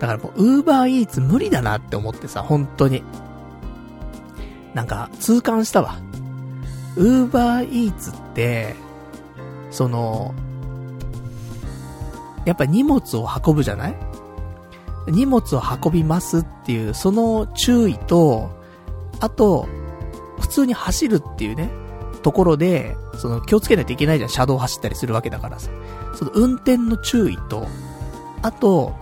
[0.00, 3.04] だからもう、ウーバーイーツ無理だなって思ってさ、本当に。
[4.74, 5.98] なんか、痛感したわ。
[6.96, 8.74] ウーバーイーツって、
[9.70, 10.34] その、
[12.44, 13.96] やっぱ荷物を運ぶじゃない？
[15.08, 18.50] 荷物を運びますっていう、その注意と、
[19.20, 19.68] あと、
[20.40, 21.70] 普通に走るっていうね、
[22.22, 25.70] ところで、その気をつけないといけないじゃん、車道走ったりするわけだからさ。
[26.14, 27.66] その運転の注意と、
[28.42, 28.94] あと、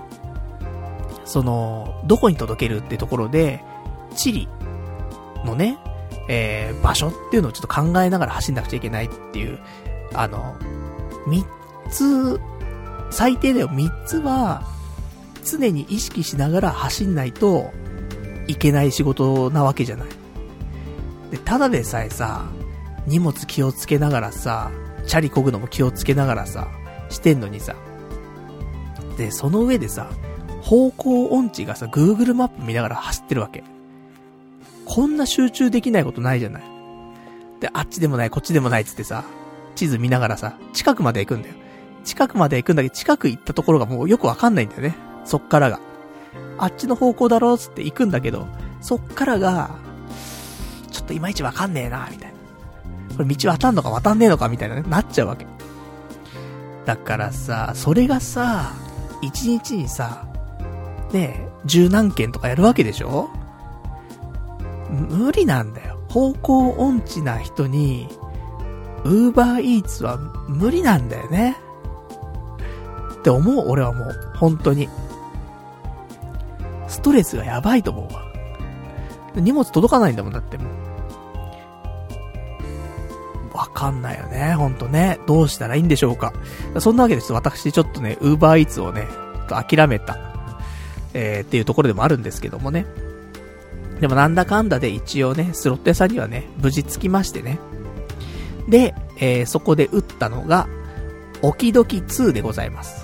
[1.24, 3.62] その、どこに届けるってところで、
[4.14, 4.48] 地理
[5.44, 5.78] のね、
[6.28, 9.60] えー、場所っていうのをちょっと考えながら走んなくちゃいけないっていう、
[10.14, 10.56] あの、
[11.26, 11.44] 三
[11.90, 12.40] つ、
[13.12, 14.62] 最低だよ、三つは、
[15.44, 17.70] 常に意識しながら走んないと
[18.46, 20.08] いけない仕事なわけじゃない。
[21.30, 22.46] で、ただでさえさ、
[23.06, 24.70] 荷物気をつけながらさ、
[25.06, 26.68] チャリ漕ぐのも気をつけながらさ、
[27.08, 27.74] してんのにさ。
[29.16, 30.10] で、その上でさ、
[30.62, 33.64] 方向音痴がさ、Google マップ見ながら走ってるわけ。
[34.84, 36.62] こんな集中できないことないじゃない。
[37.60, 39.24] で、あっちでもない、こっちでもないっつってさ、
[39.74, 41.54] 地図見ながらさ、近くまで行くんだよ。
[42.04, 44.94] 近くまで行くんだけど、近く行ったところがもうよくわかんないんだよね。
[45.24, 45.80] そっからが。
[46.58, 48.46] あっちの方向だろうつって行くんだけど、
[48.80, 49.70] そっからが、
[50.90, 52.32] ちょっといまいちわかんねえな、みたい
[53.08, 53.16] な。
[53.16, 55.46] これ道渡んのか渡んねえのかみたいなね、なっちゃうわけ。
[56.84, 58.72] だからさ、それがさ、
[59.22, 60.26] 一日にさ、
[61.12, 63.30] ねえ、十何件とかやるわけでしょ？
[64.90, 65.98] 無理なんだよ。
[66.08, 68.08] 方向音痴な人に、
[69.04, 70.16] ウーバーイーツは
[70.48, 71.56] 無理なんだよね。
[73.22, 74.88] って思う、俺はもう、本当に。
[76.88, 78.24] ストレスがやばいと思うわ。
[79.36, 80.64] 荷物届かないんだもん、だっても
[83.54, 83.56] う。
[83.56, 85.20] わかんないよね、ほんとね。
[85.28, 86.32] どうしたらいいんでしょうか。
[86.80, 87.32] そんなわけです。
[87.32, 89.06] 私ちょっとね、ウーバーイーツをね、
[89.48, 90.18] 諦めた、
[91.14, 92.86] えー、っていうところでもあるんですけどもね。
[94.00, 97.60] でもなんだかんだで一応ね、スロット屋さんにはね、無事着きましてね。
[98.68, 100.66] で、えー、そこで打ったのが、
[101.42, 103.01] オキドキ2でございます。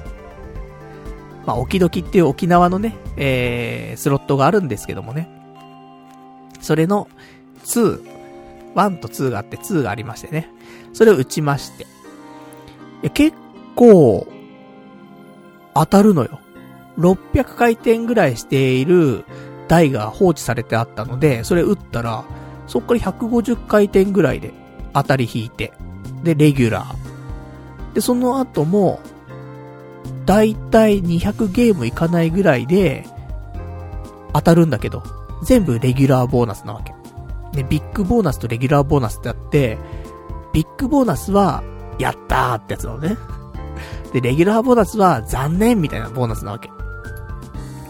[1.49, 5.31] まあ、オキドキっていう沖縄のね、えー、スロットがあるんですけどもね。
[6.61, 7.09] それの
[7.65, 8.03] 2、
[8.75, 10.51] 1と2があって2がありましてね。
[10.93, 11.87] それを打ちまして。
[13.03, 13.35] い結
[13.77, 14.27] 構、
[15.73, 16.39] 当たるのよ。
[16.99, 19.25] 600回転ぐらいしている
[19.69, 22.27] 台が放置されてあったので、それ打ったら、
[22.67, 24.53] そっから150回転ぐらいで
[24.93, 25.73] 当たり引いて、
[26.23, 27.95] で、レギュラー。
[27.95, 29.01] で、その後も、
[30.29, 33.07] だいたい200ゲームいかないぐらいで、
[34.35, 35.03] 当たるんだけど、
[35.43, 36.93] 全部レギュラーボーナスなわけ。
[37.57, 39.79] で、ビッグボーナスとレギュラーボーナスってあって、
[40.53, 41.63] ビッグボーナスは、
[41.99, 43.17] やったーってやつなのね。
[44.13, 46.71] で、レギュラーボーナスは、残念みたいなボーナスなわけ。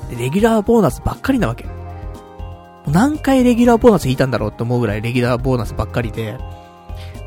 [0.08, 1.66] で、レギュラーボーナスばっかりなわけ。
[2.86, 6.38] 何回レギュラーボーナス引いたんだろうって思うぐらいレギュラーボーナスばっかりで、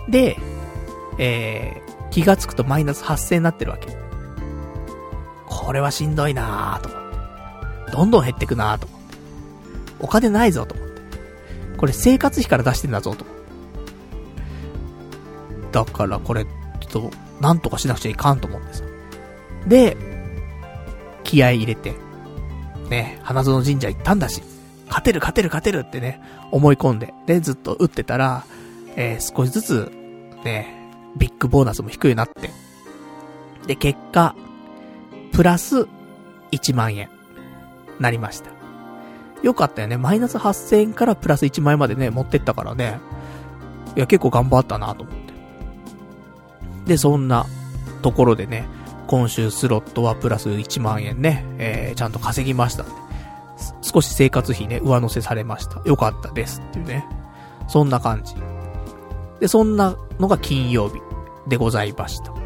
[0.08, 0.38] で、
[1.18, 4.11] えー、気がつくとマイナス8000になってるわけ。
[5.52, 7.92] これはしんどいなぁと思って。
[7.92, 9.18] どんどん減ってくなぁと思って。
[10.00, 11.02] お金ないぞと思って。
[11.78, 13.42] これ生活費から出してんだぞと思って。
[15.74, 16.50] だからこれ、ちょ
[16.88, 18.84] っと、なんとかしなくちゃいかんと思ってさ。
[19.68, 19.98] で、
[21.24, 21.96] 気合入れて、
[22.90, 24.42] ね、花園神社行ったんだし、
[24.88, 26.22] 勝てる勝てる勝てるってね、
[26.52, 28.46] 思い込んで、で、ずっと打ってたら、
[28.96, 29.92] えー、少しずつ、
[30.44, 30.76] ね、
[31.18, 32.52] ビッグボーナスも低くなって、
[33.68, 34.36] で、結果、
[35.32, 35.88] プラス
[36.52, 37.10] 1万円、
[38.00, 38.52] なりました。
[39.44, 39.98] よかったよね。
[39.98, 43.00] マイナス8000円からプラス1万円までね、持ってったからね。
[43.96, 45.34] いや、結構頑張ったなと思って。
[46.86, 47.46] で、そんな
[48.02, 48.68] ところでね、
[49.08, 52.86] 今週スロットはプラス1万円ね、えー、ちゃんと稼ぎました。
[53.82, 55.82] 少し生活費ね、上乗せされました。
[55.86, 57.06] よかったですっていうね。
[57.68, 58.36] そんな感じ。
[59.40, 61.02] で、そんなのが金曜日
[61.48, 62.41] でございました。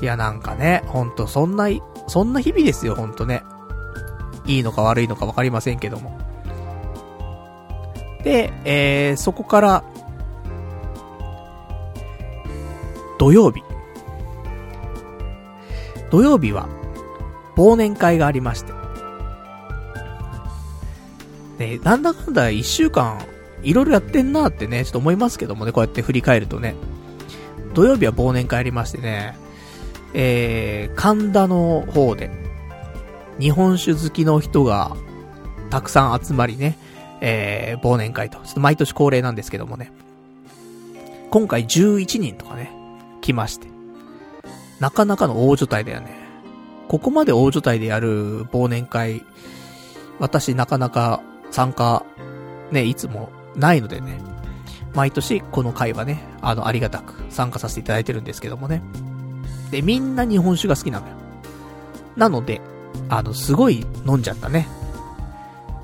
[0.00, 1.68] いや、なんかね、ほんと、そんな、
[2.08, 3.42] そんな日々ですよ、ほんとね。
[4.46, 6.18] いいのか悪いのかわかりませんけども。
[8.24, 9.84] で、えー、そこから、
[13.18, 13.62] 土曜日。
[16.10, 16.68] 土曜日は、
[17.56, 18.72] 忘年会がありまして。
[21.58, 23.18] ね、なんだかんだ一週間、
[23.62, 26.74] いろいろやってんなってね、ちょっと思いますけどもね、こうやって振り返るとね。
[27.74, 29.36] 土曜日は忘年会ありましてね、
[30.14, 32.30] えー、神田の方で、
[33.38, 34.96] 日本酒好きの人が、
[35.70, 36.76] たくさん集まりね、
[37.20, 38.38] えー、忘年会と。
[38.38, 39.92] ちょっと毎年恒例なんですけどもね。
[41.30, 42.72] 今回11人とかね、
[43.20, 43.68] 来まして。
[44.80, 46.18] なかなかの大所帯だよね。
[46.88, 49.24] ここまで大所帯でやる忘年会、
[50.18, 52.04] 私なかなか参加、
[52.72, 54.20] ね、いつもないのでね。
[54.92, 58.82] 毎年この会はね、あの、ありがたく参加させていただいてるんですけどもね。
[59.70, 61.14] で、みんな日本酒が好きなのよ。
[62.16, 62.60] なので、
[63.08, 64.68] あの、すごい飲んじゃったね。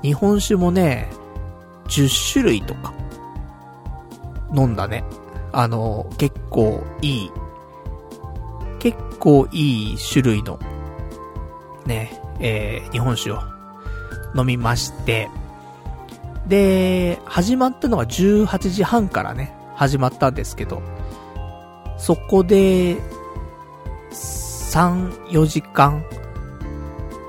[0.01, 1.09] 日本酒もね、
[1.87, 2.93] 10種類とか、
[4.55, 5.03] 飲んだね。
[5.51, 7.31] あの、結構いい、
[8.79, 10.59] 結構いい種類の、
[11.85, 13.39] ね、えー、日本酒を
[14.35, 15.29] 飲みまして、
[16.47, 20.81] で、始まったのが18時半からね、始まったんですけど、
[21.97, 22.97] そこで、
[24.11, 26.03] 3、4時間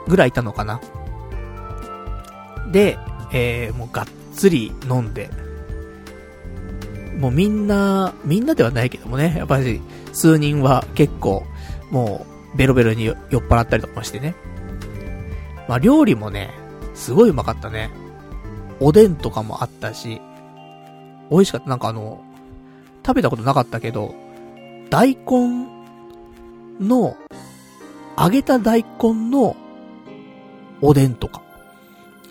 [0.07, 0.81] ぐらいいたのかな。
[2.71, 2.99] で、
[3.33, 5.31] えー、もうがっつり飲んで、
[7.19, 9.81] もうみんな、みんなではないけどもね、やっぱり
[10.13, 11.45] 数人は結構、
[11.91, 14.35] もうベロベロに酔っ払ったりとかしてね。
[15.69, 16.51] まあ料理もね、
[16.95, 17.91] すごいうまかったね。
[18.81, 20.21] おでんとかもあったし、
[21.31, 21.69] 美味しかった。
[21.69, 22.23] なんかあの、
[23.05, 24.15] 食べたことなかったけど、
[24.91, 25.67] 大根
[26.81, 27.17] の、
[28.19, 29.57] 揚げた大根の
[30.81, 31.43] おでんとか、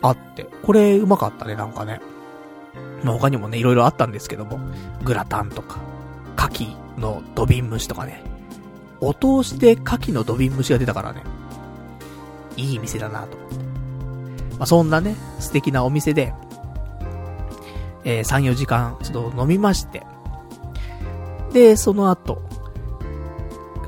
[0.02, 2.00] あって、これうまかったね、なんかね。
[3.02, 4.58] まあ、他にもね、いろいろあったんですけども、
[5.02, 5.78] グラタンとか、
[6.36, 8.22] 牡蠣の土瓶蒸しとかね。
[9.00, 11.22] お通しで牡蠣の土瓶蒸しが出たからね、
[12.56, 13.56] いい店だなと思って。
[13.56, 16.34] まあ、そんなね、素敵なお店で、
[18.04, 20.04] えー、3、4時間、ちょっと飲みまして、
[21.52, 22.42] で、その後、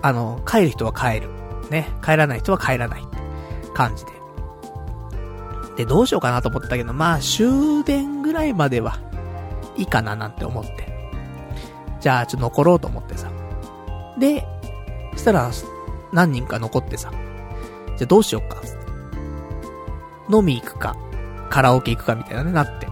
[0.03, 1.29] あの、帰る人は帰る。
[1.71, 3.11] ね、帰らない人は帰らない。
[3.75, 4.13] 感じで。
[5.77, 8.99] で、どうしようかなと思ったけど、まあ、終電ぐらいまでは、
[9.77, 10.89] いいかななんて思って。
[12.01, 13.31] じゃあ、ちょっと残ろうと思ってさ。
[14.19, 14.47] で、
[15.13, 15.51] そしたら、
[16.13, 17.11] 何人か残ってさ。
[17.97, 18.61] じゃあどうしようか、
[20.31, 20.97] 飲み行くか、
[21.49, 22.89] カラオケ行くかみたいなね、なって。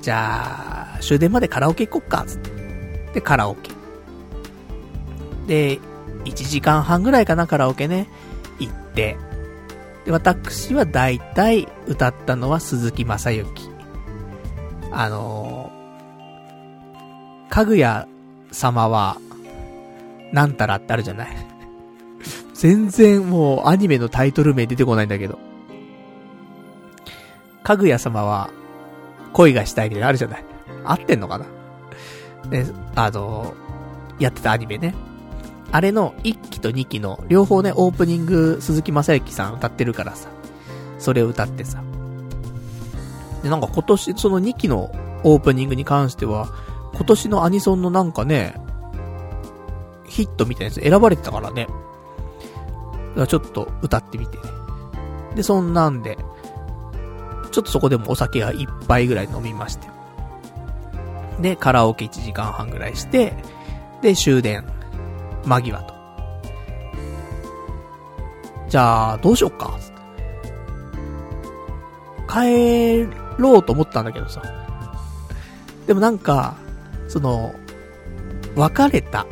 [0.00, 2.50] じゃあ、終電までカラオケ行こっか、つって。
[3.14, 3.71] で、カラオケ。
[5.46, 5.80] で、
[6.24, 8.08] 1時間半ぐらいかな、カラオケね、
[8.58, 9.16] 行って。
[10.04, 13.70] で、私は大体歌ったのは鈴木正幸。
[14.90, 18.06] あのー、かぐや
[18.50, 19.16] 様は、
[20.32, 21.28] なんたらってあるじゃない。
[22.54, 25.38] 全然もうアニメのタイトル名出てこないんだけど。
[27.62, 28.50] かぐや様は、
[29.32, 30.44] 恋がしたいみたいなあるじゃない。
[30.84, 31.46] 合ってんのかな
[32.50, 32.66] ね、
[32.96, 34.94] あのー、やってたアニメね。
[35.72, 40.28] あれの1期と2期の両方ね、オープニング鈴木正幸さん歌ってるからさ、
[40.98, 41.82] それを歌ってさ。
[43.42, 44.94] で、なんか今年、その2期の
[45.24, 46.48] オープニングに関しては、
[46.94, 48.54] 今年のアニソンのなんかね、
[50.06, 51.66] ヒットみたいなやつ選ばれてたからね。
[51.66, 54.42] だからちょっと歌ってみてね。
[55.34, 56.18] で、そんなんで、
[57.50, 59.88] ちょっとそこでもお酒が一杯ぐらい飲みまして。
[61.40, 63.34] で、カラオケ1時間半ぐらいして、
[64.02, 64.66] で、終電
[65.44, 65.94] 間際と。
[68.68, 69.78] じゃあ、どうしよっか、
[72.28, 73.06] 帰
[73.38, 74.42] ろうと思ったんだけどさ。
[75.86, 76.54] でもなんか、
[77.08, 77.54] その、
[78.56, 79.26] 別れた、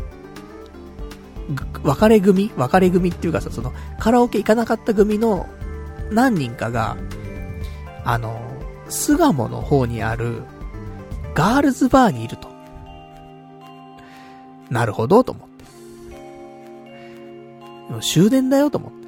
[1.82, 2.52] 別れ組？
[2.56, 5.46] 別れ組っていうかさ、その、カラオケ行かなかった組の
[6.10, 6.96] 何人かが、
[8.04, 8.38] あの、
[8.88, 10.42] 巣鴨の方にある、
[11.34, 12.48] ガールズバーにいると。
[14.68, 15.49] なるほど、と思って。
[17.98, 19.00] 終電だよと思って。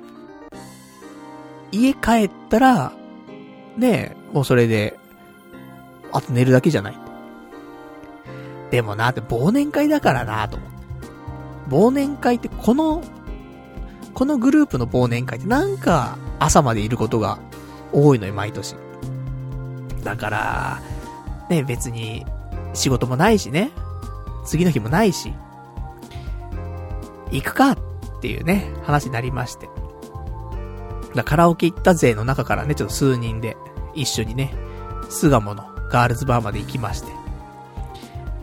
[1.70, 2.92] 家帰ったら、
[3.76, 4.98] ねえ、もうそれで、
[6.12, 6.98] あと寝るだけじゃない。
[8.70, 10.76] でもなって忘年会だからなと思って。
[11.70, 13.02] 忘年会ってこの、
[14.14, 17.38] このグループの忘年会ってなんか朝までいることが
[17.92, 18.74] 多いのよ、毎年。
[20.04, 20.82] だから、
[21.48, 22.26] ね、別に
[22.74, 23.70] 仕事もないしね、
[24.44, 25.32] 次の日もないし、
[27.30, 27.91] 行くかって
[28.22, 29.68] っていうね、話になりまして。
[31.12, 33.56] だカラオケ行った勢の中からね、ちょっと数人で
[33.94, 34.54] 一緒にね、
[35.10, 37.10] 巣鴨のガールズバーまで行きまして。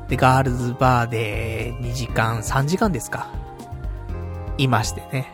[0.09, 3.29] で、ガールズバーで2時間、3時間ですか。
[4.57, 5.31] いましてね。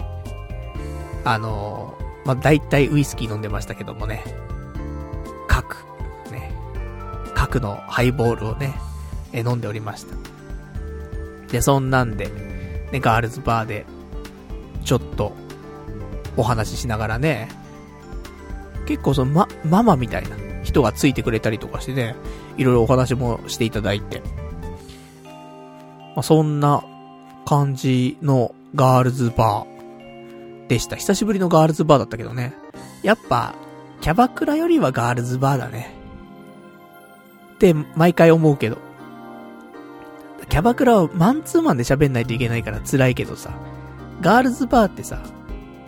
[1.24, 4.24] あのー、まあ、大体ウイスキー飲んでましたけどもね。
[5.48, 5.88] 各、
[6.32, 6.54] ね。
[7.34, 8.76] 各のハイボールをね、
[9.34, 10.16] え、飲んでおりました。
[11.52, 12.28] で、そんなんで、
[12.92, 13.88] ね、ガールズバーで、
[14.86, 15.34] ちょっと、
[16.38, 17.50] お話ししながらね、
[18.86, 22.16] 結構その、ま、ママみたいな人がついてくれたりとかしてね、
[22.58, 24.22] いろいろお話もしていただいて。
[26.16, 26.84] まあ、そんな
[27.46, 30.96] 感じのガールズバーでした。
[30.96, 32.54] 久しぶりのガールズバーだったけどね。
[33.04, 33.56] やっぱ、
[34.02, 35.94] キャバクラよりはガールズバーだね。
[37.56, 38.78] って毎回思うけど。
[40.50, 43.52] キャバクラをマンツーマンで喋んないといけないから辛いけどさ、
[44.22, 45.20] ガールズバーってさ、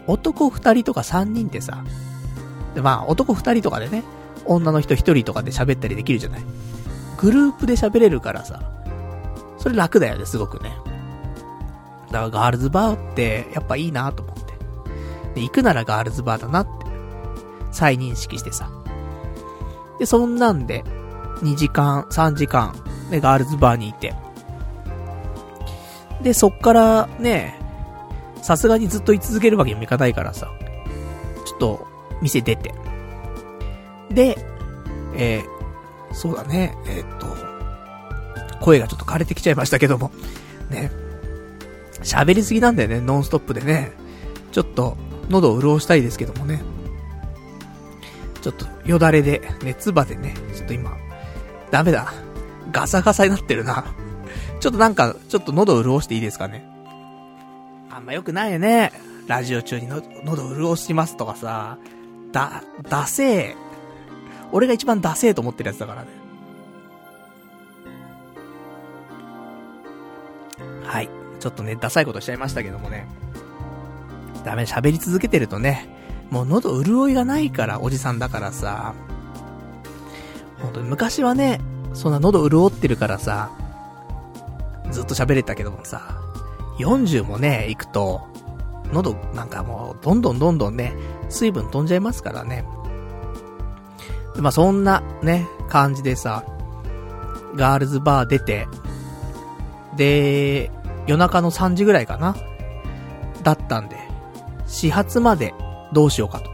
[0.05, 1.83] 男二人とか三人ってさ、
[2.75, 4.03] でまあ男二人とかでね、
[4.45, 6.41] 女の人一人とかで喋ったりできるじゃない？
[7.17, 8.61] グループで喋れるからさ、
[9.57, 10.71] それ楽だよね、すごくね。
[12.11, 14.53] だからガールズバーってやっぱいいなと思って。
[15.35, 16.69] で、行くならガールズバーだなって、
[17.71, 18.69] 再認識してさ。
[19.99, 20.83] で、そんなんで、
[21.41, 22.73] 2時間、3時間、
[23.09, 24.13] ね、ガールズバーにいて。
[26.21, 27.56] で、そっからね、
[28.41, 30.51] さすがにずっと居続けるわけにもいかないからさ、
[31.45, 31.87] ちょっと、
[32.21, 32.73] 店出て。
[34.09, 34.37] で、
[35.15, 37.27] えー、そうだね、えー、っと、
[38.59, 40.11] 声がちょっと枯れてきちゃいましたけども、
[40.69, 40.91] ね、
[42.03, 43.91] 喋りすぎなんだよね、ノンストップでね。
[44.51, 44.97] ちょっと、
[45.29, 46.61] 喉を潤したいですけどもね。
[48.41, 50.97] ちょっと、よだれで、ね、唾でね、ちょっと今、
[51.71, 52.13] ダメだ。
[52.71, 53.85] ガサガサになってるな。
[54.59, 56.76] ちょっとなんか、ちょっと喉を潤していいですかね。
[58.07, 58.93] あんま良くないよね。
[59.27, 61.77] ラジオ中にの喉潤しますとかさ。
[62.31, 63.55] だ、ダセー。
[64.53, 66.07] 俺が一番ダセーと思ってるやつだからね。
[70.85, 71.09] はい。
[71.41, 73.05] ちょっとね、ダサいことしちゃいましたけどもね。
[74.45, 75.89] ダメ、喋り続けてるとね、
[76.29, 78.93] もう喉潤いがないから、おじさんだからさ。
[80.59, 81.59] 本当に昔はね、
[81.93, 83.51] そんな喉潤ってるからさ、
[84.91, 86.21] ずっと喋れたけどもさ、
[86.77, 88.21] 40もね、行くと、
[88.93, 90.93] 喉なんかもう、どんどんどんどんね、
[91.29, 92.65] 水分飛んじゃいますからね。
[94.37, 96.43] まあそんなね、感じでさ、
[97.55, 98.67] ガールズバー出て、
[99.95, 100.71] で、
[101.07, 102.35] 夜中の3時ぐらいかな
[103.43, 103.97] だったんで、
[104.67, 105.53] 始発まで
[105.93, 106.51] どうしようかと。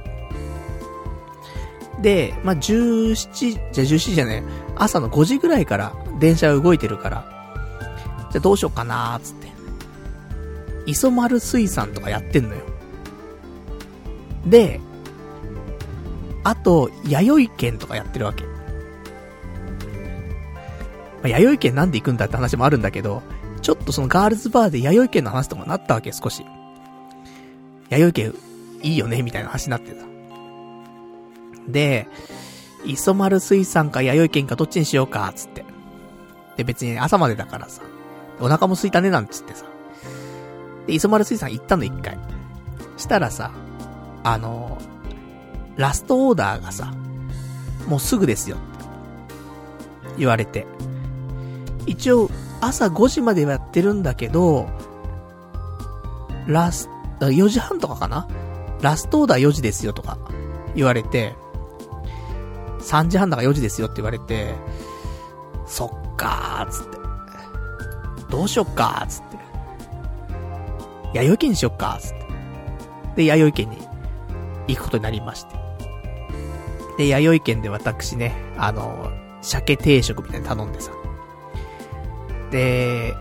[2.02, 4.44] で、まあ、17、じゃ17時じゃね
[4.76, 7.26] 朝の5時ぐらいから電車が動いてるから、
[8.32, 9.43] じゃどうしようかなーつっ。
[10.86, 12.62] 磯丸水産とかやってんのよ。
[14.46, 14.80] で、
[16.44, 18.44] あと、弥生県とかやってるわけ。
[18.44, 18.50] ま
[21.26, 23.24] あ、弥生県なんで行くんだって話もあるんだけど、
[23.62, 26.46] ちょっとそのガールズバーで弥生県の話とかなったわけ、少し。
[27.90, 28.34] 弥生県、
[28.82, 30.04] いいよね、みたいな話になってた。
[31.70, 32.08] で、
[32.86, 35.64] 磯丸水産か弥生県かどっちにしようか、つって。
[36.58, 37.82] で、別に朝までだからさ。
[38.42, 39.66] お腹も空いたね、なんつってさ。
[40.88, 42.18] で、磯丸水産行ったの、一回。
[42.98, 43.52] したらさ、
[44.24, 44.78] あの
[45.76, 46.94] ラストオーダーがさ、
[47.88, 48.58] もうすぐですよ。
[50.18, 50.66] 言われて。
[51.86, 52.30] 一応、
[52.62, 54.70] 朝5時まではやってるんだけど、
[56.48, 58.28] ラス、4時半とかかな？
[58.82, 60.18] ラストオーダー4時ですよとか
[60.76, 61.36] 言われて、
[62.82, 64.56] 3時半だから4時ですよって言われて、
[65.66, 66.98] そっかーつって。
[68.30, 69.33] どうしよっかーつって。
[71.14, 72.26] 弥生県にしよっかつって。
[73.18, 73.78] で、弥生県に
[74.68, 75.56] 行くことになりまして。
[76.98, 79.12] で、弥生県で私ね、あの、
[79.42, 80.92] 鮭定食みたいに頼んでさ。
[82.52, 83.14] で、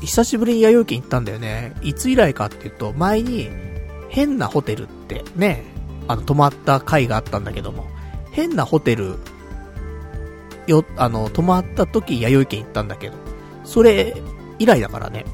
[0.00, 1.74] 久しぶりに弥生県行ったんだよね。
[1.82, 3.50] いつ以来かっていうと、前に、
[4.08, 5.62] 変なホテルってね、
[6.08, 7.86] あの、泊まった回があったんだけども、
[8.32, 9.16] 変なホテル、
[10.66, 13.16] よ、あの、泊まった時、弥生県行ったんだけど、
[13.64, 14.16] それ、
[14.58, 15.24] 以来だからね、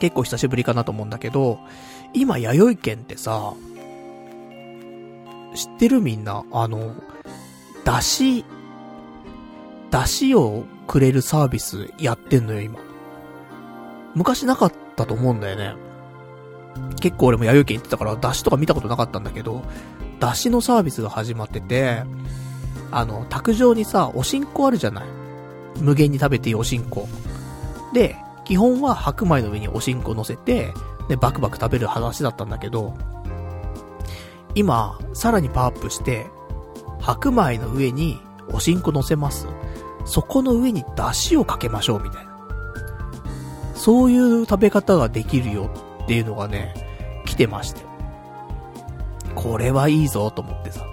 [0.00, 1.60] 結構久しぶりかなと思うんだけど、
[2.12, 3.54] 今、弥生県ってさ、
[5.54, 6.94] 知ってるみんな、あの、
[7.84, 8.44] だし、
[9.90, 12.78] だしをくれるサービスやってんのよ、今。
[14.14, 15.74] 昔なかったと思うんだよね。
[17.00, 19.62] 結構俺も弥生県行ってたから、だしとか見たことなかったんだけど、
[20.18, 22.02] だしのサービスが始まってて、
[22.90, 25.04] あの、卓上にさ、おしんこあるじゃない？
[25.80, 27.08] 無限に食べていいおしんこ。
[27.92, 28.16] で、
[28.50, 30.74] 基本は白米の上におしんこ乗せて、
[31.08, 32.94] で、バクバク食べる話だったんだけど、
[34.56, 36.26] 今、さらにパワーアップして、
[37.00, 39.46] 白米の上におしんこ乗せます。
[40.04, 42.32] そこの上に出汁をかけましょう、みたいな。
[43.76, 45.70] そういう食べ方ができるよ
[46.02, 46.74] っていうのがね、
[47.26, 47.82] 来てまして。
[49.36, 50.84] これはいいぞと思ってさ。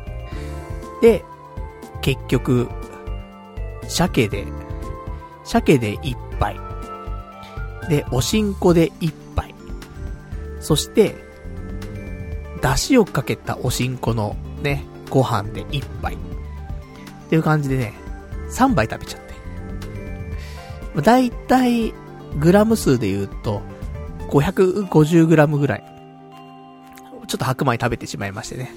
[1.01, 1.26] で、
[2.01, 2.70] 結局、
[3.88, 4.45] 鮭で、
[5.43, 6.16] 鮭で一。
[7.90, 9.54] で、おしんこで一杯。
[10.60, 11.16] そして、
[12.62, 16.16] 出汁をかけたおしんこのね、ご飯で一杯。
[16.16, 16.18] っ
[17.30, 17.94] ていう感じでね、
[18.50, 19.22] 3杯食べちゃっ
[20.96, 21.02] て。
[21.02, 21.94] だいたい、
[22.40, 23.62] グラム数で言うと、
[24.30, 25.84] 550グラムぐらい。
[27.28, 28.72] ちょっと白米食べてしまいましてね。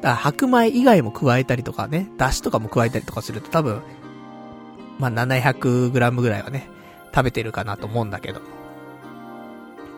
[0.00, 3.82] だから白米以外も加えたりとかね、出汁とかも加えたりとかすると多分、
[4.98, 6.68] まあ、700グラムぐらいはね、
[7.14, 8.40] 食べてるかなと思うんだけど。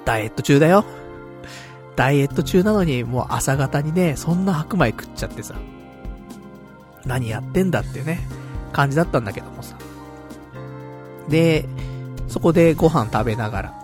[0.05, 0.85] ダイエット中だよ。
[1.97, 5.55] ダイエット中なのに、もう朝方にね、そんな白米食っちゃってさ。
[7.07, 8.21] 何やってんだってね、
[8.73, 9.77] 感じだったんだけどもさ。
[11.29, 11.67] で、
[12.29, 13.75] そこでご飯食べながら、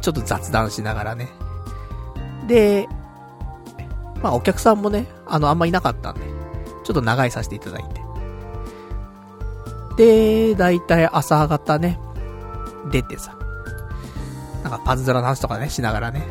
[0.00, 1.28] ちょっと雑談しながらね。
[2.46, 2.86] で、
[4.22, 6.20] まあお客さんもね、あの、あんまいなかったんで、
[6.84, 8.02] ちょっと長いさせていただいて。
[9.96, 11.98] で、だいたい朝方ね、
[12.90, 13.36] 出てさ、
[14.62, 16.24] なんかパズドラの話とかね、しながらね、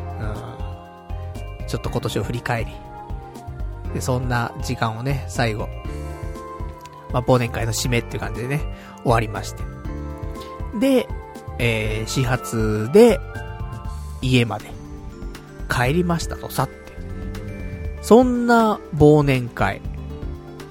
[1.62, 1.68] うん。
[1.68, 2.72] ちょっと今年を振り返り。
[3.94, 5.68] で、そんな時間をね、最後、
[7.12, 8.62] まあ、忘年会の締めっていう感じでね、
[9.04, 9.64] 終わりまして。
[10.80, 11.08] で、
[11.60, 13.20] えー、始発で、
[14.22, 14.72] 家まで、
[15.70, 16.82] 帰りましたとさって。
[18.02, 19.82] そんな忘年会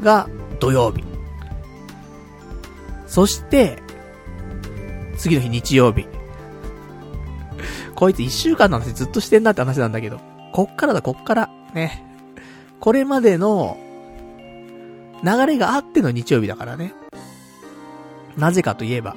[0.03, 0.28] が
[0.59, 1.05] 土曜日。
[3.07, 3.83] そして、
[5.21, 6.07] 次の日日曜日。
[7.95, 10.18] こいつ一週間の話ずっとしてんなって話なんだけど、
[10.53, 11.51] こっからだ、こっから。
[11.75, 12.03] ね。
[12.81, 13.77] これまでの、
[15.23, 16.95] 流れがあっての日曜日だからね。
[18.39, 19.14] なぜかといえば、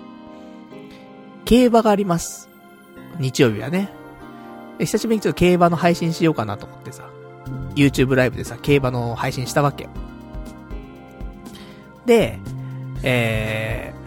[1.45, 2.49] 競馬があります。
[3.19, 3.89] 日曜日はね。
[4.79, 7.09] 久しぶりにちょっと競馬の配信しようかなと思ってさ。
[7.75, 9.87] YouTube ライブでさ、競馬の配信したわけ。
[12.05, 12.39] で、
[13.03, 14.02] えー、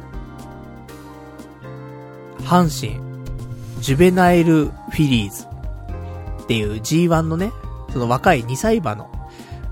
[2.46, 3.00] 阪神、
[3.82, 5.46] ジュベナイルフィリーズ
[6.44, 7.50] っていう G1 のね、
[7.92, 9.10] その若い2歳馬の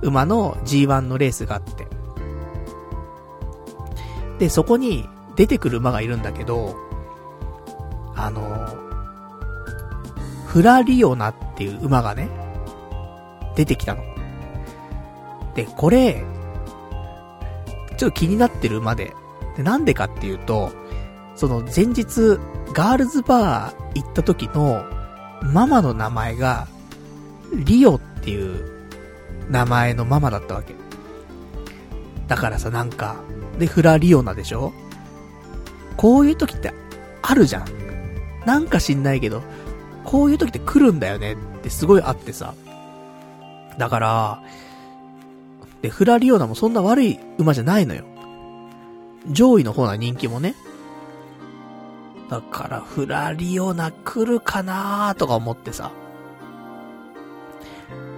[0.03, 1.87] 馬の G1 のレースがあって。
[4.41, 6.75] で、そこに出てくる馬がいるんだけど、
[8.16, 8.68] あの、
[10.47, 12.29] フラリオナっていう馬がね、
[13.55, 14.03] 出てきたの。
[15.55, 16.25] で、これ、
[17.97, 19.14] ちょっと気になってる馬で。
[19.57, 20.72] で、なんでかっていうと、
[21.37, 22.39] その前日、
[22.72, 24.85] ガールズバー行った時の、
[25.43, 26.68] ママの名前が、
[27.53, 28.64] リオっていう
[29.51, 30.74] 名前のママだったわけ。
[32.26, 33.16] だからさ、なんか、
[33.59, 34.72] で、フラリオナでしょ？
[35.97, 36.72] こういう時って
[37.22, 37.64] あるじゃん。
[38.47, 39.43] なんか知んないけど、
[40.04, 42.54] こういう時って来るんだよねってすごいあってさ。
[43.79, 44.42] だから、
[45.83, 48.04] で、フラリオナもそんな悪い馬じゃないのよ。
[49.30, 50.54] 上位の方な人気もね。
[52.34, 55.92] だから、フラリオナ来るかなーとか思ってさ。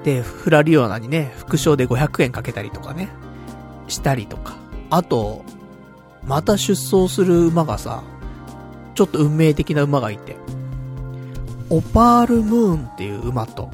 [0.05, 3.10] で、フラリオナにね、副賞で500円かけたりとかね、
[3.88, 4.55] したりとか。
[4.88, 5.44] あと、
[6.24, 8.05] また出走する馬がさ、
[8.94, 10.38] ちょっと運命的な馬がいて、
[11.68, 13.70] オパールムーンっていう馬と、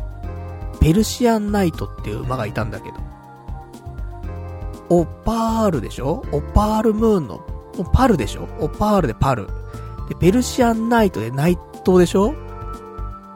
[0.81, 2.97] ペルシアンナイトっていう馬がいたんだけど、
[4.89, 6.25] オパールでしょ？
[6.33, 7.47] オパールムーンの、
[7.93, 8.49] パルでしょ？
[8.59, 9.47] オパールでパル。
[10.13, 12.35] で、ペルシアンナイトで内藤でしょ？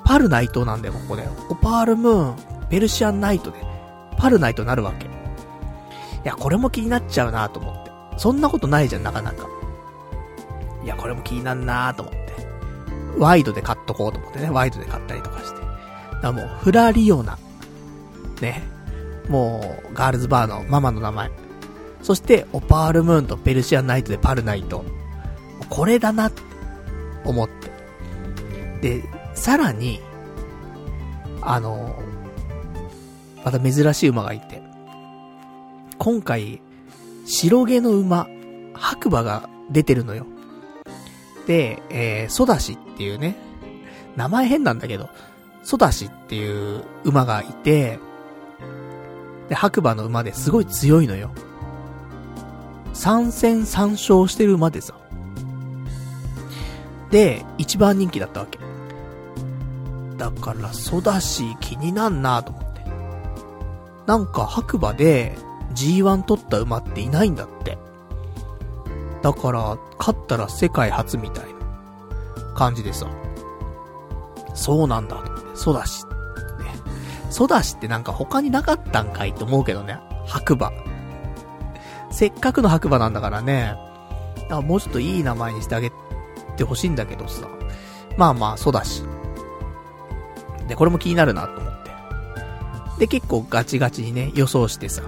[0.05, 1.27] パル内藤なんだよ、ここで。
[1.48, 3.65] オパールムーン、ペルシアンナイトで、
[4.19, 5.07] パルナイトになるわけ。
[5.07, 5.09] い
[6.23, 7.90] や、これも気になっちゃうなと思って。
[8.19, 9.47] そんなことないじゃん、なかなか。
[10.85, 12.35] いや、これも気になんなと思って。
[13.19, 15.61] ワイドで買っとこうと思ってね、ワイドで買ったりとかして。
[15.61, 15.78] だか
[16.23, 17.39] らもう、フラリオナ。
[18.43, 18.62] ね。
[19.28, 21.31] もう、ガールズバーのママの名前。
[22.03, 24.85] そして、オパールムーンとペルシアンナイトでパルナイト。
[25.70, 26.43] これだなって
[27.27, 27.48] 思っ
[28.81, 29.01] て。
[29.01, 29.05] で、
[29.35, 30.01] さらに、
[31.43, 32.03] あの、
[33.44, 34.62] また珍しい馬がいて。
[35.98, 36.61] 今回、
[37.27, 38.27] 白毛の馬、
[38.74, 40.27] 白馬が出てるのよ。
[41.47, 43.36] で、えー、ソダシっていうね、
[44.16, 45.09] 名前変なんだけど、
[45.62, 47.98] ソダシっていう馬がいて、
[49.48, 51.31] で、白馬の馬ですごい強いのよ。
[52.94, 54.94] 3戦3勝してる馬でさ。
[57.10, 58.58] で、一番人気だったわけ。
[60.16, 62.84] だから、ソダシ気になんなと思って。
[64.06, 65.36] なんか白馬で
[65.74, 67.78] G1 取った馬っていないんだって。
[69.22, 73.06] だから、勝ったら世界初みたいな感じでさ。
[74.54, 75.56] そうなんだと思って。
[75.56, 76.04] ソダシ。
[76.06, 76.10] ね。
[77.30, 79.98] ソダシってなんか他になかったんかいって思うけどね。
[80.26, 80.72] 白馬。
[82.10, 83.76] せっかくの白馬なんだからね。
[84.48, 85.90] あもうちょっといい名前にしてあげ
[86.56, 87.48] てほしいんだけどさ。
[88.16, 89.02] まあまあ、ソダシ。
[90.68, 91.90] で、これも気になるなと思って。
[93.00, 95.02] で、結構ガチガチにね、予想してさ。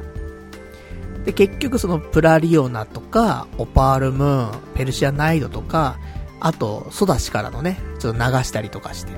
[1.25, 5.99] で、結局そのプラリオナとか、オパールムーン、ペルシアナイドとか、
[6.41, 9.13] あと、ソダシからのね、ちょっと流したりとかして。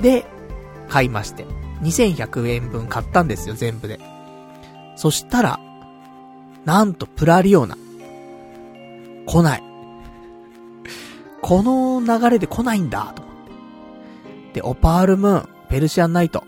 [0.00, 0.26] で、
[0.88, 1.46] 買いまして。
[1.82, 4.00] 2100円分買ったんですよ、全部で。
[4.96, 5.60] そしたら、
[6.64, 7.76] なんとプラリオナ。
[9.26, 9.69] 来ない。
[11.50, 13.34] この流れで来ないんだ、と思っ
[14.52, 14.60] て。
[14.60, 16.44] で、オパールムーン、ペルシアンナイト。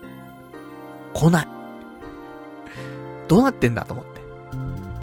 [1.13, 1.47] 来ない。
[3.27, 4.21] どうなってんだと思って。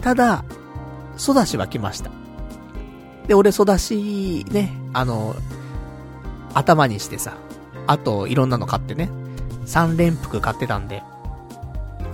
[0.01, 0.43] ただ、
[1.17, 2.09] ソダシは来ました。
[3.27, 5.35] で、俺ソダシ、ね、あの、
[6.55, 7.35] 頭にしてさ、
[7.85, 9.11] あと、いろんなの買ってね、
[9.67, 11.03] 3連服買ってたんで、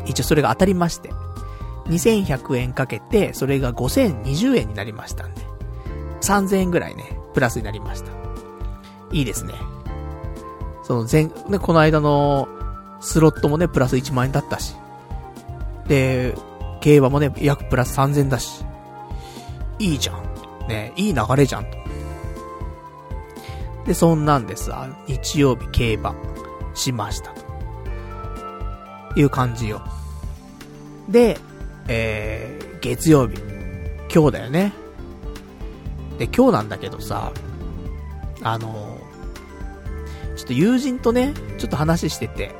[0.05, 1.09] 一応それが当たりまして、
[1.85, 5.41] 2100円かけて、それが5020円になりましたんで、
[6.19, 8.11] 3000円ぐらいね、プラスになりました。
[9.11, 9.53] いいですね。
[10.83, 12.47] その前、ね、この間の、
[12.99, 14.75] スロットもね、プラス1万円だったし。
[15.87, 16.35] で、
[16.81, 18.65] 競馬もね、約プラス3000だし。
[19.79, 20.67] いいじゃん。
[20.67, 21.65] ね、いい流れじゃん。
[23.85, 26.15] で、そんなんでさ、日曜日競馬
[26.73, 27.47] しましたと。
[29.19, 29.81] いう感じよ。
[31.09, 31.37] で、
[31.87, 33.41] えー、月曜日。
[34.13, 34.73] 今日だよね。
[36.17, 37.31] で、今日なんだけどさ、
[38.43, 38.97] あの
[40.35, 42.53] ちょっと友人とね、ちょっと話してて、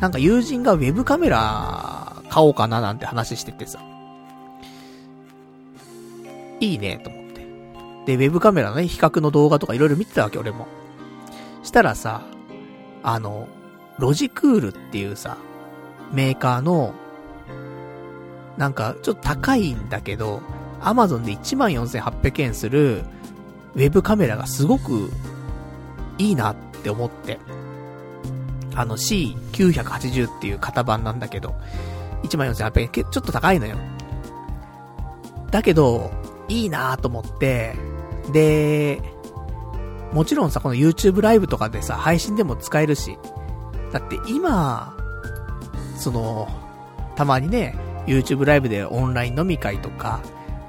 [0.00, 3.80] なんか友人がウェブカメラ買おうかななんて話しててさ。
[6.60, 7.24] いいね、と思っ
[8.04, 8.16] て。
[8.16, 10.66] で、ウェブカメラのね、比較の動画とかいろいろ見てたわけ、俺も。
[11.62, 12.22] したらさ、
[13.02, 13.48] あの、
[13.98, 15.38] ロジクールっていうさ、
[16.12, 16.94] メーカーの、
[18.56, 20.40] なんか、ちょっと高いんだけど、
[20.80, 23.02] アマゾンで14,800円する、
[23.74, 25.10] ウェブカメラがすごく、
[26.18, 27.38] いいなって思って。
[28.74, 31.54] あの C980 っていう型番なんだけど、
[32.24, 33.76] 14,800円、ちょっと高いのよ。
[35.50, 36.10] だけど、
[36.48, 37.74] いいなと思って、
[38.32, 39.00] で、
[40.12, 43.18] もちろんさ、この YouTube ライブとかでさ、配信でも使えるし、
[43.92, 44.94] だって今、
[45.96, 46.48] その、
[47.16, 47.76] たまにね、
[48.06, 50.20] YouTube ライブでオンライン飲み会とか、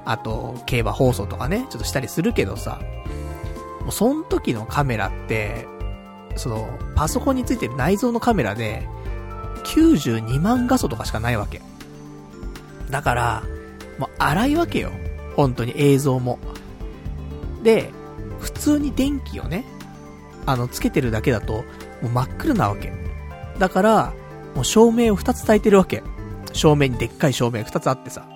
[0.08, 2.80] あと、競馬放送とかね、ちょっとしたりするけどさ、
[3.82, 5.68] もうその時のカメラって、
[6.34, 6.66] その、
[6.96, 8.88] パソコンについてる内蔵のカメラで、
[9.64, 11.60] 92万画素とかしかないわけ。
[12.88, 13.42] だから、
[13.98, 14.92] もう荒いわけよ。
[15.36, 16.38] 本当に映像も。
[17.62, 17.90] で、
[18.40, 19.66] 普通に電気をね、
[20.46, 21.64] あの、つけてるだけだと、も
[22.04, 22.94] う真っ暗なわけ。
[23.58, 24.14] だから、
[24.54, 26.02] もう照明を2つ焚いてるわけ。
[26.54, 28.26] 照明にでっかい照明2つあってさ。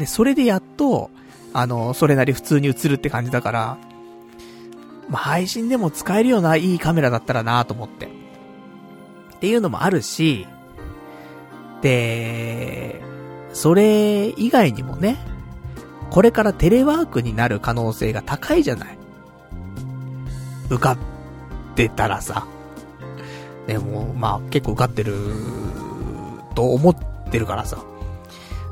[0.00, 1.10] で、それでやっと、
[1.52, 3.78] あの、それなり普通に映るって感じだから、
[5.10, 8.06] まあ、配信でも使えるようないいカメラだったらなと思って。
[8.06, 10.46] っていうのもあるし、
[11.82, 13.02] で、
[13.52, 15.18] それ以外にもね、
[16.10, 18.98] これからテレワークになる可能性が高いじゃない。
[20.70, 20.98] 受かっ
[21.74, 22.46] てたらさ。
[23.66, 25.14] でも、まあ結構受かってる
[26.54, 26.96] と思っ
[27.30, 27.84] てるからさ。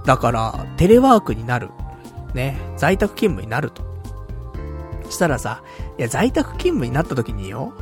[0.09, 1.69] だから、テレワークになる。
[2.33, 3.83] ね、在宅勤務になると。
[5.11, 5.63] したらさ、
[5.99, 7.75] いや、在宅勤務になった時によ、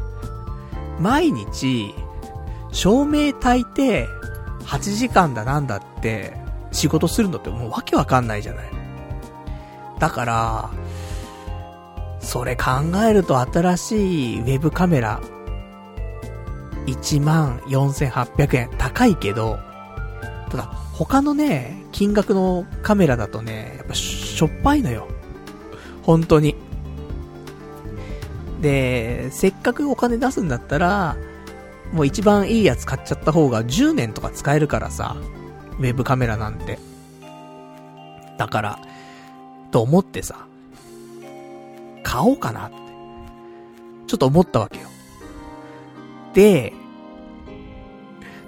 [0.98, 1.94] 毎日、
[2.72, 4.08] 照明焚いて、
[4.64, 6.36] 8時間だなんだって、
[6.72, 8.66] 仕事するのってもうわけわかんないじゃない。
[10.00, 10.70] だから、
[12.18, 12.70] それ考
[13.08, 15.20] えると新しいウェブカメラ、
[16.86, 18.70] 1万4800円。
[18.78, 19.60] 高いけど、
[20.50, 25.08] ただ、他のね、金額のカメラだとね、やっぱしょっぱいのよ。
[26.02, 26.56] 本当に。
[28.62, 31.16] で、せっかくお金出すんだったら、
[31.92, 35.16] もう一番いいやつ買っちゃった方が10年とか使えるからさ、
[35.78, 36.78] ウェブカメラなんて。
[38.38, 38.78] だから、
[39.72, 40.46] と思ってさ、
[42.04, 42.76] 買おうかなって、
[44.06, 44.86] ちょっと思ったわけよ。
[46.32, 46.72] で、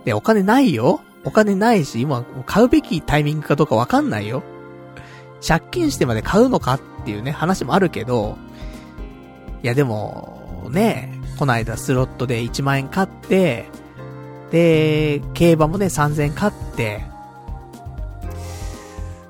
[0.07, 4.43] で、お金ないよお金ないし、今、買うべきタイミングかどうかわかんないよ。
[5.47, 8.37] 借金してまで買うのかっていうね、話もあるけど、
[9.63, 13.67] いやでも、ね、この間スロットで1万円買って、
[14.51, 17.05] で、競馬もね、3000円買って、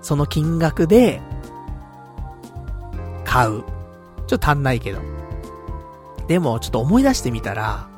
[0.02, 1.20] その金額で、
[3.24, 3.62] 買う。
[4.26, 5.00] ちょっと足んないけど。
[6.28, 7.88] でも、ちょっと思い出してみたら、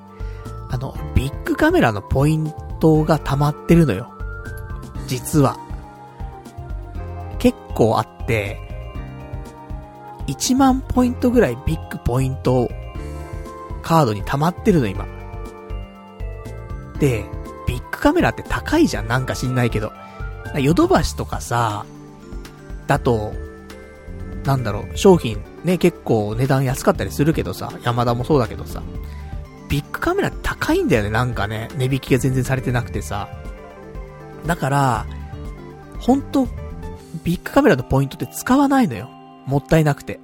[0.70, 4.12] あの、ビッグカメラのポイントが溜まってるのよ。
[5.06, 5.56] 実は。
[7.38, 8.58] 結構あって、
[10.26, 12.70] 1万ポイントぐらいビッグポイント
[13.82, 15.06] カードに溜まってるの今。
[16.98, 17.24] で、
[17.66, 19.92] ビッグカメラって高いじゃんなんか知んないけど。
[20.58, 21.84] ヨドバシとかさ、
[22.86, 23.32] だと、
[24.44, 28.82] なんだろう、商品ね、結構値段安かったりするけどさ、山田もそうだけどさ、
[30.00, 33.28] カメラ高いんだよね、なんかね、値引きが全然されてなくてさ。
[34.46, 35.06] だから、
[36.00, 36.48] ほんと、
[37.24, 39.08] ビッグカメラのポイントって使わないのよ。
[39.46, 40.18] もったいなくて。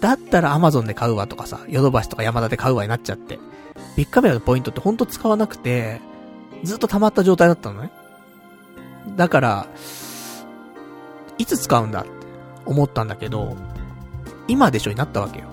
[0.00, 3.38] だったら Amazon で買うわとかさ、ヨドバシとか山田で買うわになっちゃって。
[3.96, 6.00] ビッグカメラのポイントってほんと使わなくて、
[6.64, 7.90] ずっと溜まった状態だったのね。
[9.16, 9.66] だから、
[11.38, 12.10] いつ使うんだって
[12.66, 13.56] 思ったんだけど、
[14.48, 15.51] 今でしょになったわけよ。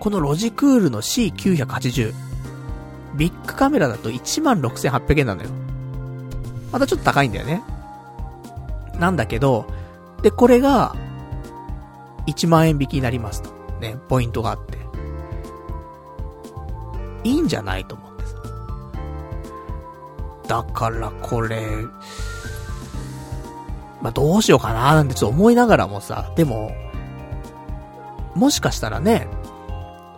[0.00, 2.14] このロジクールの C980。
[3.16, 5.50] ビッグカメラだと16,800円なのよ。
[6.72, 7.62] またちょっと高いんだよね。
[8.98, 9.66] なんだけど、
[10.22, 10.96] で、これが、
[12.26, 13.50] 1万円引きになりますと。
[13.80, 14.78] ね、ポイントがあって。
[17.24, 18.36] いいんじゃないと思ってさ。
[20.48, 21.60] だからこれ、
[24.00, 26.72] まあ、どうしようかななんてちょっと思いながらもさ、でも、
[28.34, 29.28] もしかしたらね、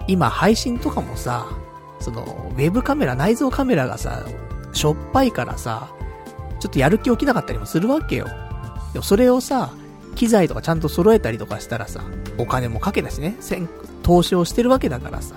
[0.08, 1.46] 今配信とかもさ、
[2.00, 4.24] その、ウェブカメラ、内蔵カメラがさ、
[4.72, 5.88] しょっぱいからさ、
[6.60, 8.26] ちょっとやる気起きなかったりもするわけよ。
[8.92, 9.72] でもそれをさ、
[10.14, 12.02] 機材とかちゃんと揃えたりとかしたらさ、
[12.38, 13.36] お金もかけたしね、
[14.02, 15.34] 投資をしてるわけだからさ。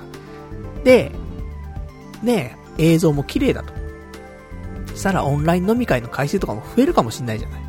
[0.84, 1.12] で、
[2.24, 3.74] ね映像も綺麗だと。
[4.96, 7.62] したらオンライン飲み会の回数とかも増えるかもしんないじゃない。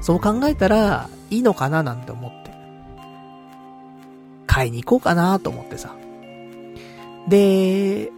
[0.00, 2.52] そう考えたら、いいのかななんて思って。
[4.46, 5.94] 買いに行こうかなと思ってさ。
[7.28, 8.10] で、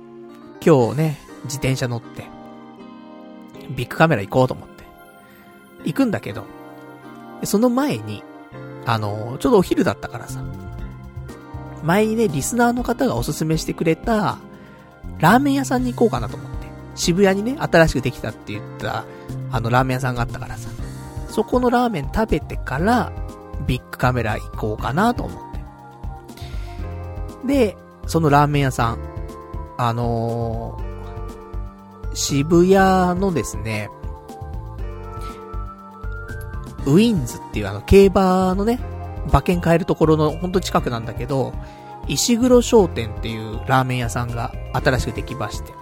[0.64, 2.24] 今日ね、自転車乗って、
[3.70, 4.84] ビッグカメラ行こうと思って。
[5.84, 6.44] 行くんだけど、
[7.44, 8.22] その前に、
[8.84, 10.42] あの、ちょうどお昼だったからさ、
[11.84, 14.38] 前にね、リスナーの方がおすすめしてくれた、
[15.18, 16.66] ラーメン屋さんに行こうかなと思って。
[16.96, 19.04] 渋谷にね、新しくできたって言った、
[19.52, 20.70] あのラーメン屋さんがあったからさ。
[21.28, 23.12] そこのラーメン食べてから、
[23.66, 25.42] ビッグカメラ行こうかなと思っ
[27.46, 27.46] て。
[27.46, 27.76] で、
[28.06, 28.98] そのラーメン屋さん、
[29.78, 33.90] あのー、渋谷のですね、
[36.86, 38.80] ウィンズっていうあの競馬のね、
[39.28, 41.52] 馬券買えるところのほんと近くなんだけど、
[42.08, 45.72] 石黒商店っていうラーメン屋さんが新しくできまして。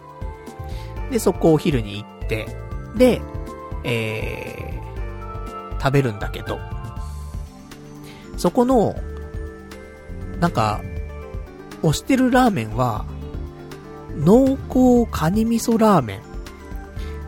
[1.11, 2.49] で、そこをお昼に行って、
[2.97, 3.21] で、
[3.85, 4.75] えー
[5.85, 6.59] 食べるんだけど、
[8.39, 8.97] そこの、
[10.41, 10.81] なんか、
[11.85, 13.05] 推してるラーメンは、
[14.17, 16.19] 濃厚カニ味噌ラーメン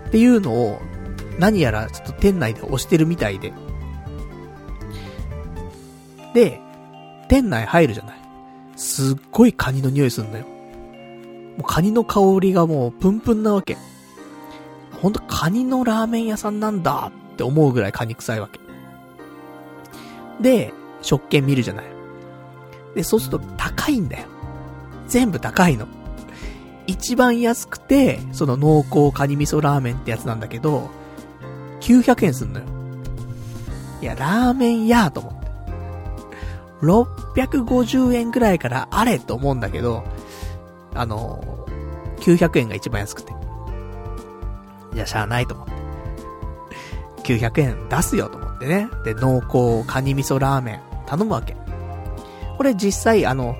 [0.08, 0.80] っていうのを
[1.38, 3.52] 何やらちょっと店内で推してるみたいで。
[6.32, 6.60] で、
[7.28, 8.16] 店内入るじゃない。
[8.76, 10.44] すっごいカニの匂いすんのよ。
[10.44, 10.50] も
[11.60, 13.76] うカニの香りがもうプンプンなわけ。
[14.92, 18.60] ほんとカニのラーメン屋さんなんだって思うぐらいカニ臭いわけ。
[20.42, 20.72] で、
[21.02, 21.86] 食券見るじゃない。
[22.94, 24.26] で、そうすると高いんだよ。
[25.08, 25.86] 全部高いの。
[26.86, 30.90] 一番安くて、その濃厚カニ味噌ラーメンってやつなんだけど、
[31.80, 32.66] 900円すんのよ。
[34.00, 35.46] いや、ラーメン屋と思って。
[36.82, 40.04] 650円くらいからあれと思うんだけど、
[40.94, 41.66] あの、
[42.20, 43.32] 900円が一番安くて。
[44.94, 45.72] いや、しゃあないと思って。
[47.34, 48.88] 900円出すよと思ってね。
[49.04, 51.56] で、濃厚カニ味噌ラーメン頼むわけ。
[52.56, 53.56] これ実際あの、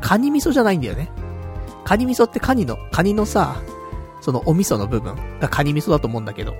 [0.00, 1.10] カニ味噌じゃないんだよね。
[1.84, 3.56] カニ味噌ってカニの、カニのさ、
[4.20, 6.54] そのお味噌の部分がカニ味噌だと思うんだけど。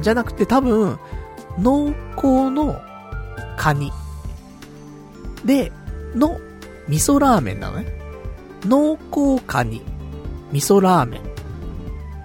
[0.00, 0.98] じゃなくて多分、
[1.58, 2.80] 濃厚の
[3.56, 3.92] カニ。
[5.44, 5.72] で、
[6.14, 6.38] の
[6.88, 7.86] 味噌ラーメンなのね。
[8.64, 9.82] 濃厚カニ、
[10.52, 11.20] 味噌ラーメン。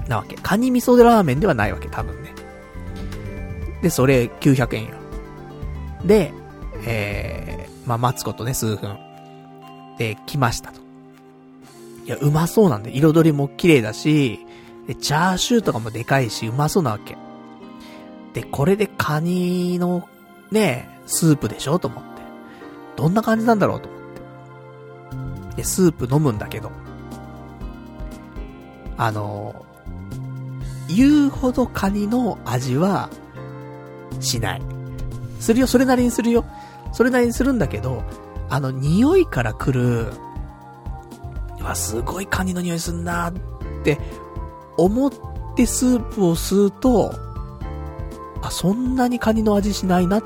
[0.07, 0.35] なわけ。
[0.35, 2.33] カニ味噌ラーメンではないわけ、多分ね。
[3.81, 4.91] で、それ900円よ。
[6.05, 6.33] で、
[6.85, 8.97] えー、まあ、待つことね、数分。
[9.97, 10.81] で、来ましたと。
[12.05, 14.39] いや、うまそうなんで、彩りも綺麗だし、
[14.87, 17.17] で、チャーシューとかもでかいし、うまそうなわけ。
[18.33, 20.07] で、これでカニの、
[20.51, 22.09] ね、スープでしょと思って。
[22.95, 24.01] どんな感じなんだろうと思っ
[25.49, 25.57] て。
[25.57, 26.71] で、スープ飲むんだけど。
[28.97, 29.65] あの、
[30.87, 33.09] 言うほどカニの味は、
[34.19, 34.61] しない。
[35.39, 36.45] するよ、それなりにするよ。
[36.93, 38.03] それなりにするんだけど、
[38.51, 40.11] あの、匂いから来る、
[41.63, 43.33] わ、すごいカニの匂いすんなっ
[43.83, 43.97] て
[44.77, 45.11] 思っ
[45.55, 47.13] てスープを吸うと、
[48.41, 50.23] あ、そんなにカニの味しないなっ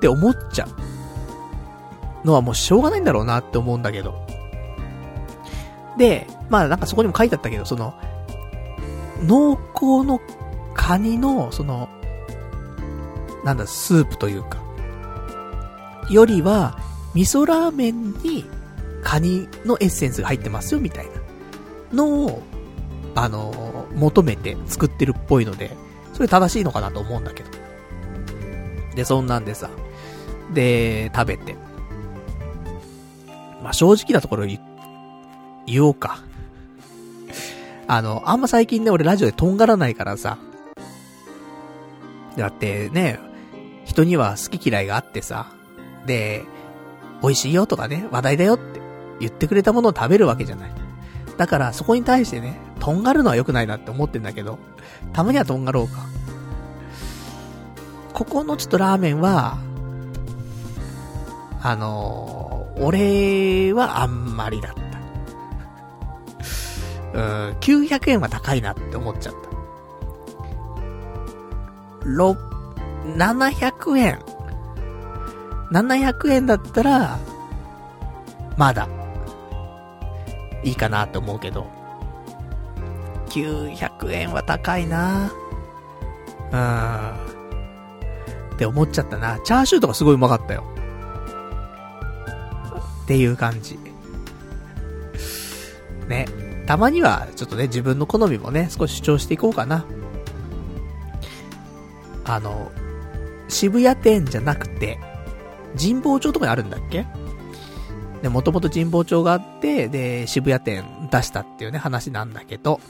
[0.00, 0.68] て思っちゃう。
[2.26, 4.14] のはもうしょうがないんだろうなって思うんだけど。
[5.98, 7.92] で、まあなんかそこにも書いてあったけど、その、
[9.26, 10.20] 濃厚の
[10.72, 11.90] カニの、その、
[13.44, 14.58] なんだ、スープというか、
[16.08, 16.78] よりは、
[17.14, 18.44] 味噌ラーメンに
[19.02, 21.12] カニのエッセンスが入ってますよ、みたいな
[21.92, 22.42] のを、
[23.14, 25.76] あの、求めて作ってるっぽいので、
[26.12, 27.50] それ正しいのかなと思うんだけど。
[28.94, 29.70] で、そんなんでさ、
[30.52, 31.56] で、食べて。
[33.62, 34.60] まあ、正直なところ言、
[35.66, 36.20] 言おうか。
[37.86, 40.38] あの、あんま最近ね、俺ラジオでとんがらないからさ。
[42.36, 43.18] だってね、
[43.84, 45.46] 人には好き嫌いがあってさ。
[46.06, 46.44] で、
[47.22, 48.80] 美味しいよとかね、話題だよって
[49.20, 50.72] 言ってくれたものを食べるわけじゃない。
[51.36, 54.58] だからそこに対してね、とんがるのは良くないなって思ってんだけど、
[55.12, 56.06] たまにはとんがろうか。
[58.12, 59.58] ここのちょっとラーメンは、
[61.60, 64.88] あのー、俺はあんまりだった。
[67.14, 69.48] うん、900円は高いなって思っちゃった。
[72.08, 72.36] 6、
[73.16, 74.18] 700円。
[75.70, 77.18] 700円だったら、
[78.56, 78.88] まだ、
[80.64, 81.66] いいかなと思うけど、
[83.28, 85.30] 900円は高いな
[86.52, 87.28] うん。
[88.54, 89.38] って思っちゃったな。
[89.40, 90.64] チャーシューとかすごいうまかったよ。
[93.04, 93.78] っていう感じ。
[96.08, 96.26] ね。
[96.66, 99.86] たまには、ちょっとね、自分の好みもね、少し主張していこうかな。
[102.24, 102.70] あの、
[103.48, 104.98] 渋谷店じゃなくて、
[105.76, 107.06] 神保町とかにあるんだっけ？
[108.22, 112.80] で、もともと神保町があって、で、渋谷店出したっていうね、話なんだけど、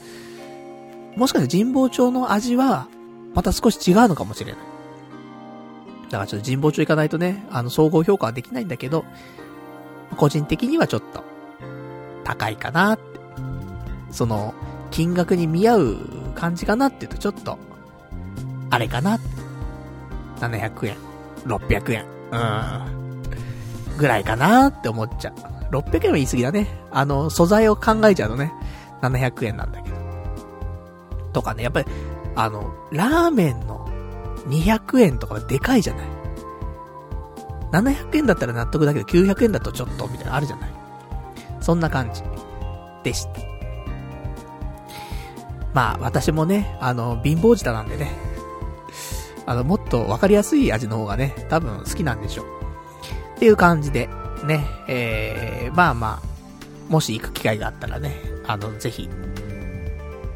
[1.15, 2.87] もしかして神保町の味は、
[3.35, 4.61] また少し違うのかもしれない。
[6.09, 9.05] だからちょっと神保町行かないとね、あの、総合評価はできないんだけど、
[10.17, 11.23] 個人的にはちょっと、
[12.23, 13.03] 高いかなって。
[14.09, 14.55] その、
[14.89, 15.97] 金額に見合う
[16.33, 17.59] 感じかなって言うとちょっと、
[18.71, 19.19] あれかな。
[20.39, 20.97] 700円、
[21.45, 23.97] 600円、うん。
[23.97, 25.75] ぐらいかなって思っちゃう。
[25.75, 26.67] 600円は言い過ぎだね。
[26.91, 28.51] あの、素材を考えちゃうとね、
[29.01, 29.97] 700円なんだけど。
[31.33, 31.87] とかね、やっぱり、
[32.35, 33.87] あの、ラーメンの
[34.47, 36.07] 200円とかはでかいじゃない。
[37.71, 40.69] 700円だったら納得だけど900円だとちょっと、みたいなあるじゃない。
[41.61, 42.23] そんな感じ。
[43.03, 43.31] でした。
[45.73, 48.11] まあ、私もね、あの、貧乏舌なんでね、
[49.49, 52.45] あの、もっとわかりやすい味の方がね、多分好きなんでしょう。
[53.37, 54.07] っていう感じで、
[54.45, 56.27] ね、えー、まあまあ、
[56.87, 58.15] もし行く機会があったらね、
[58.45, 59.09] あの、ぜひ、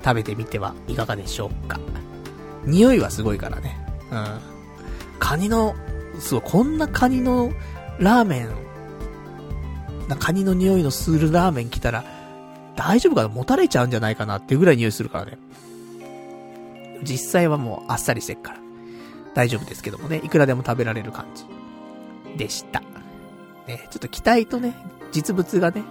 [0.03, 1.80] 食べてみてはいかがでしょうか。
[2.65, 3.85] 匂いはすごいからね。
[4.11, 4.40] うん。
[5.19, 5.76] カニの、
[6.18, 7.52] すごい、こんなカニの
[7.99, 8.49] ラーメン、
[10.07, 12.03] なカニの匂いのするラーメン来たら、
[12.76, 13.30] 大丈夫かな？
[13.30, 15.38] 持たれちゃうんじゃないかなっていうぐらい匂いするからね。
[17.03, 18.62] 実際はもうあっさりしてっから。
[19.34, 21.45] 大丈夫ですけどもね、いくらでも食べられる感じ
[22.38, 22.81] でした。
[23.68, 24.76] ね、ちょっと期待とね、
[25.11, 25.84] 実物がね、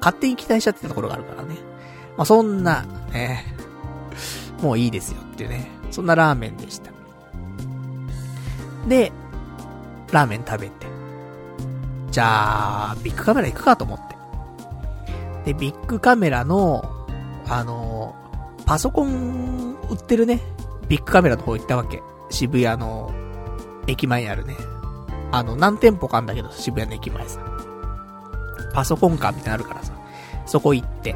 [0.00, 1.56] 勝手に期待しちゃってたところがあるからね。
[2.16, 2.82] まあ、そんな、
[3.12, 3.44] ね、
[4.60, 6.90] もういいですよっていうね、そんなラーメンでした。
[8.88, 9.12] で、
[10.10, 10.86] ラーメン食べて。
[12.10, 13.98] じゃあ、ビッグカメラ行くかと思っ
[15.44, 15.52] て。
[15.52, 17.06] で、ビッグカメラの、
[17.48, 18.14] あの
[18.66, 20.40] パソコン売ってるね、
[20.88, 22.02] ビッグカメラの方行ったわけ。
[22.32, 23.12] 渋谷の
[23.86, 24.56] 駅前にあるね。
[25.30, 27.40] あの、何店舗かあんだけど、渋谷の駅前さ。
[28.72, 29.92] パソコン館みたいなのあるからさ。
[30.46, 31.14] そこ行って。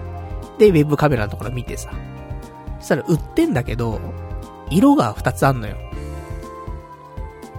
[0.59, 1.91] で、ウェブカメラのところ見てさ。
[2.81, 4.01] そしたら売ってんだけど、
[4.71, 5.77] 色が2つあんのよ。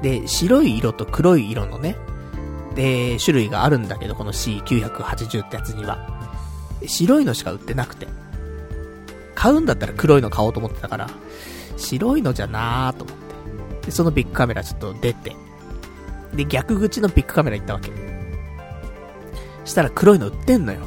[0.01, 1.97] で、白い色と黒い色のね、
[2.75, 5.97] で、種類があるんだけど、この C980 ってやつには。
[6.85, 8.07] 白いのしか売ってなくて。
[9.33, 11.09] 買うんだったら黒いの買おうと思ってたから、
[11.75, 13.26] 白いのじゃなーと思って。
[13.87, 15.33] で、そのビッグカメラちょっと出て、
[16.33, 17.89] で、逆口のビッグカメラ行ったわけ。
[19.63, 20.81] したら黒いの売ってんのよ。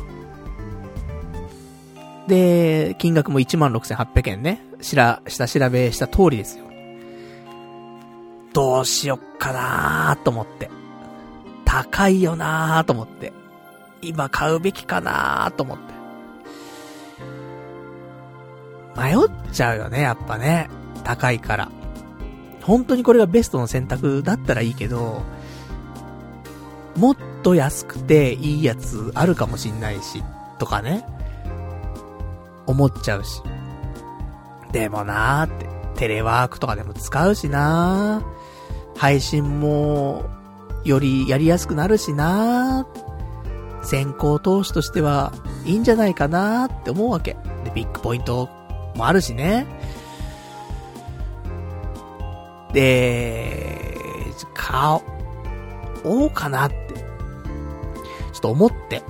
[2.29, 4.61] で、金額も16,800円ね。
[4.83, 6.65] しら、下調べした通りですよ。
[8.53, 10.71] どうしよっかなーと思って。
[11.65, 13.33] 高いよなーと思って。
[14.03, 15.85] 今買うべきかなーと思って。
[19.01, 19.17] 迷っ
[19.53, 20.69] ちゃうよね、やっぱね。
[21.03, 21.80] 高いから。
[22.63, 25.23] 本当にこれがベストの選択だったらいいけど、
[26.97, 30.23] もっと安くていいやつあるかもしんないし、
[30.59, 31.05] とかね。
[32.67, 33.43] 思っちゃうし。
[34.73, 35.67] でもなーって、
[35.97, 38.99] テレワークとかでも使うしなー。
[38.99, 40.25] 配信も、
[40.85, 43.85] よりやりやすくなるしなー。
[43.85, 45.33] 先行投資としては
[45.65, 47.37] いいんじゃないかなーって思うわけ。
[47.65, 48.49] で、ビッグポイント
[48.95, 49.67] もあるしね。
[52.73, 53.91] で、
[54.55, 55.01] 買
[56.05, 56.77] おうかなって、
[58.33, 59.03] ちょっと思って。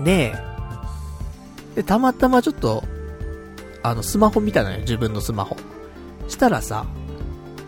[0.00, 0.34] で、
[1.74, 2.84] で、たまたまちょっと、
[3.82, 5.56] あの、スマホ見たのよ、自分のスマホ。
[6.28, 6.86] したらさ、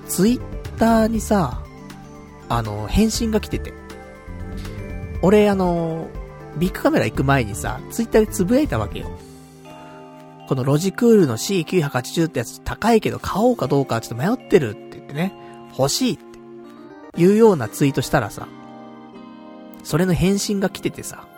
[0.08, 0.40] ツイッ
[0.78, 1.62] ターにさ、
[2.48, 3.72] あの、返信が来てて。
[5.22, 6.08] 俺、あの、
[6.56, 9.10] ビッグカメラ行く前にさ、ツイッターでつぶやいたわけよ。
[10.50, 15.32] このロジクールの C980 ってやつ高いけど買おうかどうかちょっと迷ってるって言ってね、
[15.78, 16.18] 欲しいっ
[17.14, 18.48] ていうようなツイートしたらさ、
[19.84, 21.28] それの返信が来ててさ、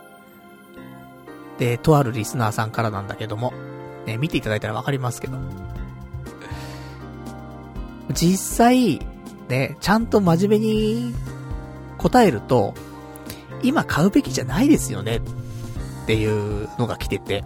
[1.58, 3.52] で、とあるリスナーさんからなんだけども、
[4.06, 5.36] ね、見ていただいたらわかりますけど、
[8.14, 9.06] 実際、
[9.50, 11.14] ね、ちゃんと真面目に
[11.98, 12.72] 答えると、
[13.62, 17.44] 今買うべきじゃないですよねっていうのが来てて、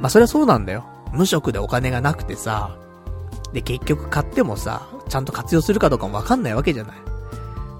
[0.00, 0.84] まあ、それはそうなんだよ。
[1.12, 2.76] 無職でお金がなくてさ、
[3.52, 6.96] で、結局買ってもさ、ちゃんと活用するかどうかもわかんないわけじゃない。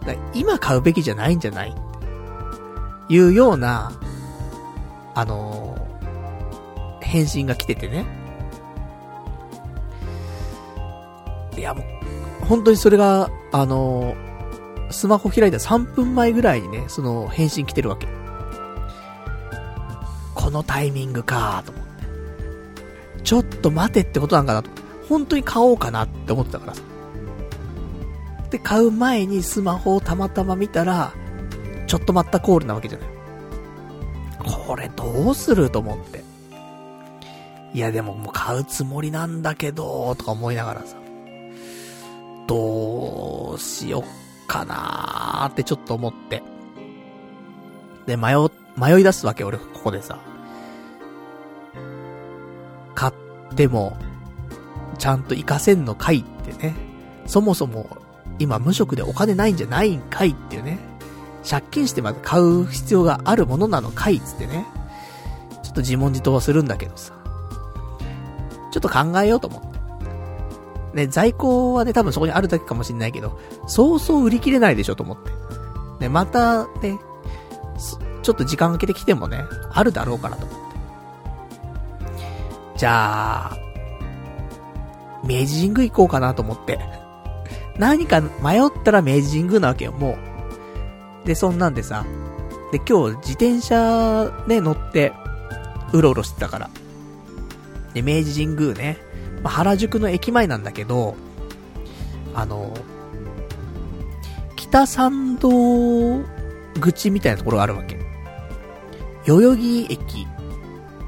[0.07, 1.74] だ今買うべきじゃないんじゃない？
[3.11, 3.93] いうような、
[5.15, 8.07] あのー、返信が来ててね。
[11.57, 18.09] いや、もう、本当にそれが、あのー、スマホ開いた3分前ぐらいにね、その返信来てるわけ。
[20.35, 21.73] このタイミングかと
[23.24, 24.70] ちょっと待てってことなんかなと。
[25.09, 26.82] 本当に買おうかなって思ってたからさ。
[28.51, 31.12] で、買う前にスマホをたまたま見たら、
[31.86, 33.09] ちょっと待ったコールなわけじゃない。
[34.66, 36.23] これどうすると思って。
[37.74, 40.97] いやでももう買うつもりなんだけど、とか思いながらさ。
[42.47, 46.43] どうしよっかなーってちょっと思って。
[48.07, 48.35] で、迷、
[48.77, 50.19] 迷い出すわけ、俺、ここでさ。
[52.99, 53.12] 買っ
[53.55, 53.97] ても、
[54.99, 56.75] ちゃんと活かせんのかいってね。
[57.27, 57.89] そもそも、
[58.41, 60.81] 今無職でお金ないんじゃないんかいっていうね。
[61.49, 64.66] 借金してまず買う必要があるものなのかいっつってね。
[65.62, 67.12] ちょっと自問自答はするんだけどさ。
[68.73, 69.62] ちょっと考えようと思っ
[70.93, 70.97] て。
[70.97, 73.39] ね、在庫はね、多分そこにあるだけかもしんないけど、
[73.69, 75.31] そうそう売り切れないでしょと思って。
[76.01, 76.99] ね、またね、
[78.23, 80.68] ちょっと時間かけてきてもね、あるだろうかなと思って。
[82.79, 83.59] じゃあ、
[85.25, 86.79] 明治神宮行こうかなと思って。
[87.77, 90.17] 何か迷ったら明治神宮なわけよ、も
[91.25, 91.27] う。
[91.27, 92.05] で、そんなんでさ。
[92.71, 95.13] で、今日自転車ね、乗って、
[95.93, 96.71] うろうろしてたから。
[97.95, 98.99] で、明治神宮ね。
[99.43, 101.17] まあ、原宿の駅前なんだけど、
[102.33, 102.73] あの、
[104.55, 105.51] 北参道
[106.81, 107.99] 口みたいなところがあるわけ。
[109.27, 110.27] 代々木駅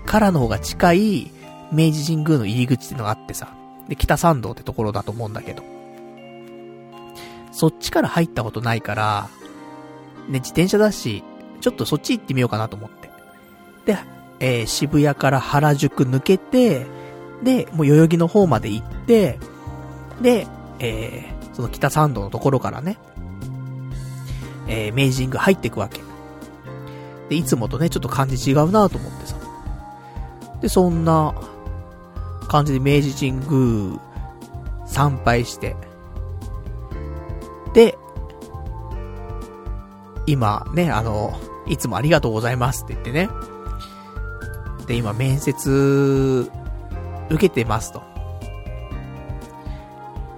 [0.05, 1.33] からの方が近い、
[1.73, 3.55] 明治神宮の入り口ってのがあってさ、
[3.89, 5.63] で、北参道ってところだと思うんだけど、
[7.53, 9.29] そっちから入ったことないから、
[10.29, 11.25] ね、自転車だし、
[11.61, 13.11] ちょっとそっち行ってみようかなと思って。
[13.85, 13.99] で、
[14.39, 16.87] えー、渋谷から原宿抜けて、
[17.43, 19.39] で、もう代々木の方まで行って、
[20.21, 20.47] で、
[20.79, 22.99] えー、その北参道のところからね、
[24.67, 26.01] えー、明治神宮入っていくわけ。
[27.29, 29.37] で、いつもとね、ちょっと感じ違うなと思ってさ。
[30.61, 31.35] で、そんな、
[32.51, 34.01] 感じで明治神宮
[34.85, 35.77] 参拝して、
[37.75, 37.97] で、
[40.27, 43.29] 今ね、あの、いつもありがとうございますって言ってね。
[44.89, 46.51] で、今面接、
[47.31, 48.03] 受けてますと。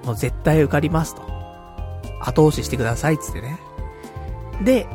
[0.04, 1.22] もう絶対受かりますと。
[2.20, 3.58] 後押ししてくださいっつってね。
[4.62, 4.86] で、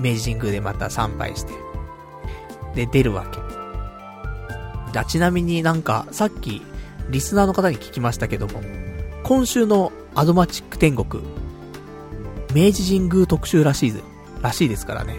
[0.00, 1.52] 明治神宮でまた参拝して。
[2.74, 3.57] で、出るわけ。
[4.98, 6.62] あ、ちなみになんか、さっき、
[7.10, 8.60] リスナーの方に聞きましたけども、
[9.22, 11.22] 今週のアドマチック天国、
[12.54, 14.02] 明治神宮特集らしいぜ、
[14.42, 15.16] らしいですからね。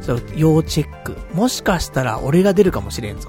[0.00, 1.16] そう、要チェック。
[1.34, 3.28] もしかしたら俺が出るかもしれんぞ。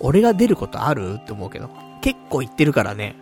[0.00, 1.18] 俺が出ることある？
[1.20, 1.70] って思うけど。
[2.02, 3.16] 結構言ってるからね。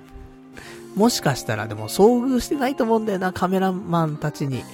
[0.96, 4.64] もしかしたらでも遭遇してないと思うんだよな、カメラマンたちに。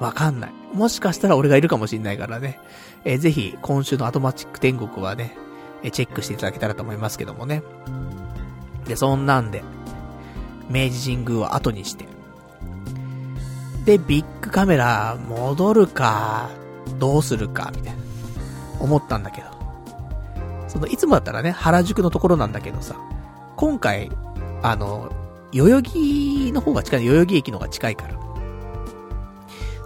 [0.00, 0.52] わかんない。
[0.76, 2.60] もしかしたら俺がいるかもしんないからね。
[3.04, 5.34] えー、ぜひ、今週のアトマチック天国はね、
[5.82, 7.62] え、チェックしていただけたらと思いますけどもね。
[8.86, 9.64] で、そんなんで、
[10.68, 12.06] 明治神宮を後にして。
[13.86, 16.50] で、ビッグカメラ戻るか、
[16.98, 18.02] どうするか、みたいな、
[18.78, 19.48] 思ったんだけど。
[20.68, 22.96] その、いつもだったらね、原宿のところなんだけどさ、
[23.56, 24.10] 今回、
[24.62, 25.10] あの、
[25.52, 28.25] 代々木の方が近い、代々木駅の方が近いから。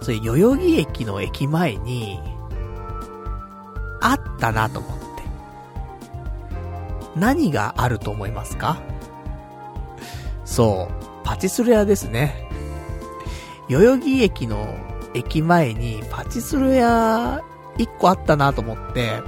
[0.01, 2.19] それ、代々木駅の駅前に、
[4.01, 5.01] あったなと思って。
[7.15, 8.81] 何があると思いますか？
[10.43, 12.49] そう、パチスロ屋ですね。
[13.69, 14.75] 代々木駅の
[15.13, 17.41] 駅前にパチスロ屋
[17.77, 19.21] 一個あったなと思って、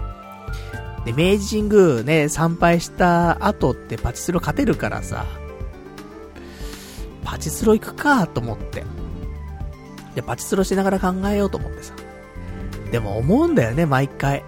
[1.05, 5.25] で、明治神宮ね、参拝した後ってパチスロ勝てるからさ、
[7.23, 8.83] パチスロ行くかと思って。
[10.15, 11.93] で、パチスロしながら考えようと思ってさ。
[12.91, 14.43] でも思うんだよね、毎回。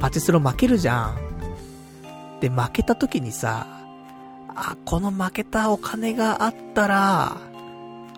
[0.00, 2.40] パチスロ負けるじゃん。
[2.40, 3.66] で、負けた時にさ、
[4.54, 7.36] あ、この負けたお金があったら、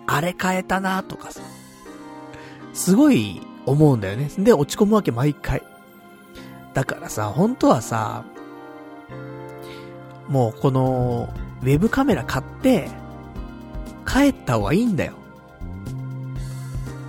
[0.05, 1.41] あれ買えたなとかさ。
[2.73, 4.29] すごい思うんだよね。
[4.37, 5.63] で、落ち込むわけ毎回。
[6.73, 8.23] だからさ、本当はさ、
[10.27, 12.89] もうこの、ウェブカメラ買って、
[14.05, 15.13] 帰った方がいいんだよ。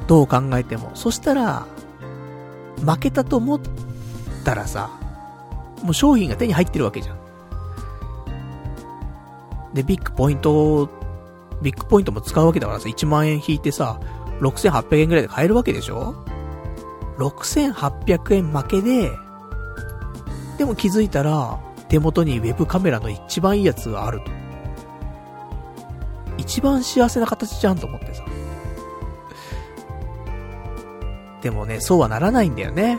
[0.09, 0.90] どう考えても。
[0.94, 1.66] そしたら、
[2.85, 3.60] 負けたと思っ
[4.44, 4.90] たらさ、
[5.82, 7.18] もう商品が手に入ってるわけじゃん。
[9.74, 10.89] で、ビッグポイント、
[11.62, 14.01] ビッグポイントも使うわけだからさ、1万円引いてさ、
[14.40, 16.14] 6800円ぐらいで買えるわけでしょ
[17.18, 19.10] ?6800 円負けで、
[20.56, 24.30] でも気づいたら、手元にウェブカメラの一番いいやつがあると。
[26.39, 28.24] 一番幸せな形じゃんと思ってさ。
[31.43, 32.98] でもね、そうはならないんだよね。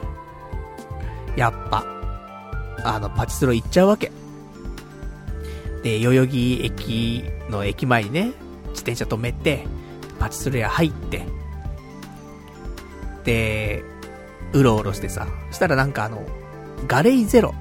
[1.35, 1.85] やっぱ。
[2.83, 4.11] あの、パチスロ行っちゃうわけ。
[5.83, 8.31] で、代々木駅の駅前にね、
[8.69, 9.65] 自転車止めて、
[10.19, 11.25] パチスロ屋入って、
[13.23, 13.83] で、
[14.53, 16.25] うろうろしてさ、したらなんかあの、
[16.87, 17.53] ガレイゼロ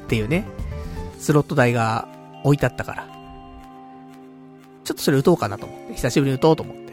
[0.00, 0.46] っていうね、
[1.18, 2.08] スロット台が
[2.44, 3.06] 置いてあったから、
[4.84, 6.92] ちょっとそれ打とうかなと思って、久しぶりに打とうと思って。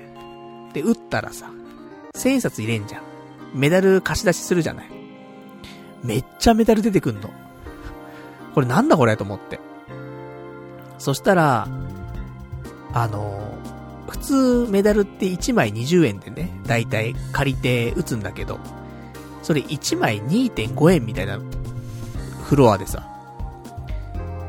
[0.74, 1.50] で、打ったらさ、
[2.14, 3.07] 千円札入れんじゃん。
[3.54, 4.90] メダル貸し出しするじゃない。
[6.04, 7.30] めっちゃメダル出てくんの。
[8.54, 9.60] これなんだこれと思って。
[10.98, 11.68] そしたら、
[12.94, 13.58] あの
[14.10, 18.60] 普通メダルって1枚20円でね、だいたい借りて打つんだけど、
[19.44, 21.40] それ1枚2.5円みたいな
[22.44, 23.08] フロアでさ。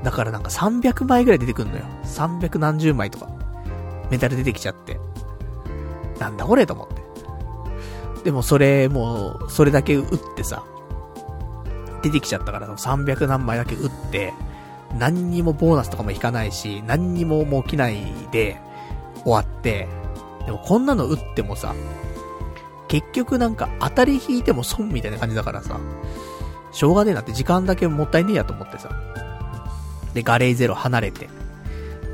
[0.03, 1.85] だからなんか300枚ぐらい出てくんのよ。
[2.05, 3.29] 300何十枚とか。
[4.11, 4.99] メダル出てきちゃって。
[6.19, 6.98] なんだこれと思って。
[8.25, 10.65] でもそれ、もう、それだけ打ってさ、
[12.03, 14.33] 出てきちゃったから、300何枚だけ打って、
[14.99, 17.97] 何にもボーナスとかも引かないし、何にももう起きない
[18.33, 18.61] で
[19.25, 19.89] 終わって、
[20.47, 21.75] でもこんなの打ってもさ、
[22.89, 25.79] 結局なんか当たり引いても損みたいな感じだからさ、
[26.73, 28.91] しょうがねえなって時間だけもったいねえやと思ってさ。
[30.15, 31.29] で、ガレーゼロ離れて。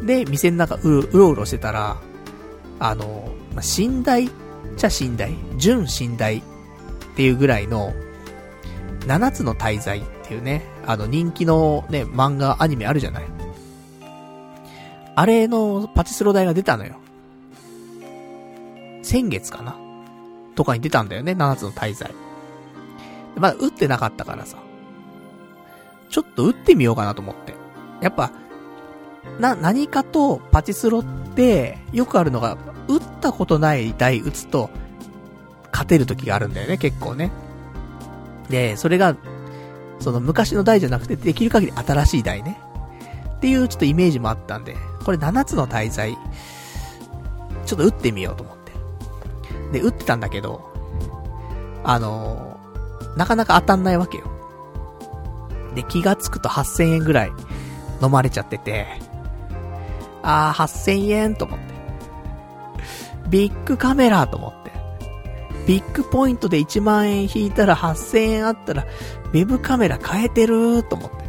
[0.02, 1.97] で、店の中うろうろしてたら、
[2.81, 4.28] あの、まあ、寝台
[4.74, 6.42] ちゃ寝台純寝台っ
[7.16, 7.92] ていうぐらいの、
[9.06, 13.24] 七つの大罪っていうね、あの人気のね、漫画、アニメあるじゃない。
[15.16, 16.96] あれのパチスロ台が出たのよ。
[19.02, 19.76] 先月かな？
[20.55, 22.10] とかに出たんだよね、七つの大罪。
[23.36, 24.56] まだ打ってなかったからさ。
[26.10, 27.55] ちょっと打ってみようかなと思って。
[28.01, 28.30] やっぱ、
[29.39, 31.05] な、何かとパチスロっ
[31.35, 32.56] て、よくあるのが、
[32.86, 34.70] 打ったことない台打つと、
[35.73, 37.31] 勝てる時があるんだよね、結構ね。
[38.48, 39.16] で、それが、
[40.01, 42.61] その昔の台じゃなくて、できる限り新しい台ね。
[43.36, 46.16] っていうちょっとイメージもあったんで、これ7つの大罪、
[47.66, 48.73] ちょっと打ってみようと思って。
[49.73, 50.73] で、打ってたんだけど、
[51.82, 54.24] あのー、なかなか当たんないわけよ。
[55.74, 57.32] で、気がつくと8000円ぐらい
[58.02, 58.86] 飲まれちゃってて、
[60.24, 61.64] あー、8000円と思って。
[63.28, 64.72] ビッグカメラと思って。
[65.66, 71.24] ビッグポイントで1万円引いたら8000円あったら、ウェブカメラ変えてると思って。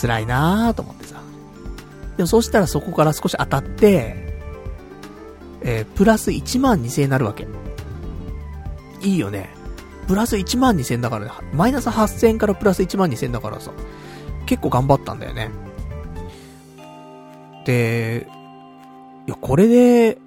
[0.00, 1.20] 辛いなーと思ってさ。
[2.16, 4.16] でもそしたらそこから少し当たって、
[5.62, 7.46] えー、プラス1万2000円になるわけ。
[9.02, 9.50] いいよね。
[10.06, 11.30] プラス1万2000円だからね。
[11.52, 13.70] マイナス8000からプラス1万2000円だからさ。
[14.46, 15.50] 結構頑張ったんだよね。
[17.64, 18.26] で、
[19.26, 20.18] いや、これで、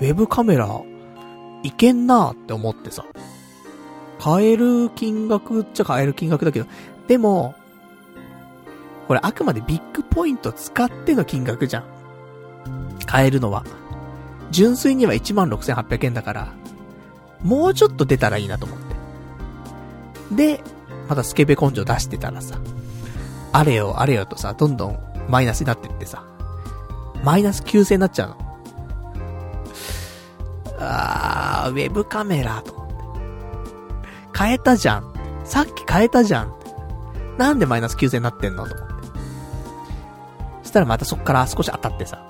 [0.00, 0.80] ウェブカメラ、
[1.62, 3.04] いけんなって思ってさ。
[4.18, 6.66] 買える金額っちゃ買える金額だけど、
[7.08, 7.54] でも、
[9.08, 11.84] これあくまでビッグポイント使っての金額じゃん。
[13.06, 13.64] 買えるのは。
[14.50, 16.52] 純粋には16,800円だから、
[17.42, 18.78] もうちょっと出たらいいなと思っ
[20.30, 20.36] て。
[20.36, 20.60] で、
[21.08, 22.58] またスケベ根性出してたらさ、
[23.52, 24.98] あれよあれよとさ、どんどん
[25.28, 26.24] マイナスになってってさ、
[27.24, 28.36] マイナス9000になっちゃうの。
[30.78, 34.38] あー、ウェブカメラと思って。
[34.38, 35.12] 変えたじゃん。
[35.44, 36.54] さっき変えたじゃん。
[37.38, 38.94] なんでマイナス9000になってんのと思って。
[40.62, 42.24] そしたらまたそっから少し当たってさ。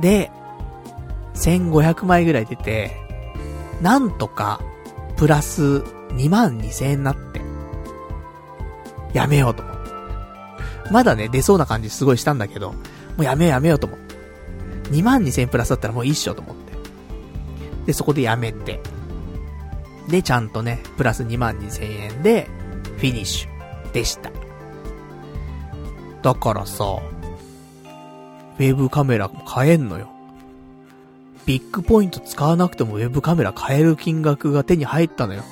[0.00, 0.30] で、
[1.34, 2.96] 1500枚ぐらい出て、
[3.80, 4.60] なんとか、
[5.16, 7.40] プラス2万2000円になって、
[9.12, 9.80] やめようと思って。
[10.90, 12.74] まだね、出そうな感じすごいしたんだけど、
[13.16, 14.14] もうやめようやめようと思って。
[14.90, 16.72] 2万2000プラスだったらもういいっしょと思って。
[17.86, 18.80] で、そこでやめて。
[20.08, 22.48] で、ちゃんとね、プラス2万2000円で、
[22.96, 24.30] フィニッシュでした。
[26.22, 26.84] だからさ、
[28.58, 30.10] ウェブカメラ買えんのよ。
[31.46, 35.42] ビッグポイント使わなくてもウェブカメラ買える金額が手に入ったのよ。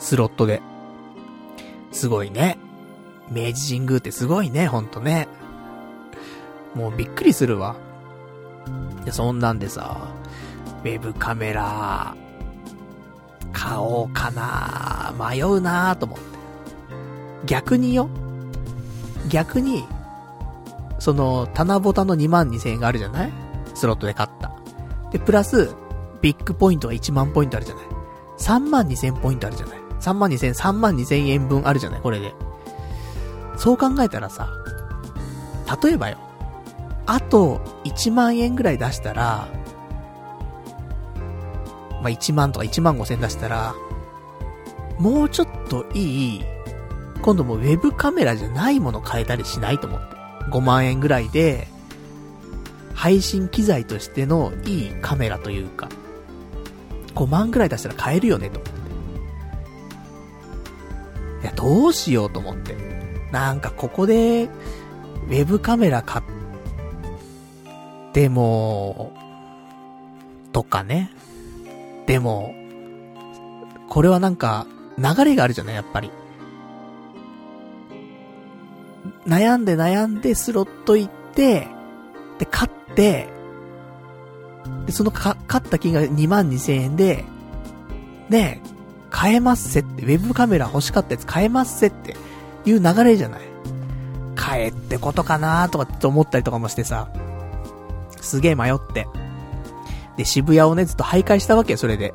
[0.00, 0.60] スロットで。
[1.92, 2.58] すごいね。
[3.30, 5.28] 明治神宮ってすごいね、ほんとね。
[6.74, 7.76] もうびっくりするわ。
[9.04, 9.96] で、そんなんでさ、
[10.82, 12.14] ウェブカメラ、
[13.52, 16.24] 買おうかな迷うなと思って。
[17.46, 18.08] 逆によ。
[19.28, 19.84] 逆に、
[20.98, 23.32] その、棚ぼたの2万2000円があるじゃない？
[23.74, 24.52] スロットで買った。
[25.10, 25.74] で、プラス、
[26.20, 27.84] ビッグポイントが1万ポイントあるじゃない
[28.38, 32.00] ?3 万2000ポイントあるじゃない ?3 万2000、3万2000円分あるじゃない？
[32.00, 32.32] これで。
[33.56, 34.48] そう考えたらさ、
[35.82, 36.18] 例えばよ、
[37.06, 39.48] あと1万円ぐらい出したら、
[42.02, 43.74] まあ、1万とか1万5千出したら、
[44.98, 46.44] もうちょっといい、
[47.22, 50.12] 今度もウェブカメラじゃないもの買えたりしないと思って。
[50.50, 51.68] 5万円ぐらいで、
[52.94, 55.88] 配信機材としてのいいカメラというか、
[57.14, 58.82] 5万ぐらい出したら買えるよね、と思って。
[61.42, 62.76] いや、どうしようと思って。
[63.30, 66.24] なんかここで、ウェブカメラ買っ
[68.12, 69.12] ても、
[70.52, 71.10] とかね。
[72.06, 72.54] でも、
[73.88, 74.66] これはなんか、
[74.98, 76.10] 流れがあるじゃない、やっぱり。
[79.26, 81.68] 悩んで悩んでスロット行って、
[82.38, 83.28] で、買って、
[84.86, 87.24] で、そのか、買った金額2万2千円で、
[88.28, 88.62] ね、
[89.10, 92.16] 買えますせって、ウェブカメラ欲しかったやつ買えますせって
[92.64, 93.40] いう流れじゃない？
[94.34, 97.08] 買えってことかなとかって思ったりとかもしてさ、
[98.22, 99.06] すげえ迷って。
[100.16, 102.14] で、渋谷をね、ずっと徘徊したわけ、それで。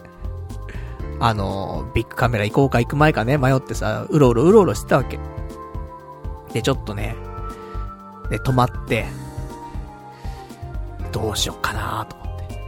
[1.19, 5.19] あの、ビッグカメラ行こうか行く前かね、迷ってさ、うろうろうろうろしてたわけ。
[6.53, 7.15] で、ちょっとね、
[8.29, 9.05] で、止まって、
[11.11, 12.61] どうしよっかなと思って。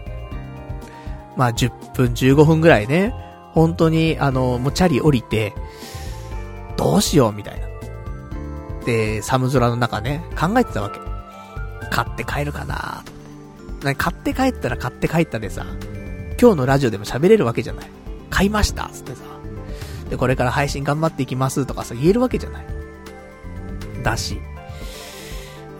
[1.38, 3.14] まあ、10分、15分ぐらいね、
[3.54, 5.54] 本当に、あの、もうチャリ降りて、
[6.76, 7.68] どうしようみたいな。
[8.86, 11.00] で、寒空の中ね、考えてたわけ。
[11.92, 13.19] 買って帰るかなと。
[13.80, 15.66] 買って帰ったら買って帰ったでさ、
[16.40, 17.90] 今日のラジオでも喋れるわけじゃない。
[18.30, 19.24] 買いましたつってさ。
[20.10, 22.66] で、これから配信頑張っていきますとかさ、言えるわけじゃない。
[24.04, 24.40] だし。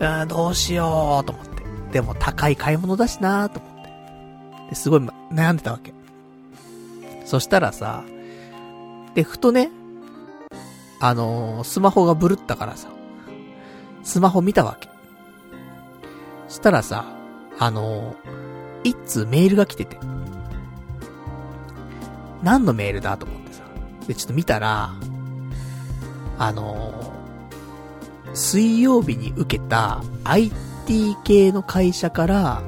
[0.00, 1.62] うん、どうしようと思って。
[1.92, 3.90] でも高い買い物だしなと思って。
[4.70, 5.00] ですごい
[5.32, 5.92] 悩んでたわけ。
[7.24, 8.04] そしたらさ、
[9.14, 9.70] で、ふとね、
[11.00, 12.88] あのー、スマホがブルったからさ、
[14.02, 14.88] スマホ見たわけ。
[16.48, 17.19] したらさ、
[17.60, 18.16] あの、
[18.84, 19.98] 一通メールが来てて。
[22.42, 23.62] 何のメールだと思ってさ。
[24.08, 24.94] で、ちょっと見たら、
[26.38, 27.12] あの、
[28.32, 32.62] 水曜日に受けた IT 系の会社から、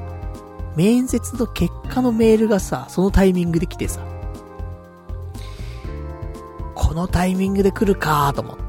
[0.75, 3.99] 面接の結果のメールがさ、そのタイミングで来てさ、
[6.75, 8.63] このタイミングで来るかと思って。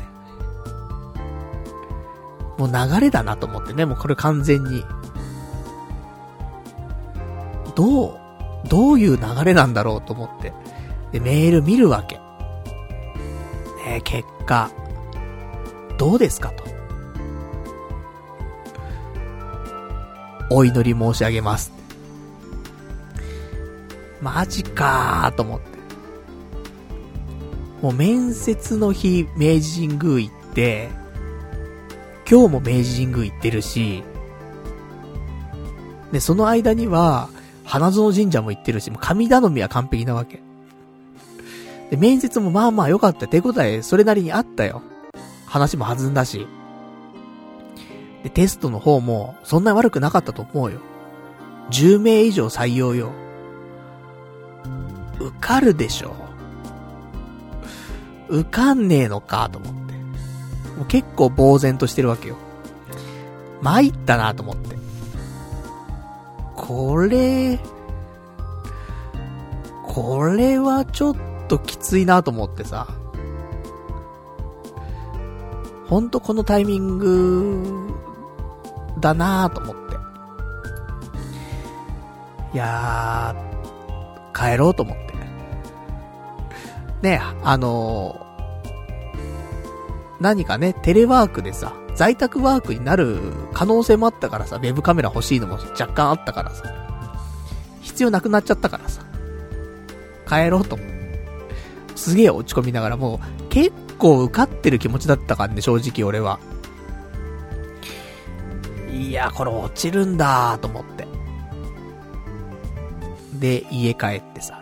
[2.56, 4.86] もう流れだなと思ってね、もうこれ完全に。
[7.74, 8.18] どう、
[8.68, 10.52] どういう流れなんだろうと思って。
[11.12, 12.16] で、メール見るわけ。
[13.86, 14.70] ね結果、
[15.98, 16.64] どうですかと。
[20.50, 21.72] お祈り申し上げます。
[24.20, 25.74] マジかーと思って。
[27.82, 30.88] もう面接の日、明治神宮行って、
[32.30, 34.02] 今日も明治神宮行ってるし、
[36.10, 37.28] で、その間には、
[37.64, 40.40] 花園神社も行ってるし、もう神頼みは完璧なわけ。
[41.90, 43.26] で、面接もまあまあ良かった。
[43.26, 44.82] 手応えそれなりにあったよ。
[45.46, 46.46] 話も弾んだし。
[48.22, 50.80] で、テストの方も、そんなに悪くなかったと思うよ。
[51.70, 53.12] 10名以上採用よ。
[55.20, 56.14] 受かるでしょ。
[58.28, 59.94] 受かんねえのか、と思って。
[60.76, 62.36] もう結構呆然としてるわけよ。
[63.62, 64.83] 参ったなと思って。
[66.66, 67.58] これ、
[69.86, 71.16] これはちょっ
[71.46, 72.88] ときついなと思ってさ。
[75.86, 77.92] ほんとこのタイミング
[78.98, 79.96] だなぁと思って。
[82.54, 85.04] いやー、帰ろうと思って。
[87.02, 93.18] ねあのー、何かね、テレワークでさ、在宅ワークになる
[93.52, 96.64] 可能性もあったからさ、ウェブカメラ欲しいのも若干あったからさ、
[97.82, 99.02] 必要なくなっちゃったからさ、
[100.28, 100.78] 帰ろうと。
[101.94, 106.40] すげえ落ち込みながらもう、結構受かってる気持ちだったからね、正直俺は。
[108.92, 111.06] いや、これ落ちるんだーと思って。
[113.38, 114.58] で、家帰ってさ。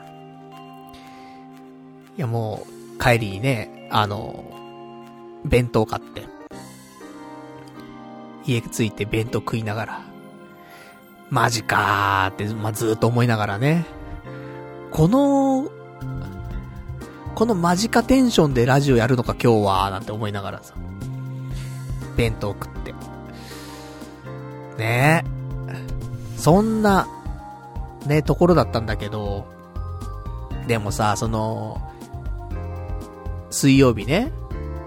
[2.17, 2.67] いや、も
[2.99, 4.45] う、帰りにね、あの、
[5.45, 6.42] 弁当買って。
[8.45, 10.01] 家着いて弁当食いながら。
[11.31, 13.87] マジかーって、まあ、ずーっと思いながらね。
[14.91, 15.71] この、
[17.35, 20.75] このマジかテンションでラジオやるのか今日は、なんて思いながらさ。
[22.17, 22.93] 弁当食って。
[24.77, 25.33] ねえ。
[26.37, 27.09] そんな、
[28.07, 29.47] ね、ところだったんだけど、
[30.67, 31.81] でもさ、その、
[33.51, 34.33] 水曜日ね、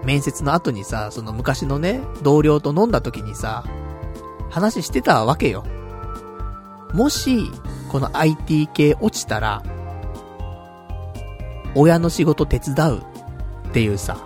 [0.06, 3.64] 面接の後にさ、その昔のね、同僚と飲んだ時にさ、
[4.50, 5.64] 話してたわけよ。
[6.94, 7.50] もし、
[7.90, 9.64] この IT 系落ちたら、
[11.74, 13.02] 親の仕事手伝う
[13.68, 14.16] っていうさ、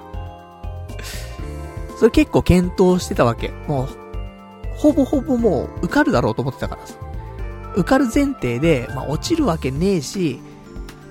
[1.97, 3.49] それ結構検討してたわけ。
[3.67, 3.89] もう、
[4.77, 6.95] ほぼほぼもう受かるだろうと思ってたからさ。
[7.75, 10.41] 受かる前提で、まあ落ちるわけねえし、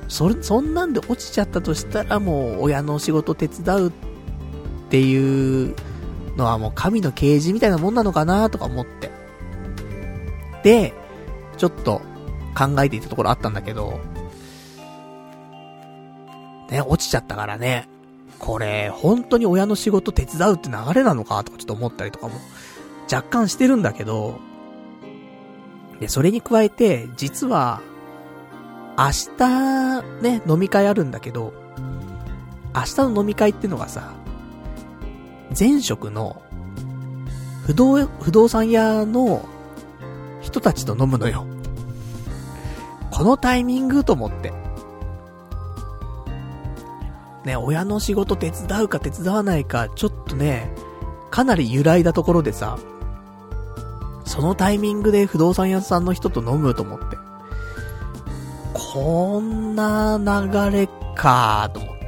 [0.08, 3.92] そ、そんなんで落ちちゃったとしたらもう親の仕事手伝うっ
[4.90, 5.76] っていう
[6.36, 9.12] のはもう神の啓示みたいなもんなのかなとか思って。
[10.64, 10.96] で、
[11.58, 12.02] ちょっと
[12.58, 14.00] 考えていたところあったんだけど、
[16.72, 17.88] ね、落ちちゃったからね、
[18.40, 22.34] これ、本当に親の仕事手伝うって流れなのかとかちょっと思ったりとかも、
[23.12, 24.40] 若干してるんだけど、
[26.00, 27.82] で、それに加えて、実は、
[28.98, 31.54] 明日、ね、飲み会あるんだけど、
[32.74, 34.14] 明日の飲み会ってのがさ、
[35.58, 36.42] 前職の、
[37.66, 39.48] 不動、不動産屋の
[40.42, 41.46] 人たちと飲むのよ。
[43.12, 44.54] このタイミングと思って。
[47.46, 50.74] ね、親の仕事手伝うか手伝わないか、ちょっとね、
[51.32, 52.78] かなり揺らいだところでさ、
[54.26, 57.18] そのタイミングで不動産屋さんの人と飲むと思って。
[58.74, 61.99] こんな流れかと思って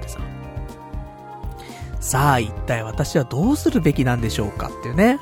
[2.01, 2.33] さ。
[2.33, 5.19] あ一体私はどうするべきなんでしょうかっていうね。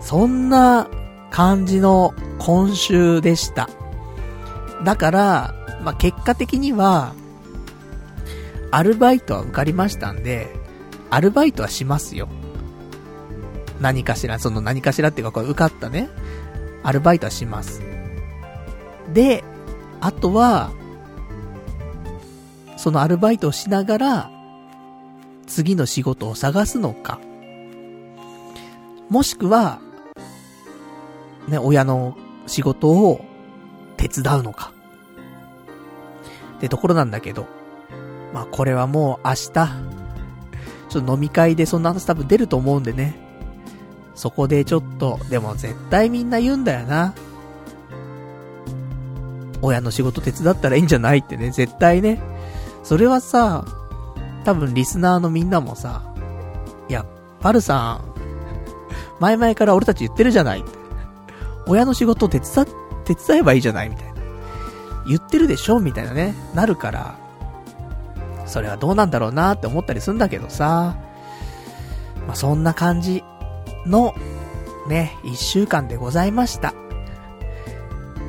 [0.00, 0.88] そんな
[1.30, 3.68] 感じの今週でした。
[4.84, 5.54] だから、
[5.84, 7.14] まあ、結果的には、
[8.70, 10.48] アルバイトは受かりましたんで、
[11.10, 12.28] アルバイトはしますよ。
[13.80, 16.08] 何かしら、その何かしらっていうか、これ受かったね。
[16.82, 17.82] アルバイトはします。
[19.12, 19.44] で、
[20.00, 20.70] あとは、
[22.76, 24.30] そのアルバイトをしながら、
[25.50, 27.18] 次の仕事を探すのか、
[29.10, 29.80] もしくは、
[31.48, 32.16] ね、親の
[32.46, 33.24] 仕事を
[33.96, 34.72] 手伝うのか。
[36.58, 37.46] ってところなんだけど、
[38.32, 39.50] まあこれはもう明日、
[40.88, 43.18] ちょっと飲み会でそんな話多分出ると思うんでね。
[44.14, 47.12] そこでちょっと、でも絶対みんな言うんだよな。
[49.62, 52.20] 親の仕事手伝ったらいいんじゃないってね、絶対ね。
[52.84, 53.64] それはさ、
[54.44, 56.02] 多分リスナーのみんなもさ、
[56.88, 57.04] いや、
[57.40, 58.14] パルさん、
[59.20, 60.64] 前々から俺たち言ってるじゃない。
[61.66, 62.66] 親の仕事手伝、
[63.04, 64.14] 手伝えばいいじゃないみたいな。
[65.06, 67.16] 言ってるでしょみたいなね、なるから、
[68.46, 70.96] それはどうなんだろうなって思ったりするんだけどさ、
[72.26, 73.22] まあ、そんな感じ
[73.86, 74.14] の、
[74.88, 76.74] ね、一週間でございました。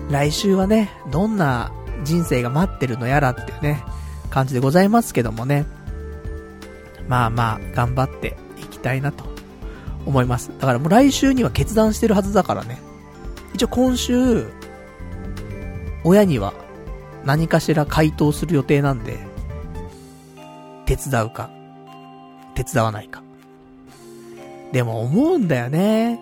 [0.09, 1.71] 来週はね、どんな
[2.03, 3.83] 人生が待ってるのやらっていうね、
[4.29, 5.65] 感じでございますけどもね。
[7.11, 9.25] まあまあ、頑張っていきたいなと
[10.05, 10.49] 思います。
[10.59, 12.81] だからもう来週には決断してるはずだからね。
[13.53, 14.47] 一応今週、
[16.05, 16.53] 親には
[17.25, 19.19] 何かしら回答する予定なんで、
[20.85, 21.49] 手伝うか、
[22.55, 23.21] 手伝わないか。
[24.71, 26.17] でも思うんだよね。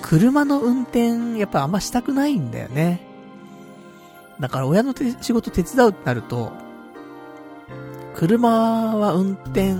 [0.00, 3.02] 車の運転、やっぱあんましたくないんだよね。
[4.40, 6.69] だから親の仕事手伝うってなると、
[8.20, 9.72] 車は運転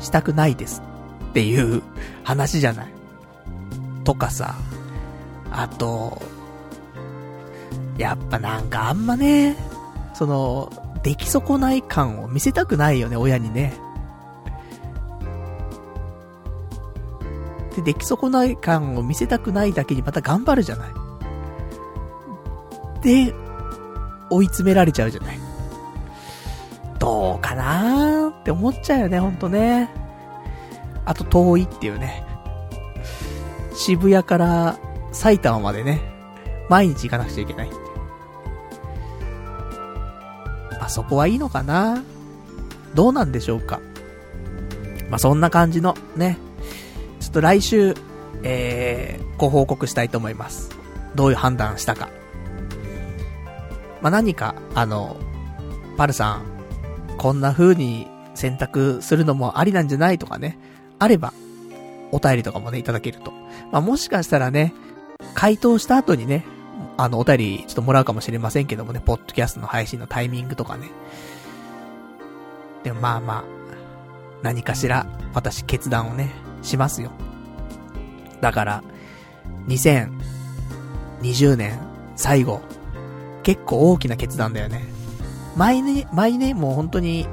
[0.00, 0.82] したくないです
[1.30, 1.80] っていう
[2.24, 2.88] 話じゃない。
[4.02, 4.56] とかさ、
[5.52, 6.20] あと、
[7.98, 9.56] やっぱなんかあんまね、
[10.12, 10.72] その、
[11.04, 13.74] 出来損ない感を見せたくないよね、親にね。
[17.76, 20.90] で、出来損ない感を見せたくないだけにまた頑張るじゃない。
[23.02, 23.32] で、
[24.30, 25.45] 追い詰められちゃうじゃない。
[28.46, 29.90] って思っちゃうよね、ほんとね。
[31.04, 32.24] あと遠いっていうね。
[33.74, 34.78] 渋谷から
[35.10, 36.00] 埼玉までね、
[36.68, 37.70] 毎日行かなくちゃいけない。
[40.80, 42.04] あ、そこはいいのかな
[42.94, 43.80] どうなんでしょうか
[45.10, 46.38] まあ、そんな感じのね、
[47.18, 47.94] ちょっと来週、
[48.44, 50.70] えー、ご報告したいと思います。
[51.16, 52.10] どういう判断したか。
[54.02, 55.16] まあ、何か、あの、
[55.96, 56.42] パルさん、
[57.18, 58.06] こんな風に
[58.36, 60.58] 選択するのもありなんじゃないとかね、
[60.98, 61.32] あれば、
[62.12, 63.32] お便りとかもね、いただけると。
[63.72, 64.72] まあ、もしかしたらね、
[65.34, 66.44] 回答した後にね、
[66.96, 70.90] あの、お便りちょっともらうかもしれませんけどもね、ポッドキャストの配信のタイミングとかね。
[72.84, 73.44] でもまあまあ、
[74.42, 76.30] 何かしら、私決断をね、
[76.62, 77.10] しますよ。
[78.40, 78.82] だから、
[79.68, 81.78] 2020年
[82.14, 82.60] 最後、
[83.42, 84.84] 結構大きな決断だよね。
[85.56, 87.26] 前ね、前ね、もう本当に、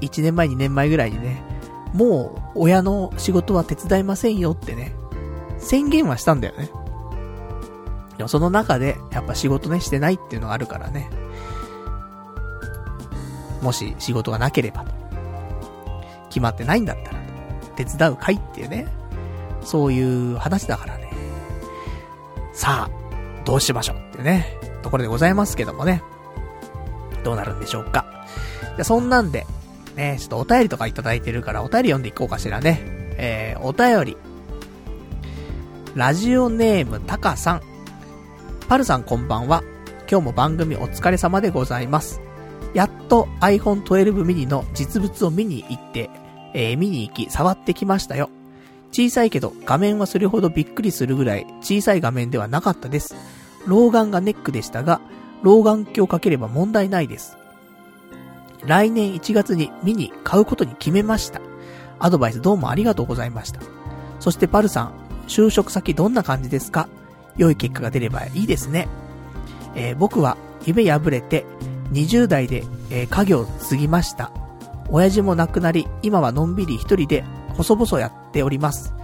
[0.00, 1.42] 1年前2年前ぐらいにね、
[1.92, 4.94] もう、親の仕事は手伝いませんよってね、
[5.58, 6.70] 宣言はしたんだよね。
[8.16, 11.10] でもその中で、やっぱ仕事ね、してないっていうのがあるからね。
[13.62, 14.84] もし仕事がなければ、
[16.28, 17.18] 決まってないんだったら、
[17.76, 18.86] 手伝うかいっていうね。
[19.62, 21.12] そういう話だからね。
[22.52, 26.02] さあ、どうしましょうっていうね、ところでございますけどもね。
[27.24, 28.04] どうなるんでしょうか。
[28.76, 29.46] じゃ、そんなんで、
[29.98, 32.80] ね、ちょっとお便りとかいただいてるからお便り読んでいこうかしらね。
[33.18, 34.16] えー、お便り。
[35.96, 37.62] ラジオネームたかさん。
[38.68, 39.64] パルさんこんばんは。
[40.08, 42.20] 今日も番組お疲れ様でございます。
[42.74, 46.10] やっと iPhone 12 mini の実物を見に行って、
[46.54, 48.30] えー、見に行き触ってきましたよ。
[48.92, 53.16] 小さいけど画面はそれほどびっくりするぐらい小さい画面ではなかったです。
[53.66, 55.00] 老眼がネックでしたが、
[55.42, 57.37] 老眼鏡をかければ問題ないです。
[58.64, 61.40] 来年1月に見に買うことに決めました。
[61.98, 63.60] アドバイスどうもありがとうございました。
[64.20, 64.92] そしてパルさん、
[65.26, 66.88] 就職先どんな感じですか？
[67.36, 68.88] 良い結果が出ればいいですね。
[69.74, 71.44] えー、僕は夢破れて
[71.92, 74.32] 20代で、えー、家業を継ぎました。
[74.90, 77.24] 親父も亡くなり、今はのんびり一人で
[77.56, 78.94] 細々やっております。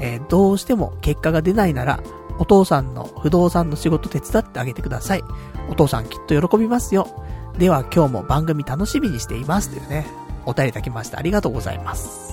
[0.00, 2.00] えー、どうしても結果が出ないなら、
[2.38, 5.22] お父さんの不動産の仕事手伝ってあげてください。
[5.70, 7.08] お父さんきっと喜びますよ。
[7.58, 9.70] では今日も番組楽しみにしています。
[9.70, 10.06] というね、
[10.46, 12.32] お便りいただきましてありがとうございます。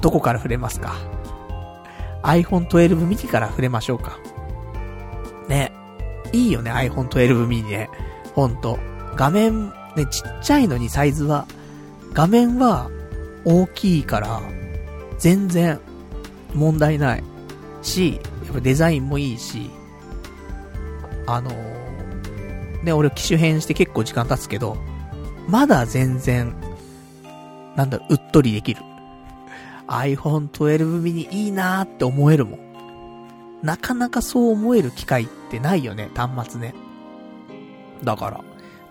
[0.00, 0.94] どこから触れますか
[2.22, 4.18] ？iPhone 12 mini から触れましょうか。
[5.48, 5.72] ね。
[6.32, 7.90] いいよね、iPhone 12 mini ね。
[8.34, 8.78] ほんと。
[9.16, 11.46] 画面、ね、ちっちゃいのにサイズは、
[12.14, 12.90] 画面は
[13.44, 14.40] 大きいから、
[15.18, 15.78] 全然
[16.54, 17.24] 問題ない
[17.82, 19.70] し、やっぱデザインもいいし、
[21.26, 21.81] あのー、
[22.82, 24.76] ね、俺機種変して結構時間経つけど、
[25.48, 26.54] まだ全然、
[27.76, 28.82] なんだろ、ううっとりできる。
[29.86, 32.60] iPhone 12 mini いいなーって思えるもん。
[33.62, 36.74] なかなかそう思える機会ってないよね、端末ね。
[38.02, 38.40] だから、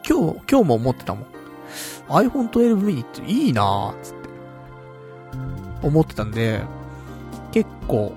[0.07, 1.25] 今日、今日も思ってたもん。
[2.07, 4.21] iPhone 12 mini っていいなーつって。
[5.83, 6.61] 思ってたんで、
[7.51, 8.13] 結構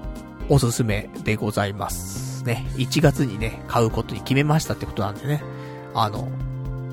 [0.49, 2.45] おすすめでございます。
[2.45, 2.67] ね。
[2.77, 5.43] 1月にね、買うことに決めましたってことなんでね。
[5.95, 6.29] あの、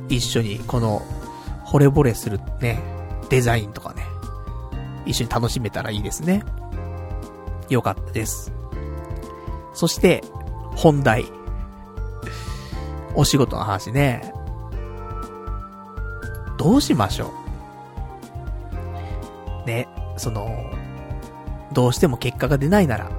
[0.10, 1.02] 一緒にこの、
[1.66, 2.80] 惚れ惚れするね、
[3.30, 4.04] デザインとかね、
[5.06, 6.44] 一緒に楽しめたらいいですね。
[7.70, 8.52] よかったです。
[9.74, 10.24] そして、
[10.76, 11.26] 本題。
[13.16, 14.34] お仕事の話ね。
[16.58, 17.32] どうしましょ
[19.66, 19.68] う？
[19.68, 19.88] ね、
[20.18, 20.50] その、
[21.74, 23.10] どうしても結果が出ないなら、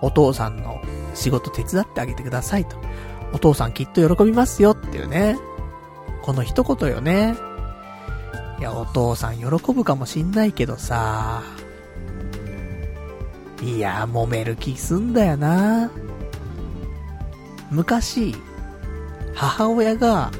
[0.00, 0.80] お父さんの
[1.14, 2.76] 仕事手伝ってあげてくださいと。
[3.32, 5.38] お父さんきっと喜びますよっていうね。
[6.22, 7.34] この一言よね。
[8.58, 11.42] いや、お父さん喜ぶかもしんないけどさ。
[13.62, 15.90] いや、揉める気すんだよな。
[17.70, 18.36] 昔、
[19.34, 20.30] 母親が、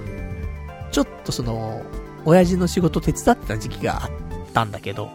[0.91, 1.83] ちょっとその、
[2.25, 4.11] 親父の仕事手伝ってた時期があっ
[4.53, 5.11] たんだけど、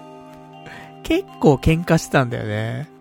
[1.03, 2.96] 結構喧嘩してたんだよね。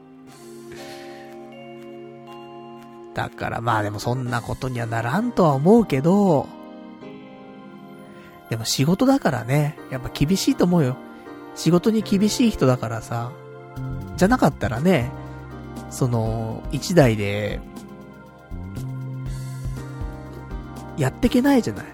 [3.17, 6.47] だからまあでもそんなことにはならんとは思うけど、
[8.51, 10.99] でも仕事だからね、やっぱ厳しいと思うよ。
[11.55, 13.33] 仕事に厳しい人だからさ、
[14.19, 15.11] じゃなかったらね、
[15.89, 17.59] その、一台で、
[20.99, 21.87] やってけないじゃない。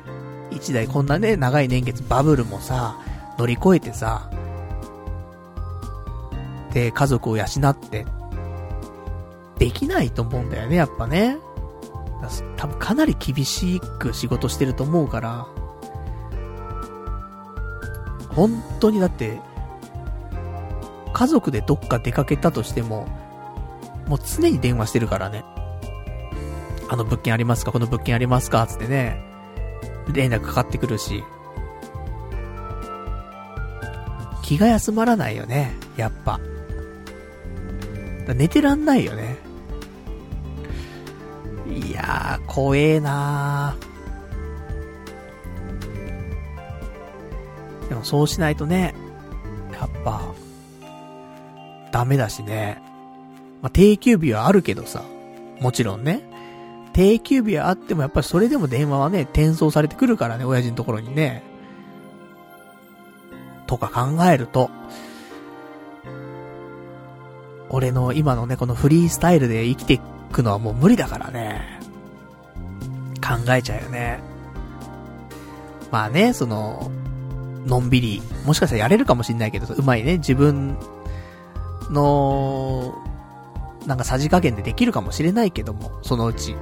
[0.50, 2.96] 一台こんなね、長い年月バブルもさ、
[3.38, 4.28] 乗り越えてさ、
[6.72, 8.06] で、家族を養って、
[9.62, 11.38] できないと思うんだよね、やっぱね。
[12.56, 15.46] 多分かなり厳しく仕事してると思うから、
[18.30, 19.40] 本当にだって、
[21.12, 23.06] 家族でどっか出かけたとしても、
[24.08, 25.44] もう常に電話してるからね。
[26.88, 29.22] あの物件ありますかこの物件ありますかつってね、
[30.12, 31.22] 連絡かかってくるし。
[34.42, 36.40] 気が休まらないよね、やっぱ。
[38.34, 39.31] 寝てらんないよね。
[41.92, 47.88] いやー、怖えなー。
[47.90, 48.94] でもそうしないとね、
[49.72, 50.22] やっぱ、
[51.92, 52.80] ダメだしね。
[53.60, 55.02] まあ、定休日はあるけどさ、
[55.60, 56.22] もちろんね。
[56.94, 61.42] 定休日はあってもやっぱりそれでも電話はね、転送されてくるからね、親父のところにね。
[63.66, 64.70] とか考えると、
[67.68, 70.00] 俺の今のね、このフリースタイルで生きてい
[70.32, 71.81] くのはもう無理だからね。
[73.22, 74.20] 考えちゃうよね。
[75.90, 76.90] まあね、その、
[77.66, 80.76] のんびり、もしかしたらやれるかもしんないけど、うまいね、自分
[81.90, 82.94] の、
[83.86, 86.56] なんかさじ加減でできるかもしれないけども、そのうち。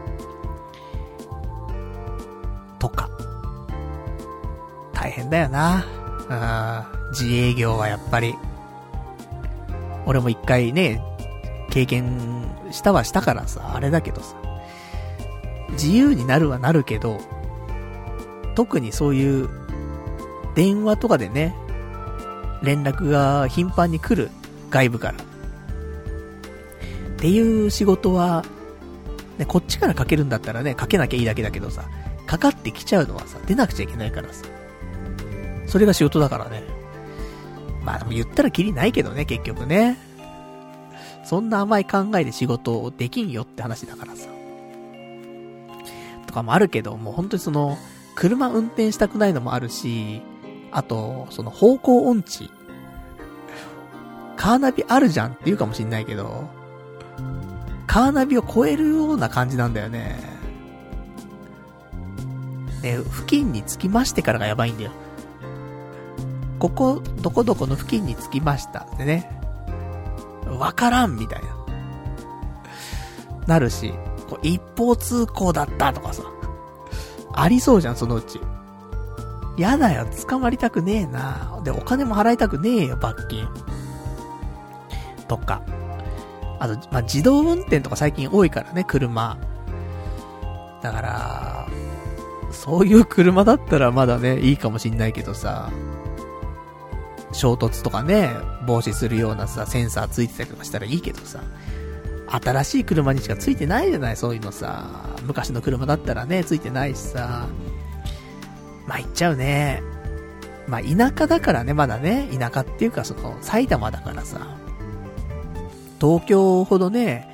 [2.78, 3.09] とか。
[4.93, 5.85] 大変だよな。
[6.28, 8.35] うん、自営業はやっぱり。
[10.07, 11.03] 俺も一回ね、
[11.70, 14.40] 経験したはしたからさ、あれだけどさ。
[15.73, 17.21] 自由になるはなるけど、
[18.55, 19.49] 特にそういう、
[20.55, 21.55] 電話とかでね、
[22.63, 24.31] 連絡が頻繁に来る、
[24.71, 25.15] 外部から。
[25.15, 25.17] っ
[27.17, 28.45] ていう仕事は、
[29.39, 31.85] ね、こっちからかけるんだったらね、かけなきゃいいだけだけどさ、
[32.27, 34.47] かかってきちゃうのはさ、出なくちゃいけないからさ。
[35.67, 36.63] それが仕事だからね。
[37.85, 39.99] まあでも言ったらきりないけどね、結局ね。
[41.25, 44.29] そんな甘い考えで仕事をできんよって話だからさ。
[46.31, 47.77] とかもあるけど、もう本当にその、
[48.15, 50.23] 車運転したくないのもあるし、
[50.70, 52.51] あと、その方向音痴。
[54.36, 56.48] カーナビあるじゃんって言うかもしんないけど、
[57.86, 60.19] カーナビを超えるような感じなんだよね。
[62.81, 64.93] で、付近に着きましてからがやばいんだよ。
[66.61, 69.28] ここ、どこどこの付近に着きましたってね。
[70.47, 71.48] わからんみたいな。
[73.47, 73.93] なるし、
[74.43, 76.23] 一方通行だったとかさ。
[77.32, 78.40] ありそうじゃん、そのうち。
[79.57, 81.61] やだよ、捕まりたくねえな。
[81.65, 83.48] で、お金も払いたくねえよ、罰金。
[85.28, 85.62] とか。
[86.59, 89.39] あと、まあ、自動運転とか最近多いからね、車。
[90.82, 91.66] だから、
[92.51, 95.70] そういう車だったらまだね、いいかもしんないけどさ、
[97.32, 98.31] 衝突とかね、
[98.66, 101.40] 防止するようなさ、センサーついてたりとかしたらいいけどさ、
[102.31, 104.89] 新しい車にしかついてないじゃない、そういうのさ。
[105.24, 107.48] 昔の車だったらね、ついてないしさ。
[108.86, 109.82] まあ、言っちゃうね。
[110.69, 114.47] まあ、田舎だからね、まだね、田舎っていうかその、埼玉だからさ。
[116.01, 117.28] 東京ほどね、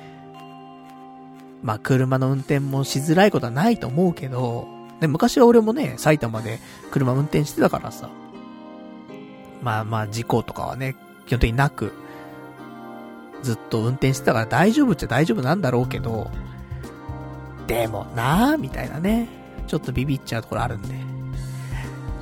[1.61, 4.67] まあ、車の運転もしづらいことはないと思うけど、
[4.99, 6.59] で、昔は俺もね、埼玉で
[6.91, 8.09] 車運転してたからさ。
[9.61, 10.95] まあまあ事故とかはね、
[11.25, 11.93] 基本的になく、
[13.43, 16.29] ずっと運転してたから大丈夫っちゃ大丈夫なんだろうけど、
[17.67, 19.27] でもなぁ、みたいなね、
[19.67, 20.89] ちょっとビビっちゃうところあるんで、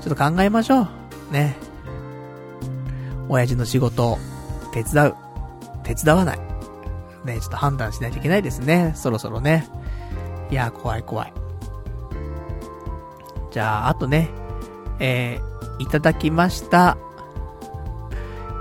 [0.01, 0.87] ちょっと考えましょう。
[1.31, 1.55] ね。
[3.29, 4.17] 親父の仕事、
[4.73, 5.15] 手伝う。
[5.83, 6.39] 手伝わない。
[7.25, 8.93] ね、ちょっと判断しないといけないですね。
[8.95, 9.67] そろそろね。
[10.51, 11.33] いや、怖い怖い。
[13.51, 14.29] じゃあ、あとね、
[14.99, 16.97] えー、いただきました。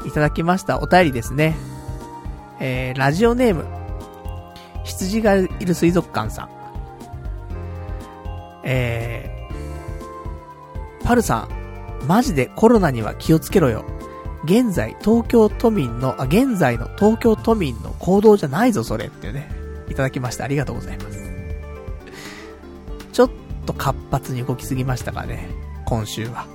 [0.06, 1.56] いただきましたお便りですね。
[2.66, 3.66] えー、ラジオネーム、
[4.84, 6.48] 羊がいる水族館さん。
[8.64, 13.84] えー、パルさん、マジでコロナには気をつけろよ。
[14.44, 19.50] 現在、東京都民の、あ、現在の東京都民の行動じゃないぞ、それってね、
[19.90, 21.18] いただきましてありがとうございます。
[23.12, 23.30] ちょっ
[23.66, 25.50] と活発に動きすぎましたかね、
[25.84, 26.46] 今週は。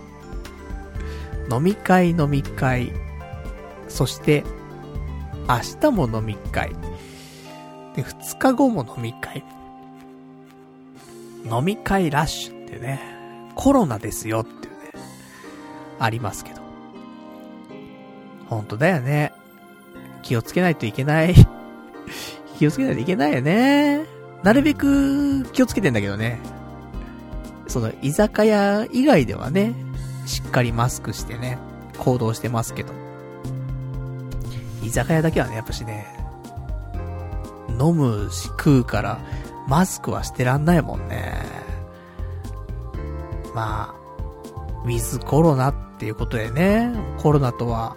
[1.52, 2.94] 飲み会飲み会、
[3.88, 4.44] そして、
[5.50, 6.76] 明日も飲み会。
[7.96, 9.44] で、二日後も飲み会。
[11.44, 13.02] 飲み会ラッシュってね、
[13.56, 14.92] コロナですよっていうね、
[15.98, 16.62] ありますけど。
[18.48, 19.34] ほんとだよね。
[20.22, 21.34] 気をつけないといけない。
[22.60, 24.06] 気をつけないといけないよね。
[24.44, 26.38] なるべく気をつけてんだけどね。
[27.68, 29.74] その居酒屋以外ではね、
[30.28, 31.58] しっかりマスクしてね、
[31.98, 33.09] 行動してますけど。
[34.90, 36.08] 居酒屋だけはね、やっぱしね、
[37.80, 39.20] 飲むし食うから、
[39.68, 41.44] マスクはしてらんないもんね。
[43.54, 43.96] まあ、
[44.84, 47.96] ウィズコロナっていうことでね、コロナとは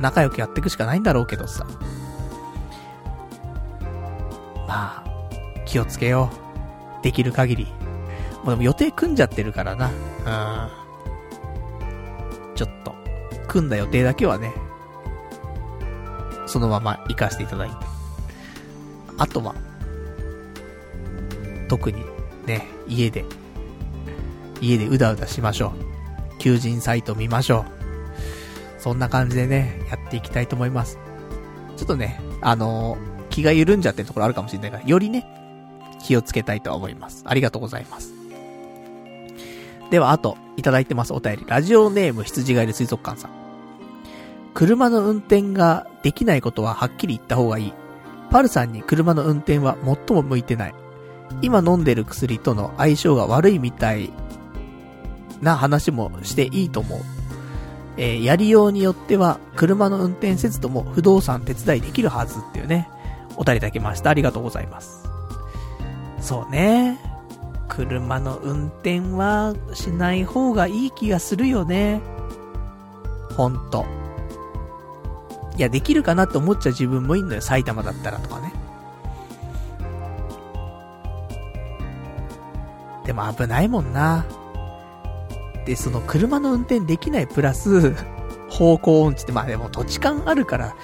[0.00, 1.66] 仲良くやっていくしかないんだろうけどさ。
[4.66, 5.04] まあ、
[5.66, 6.30] 気をつけよ
[7.00, 7.02] う。
[7.02, 7.66] できる限り。
[8.44, 9.90] もうでも予定組んじゃってるからな。
[9.90, 9.90] う
[12.52, 12.54] ん。
[12.54, 12.94] ちょっと、
[13.46, 14.54] 組んだ予定だけはね、
[16.46, 17.74] そのまま行かせていただいて。
[19.18, 19.54] あとは、
[21.68, 22.04] 特に
[22.46, 23.24] ね、家で、
[24.60, 26.38] 家でうだうだしましょう。
[26.38, 27.64] 求人サイト見ましょ
[28.78, 28.80] う。
[28.80, 30.98] そんな感じでね、やっていきたいと思います。
[31.76, 35.26] ちょっとね、あのー、気が緩んじゃってるところあるかもしれないから、よりね、
[36.02, 37.22] 気をつけたいと思います。
[37.26, 38.12] ありがとうございます。
[39.90, 41.44] では、あと、いただいてますお便り。
[41.46, 43.45] ラジオネーム羊がいる水族館さん。
[44.56, 47.72] 車の運転ができないことははっきり言った方がいい。
[48.30, 50.74] パルさんに車の運転は最も向いてない。
[51.42, 54.10] 今飲んでる薬との相性が悪いみたい
[55.42, 57.00] な話もしていいと思う。
[57.98, 62.88] えー、やりようによっては、車の運転せずとも不動産手伝いできるはずっていうね、
[63.36, 64.08] お便りいただきました。
[64.08, 65.06] ありがとうございます。
[66.18, 66.98] そうね。
[67.68, 72.00] 車の運転はしない方がいい気がするよね。
[73.36, 73.84] ほんと。
[75.56, 77.40] いや、できるかなって思っちゃう自分もいんのよ。
[77.40, 78.52] 埼玉だったらとかね。
[83.06, 84.26] でも危ないもんな。
[85.64, 87.94] で、その車の運転できないプラス、
[88.48, 90.76] 方向音痴って、まあでも土地勘あるから、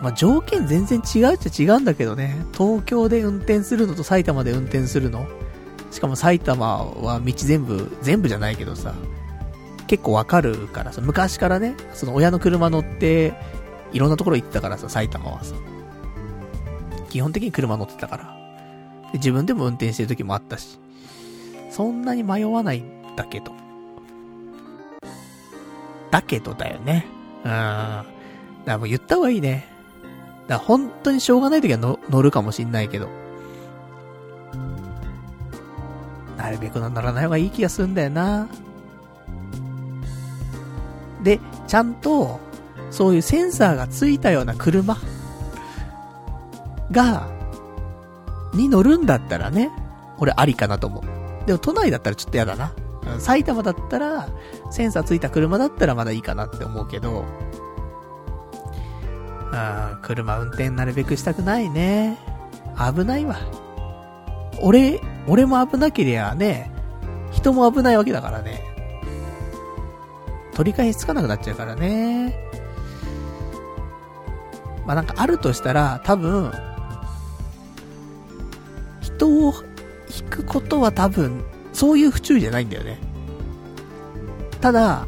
[0.00, 2.46] まあ条件全然違うっちゃ違うんだけどね。
[2.56, 5.26] 東京で運転するのと埼玉で運転するの。
[5.90, 8.94] しかも埼玉は道全部、全部じゃないけどさ、
[9.90, 13.34] 結構わかるからさ、昔からね、その親の車乗って、
[13.90, 15.56] いろんなところ行ったからさ、埼玉はさ。
[17.08, 18.36] 基本的に車乗ってたから。
[19.14, 20.78] 自分でも運転してる時もあったし。
[21.72, 23.50] そんなに迷わないんだけど。
[26.12, 27.06] だけどだよね。
[27.42, 27.50] うん。
[27.50, 28.04] だか
[28.66, 29.66] らもう言った方がいいね。
[30.46, 33.08] だから本当にしょうがない時は乗るかもしんないけど。
[36.36, 38.46] なるべく乗らない方がいい気がするんだよな。
[41.22, 42.40] で、ちゃんと、
[42.90, 44.96] そういうセンサーがついたような車
[46.90, 47.28] が、
[48.54, 49.70] に乗るんだったらね、
[50.18, 51.46] 俺ありかなと思う。
[51.46, 52.72] でも都内だったらちょっとやだな。
[53.18, 54.28] 埼玉だったら、
[54.70, 57.24] センサーついた車だったらまだいいかなって思うけど、
[59.52, 62.18] あ車運転なるべくしたくないね。
[62.94, 63.36] 危ないわ。
[64.62, 66.70] 俺、俺も危なけりゃね、
[67.30, 68.69] 人も危ないわけだからね。
[70.60, 72.38] 取り返しつかなくなっちゃうからね。
[74.84, 76.52] まあ、なんかあるとしたら、多分、
[79.00, 79.54] 人を
[80.14, 81.42] 引くことは多分、
[81.72, 82.98] そういう不注意じゃないんだよね。
[84.60, 85.06] ただ、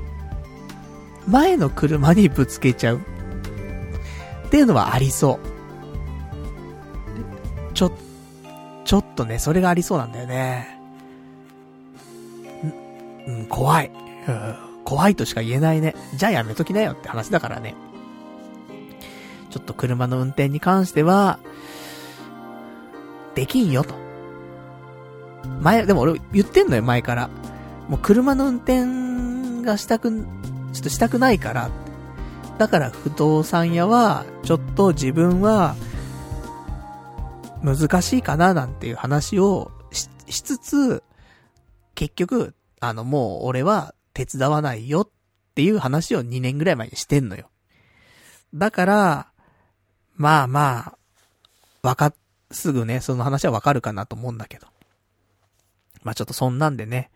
[1.28, 3.00] 前の車にぶつけちゃう。
[4.46, 5.38] っていうのはありそ
[7.70, 7.74] う。
[7.74, 7.92] ちょ、
[8.86, 10.78] ちょっとね、それがありそうなんだよね。
[13.28, 13.92] ん、うん、怖い。
[14.84, 15.94] 怖いとしか言えないね。
[16.14, 17.74] じゃあやめときなよって話だからね。
[19.50, 21.38] ちょっと車の運転に関しては、
[23.34, 23.94] できんよと。
[25.60, 27.28] 前、でも俺言ってんのよ、前から。
[27.88, 31.70] もう車の運転がしたく、ちょっとしたくないから。
[32.58, 35.76] だから不動産屋は、ちょっと自分は、
[37.62, 41.02] 難しいかななんていう話をししつつ、
[41.94, 45.10] 結局、あの、もう俺は手伝わないよっ
[45.54, 47.50] ていう話を2年ぐらい前にしてんのよ。
[48.54, 49.32] だから、
[50.14, 50.94] まあま
[51.82, 52.14] あ、わか、
[52.50, 54.66] すぐね、その話はわかるかなと思うんだけど。
[56.02, 57.10] まあ、ちょっとそんなんでね、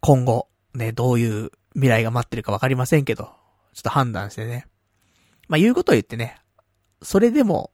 [0.00, 3.24] 今後、ね、どういう未来が待ってるかわかりませんけど、
[3.72, 4.66] ちょっと判断してね。
[5.48, 6.36] まあ、言うことを言ってね、
[7.02, 7.72] それでも、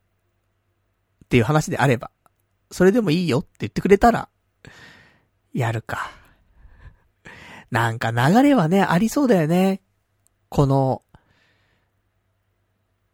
[1.25, 2.11] っていう話であれば、
[2.71, 4.29] それでもいいよって言ってくれたら、
[5.53, 6.11] やるか。
[7.71, 9.83] なんか流れはね、ありそうだよね。
[10.49, 11.03] この、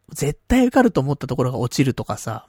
[0.09, 2.47] 絶対受かると思ったところが落ちるとかさ。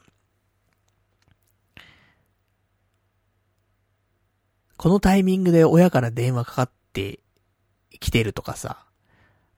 [4.77, 7.21] このタイミングで親から電話かかって
[7.99, 8.87] きてるとかさ。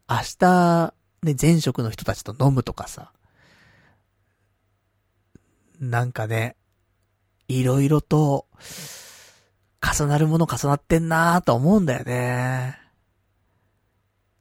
[0.08, 3.12] 明日、ね、前職の人たちと飲むとかさ。
[5.80, 6.56] なんかね、
[7.48, 8.46] いろいろと、
[9.80, 12.78] 重なるもの重なってんなーと思うんだよね。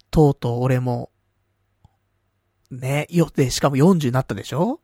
[0.09, 1.11] とうとう俺も、
[2.72, 4.80] ね、よ、で、しかも40になったでしょ？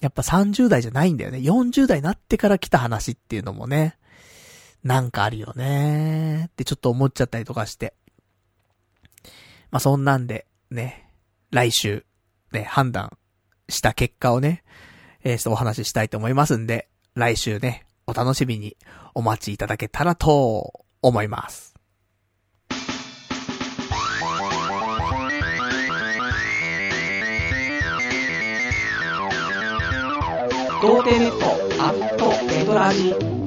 [0.00, 1.38] やっぱ30代じゃないんだよね。
[1.38, 3.98] 40代になってから来た話っていうのもね、
[4.82, 7.94] なんかあるよねってちょっと思っちゃったりとかして。
[9.70, 11.08] まあ、そんなんで、ね、
[11.50, 12.04] 来週、
[12.50, 13.16] ね、判断
[13.68, 14.64] した結果をね、
[15.22, 18.76] えー、ちょっとお話ししたいと思いますんで、来週ね、お楽しみに
[19.14, 21.74] お待ちいただけたらと思います。
[30.82, 33.39] 童貞ネットアットエドラジ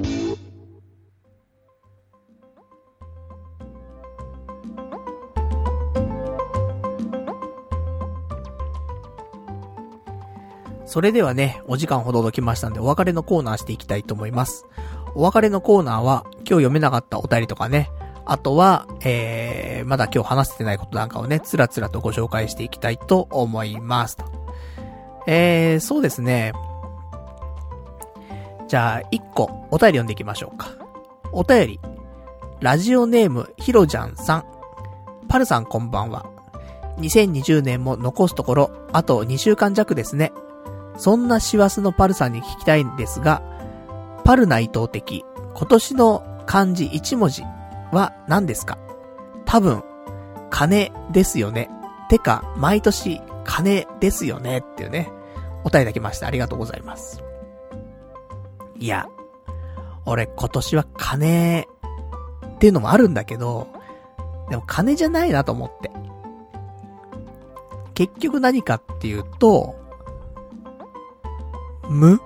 [10.94, 14.68] それではね、お時間ほど届きましたんで、お別れのコーナーしていきたいと思います。
[15.16, 17.90] お別れのコーナーは、今日読めなかったお便りとかね、
[18.26, 24.20] あとは、えー、まだ今日話せてないことなんかをね、つらつらとご紹介していきたいと思います。
[25.26, 26.54] えー、そうですね。
[28.68, 30.68] じゃあ、一個、お便り読んでいきましょうか。
[31.32, 31.80] お便り。
[32.60, 34.46] ラジオネーム、ひろじゃんさん。
[35.28, 36.28] パルさんこんばんは。
[37.00, 40.32] 2020年も残すところ、あと2週間弱ですね。
[40.98, 43.42] そんな師走のパルさんに聞きたいんですが、
[44.24, 47.44] パル内藤的、今年の漢字1文字
[47.92, 48.78] は何ですか？
[49.46, 49.84] 多分、
[50.50, 51.70] 金ですよね。
[52.10, 54.60] てか、毎年、金ですよね。
[54.60, 55.12] っていうね、
[55.64, 56.28] お答えいただきました。
[56.28, 57.24] ありがとうございます。
[58.78, 59.08] いや、
[60.06, 61.68] 俺今年は金
[62.56, 63.68] っていうのもあるんだけど、
[64.50, 65.92] でも金じゃないなと思って。
[67.94, 69.76] 結局何かっていうと、
[71.94, 72.20] 無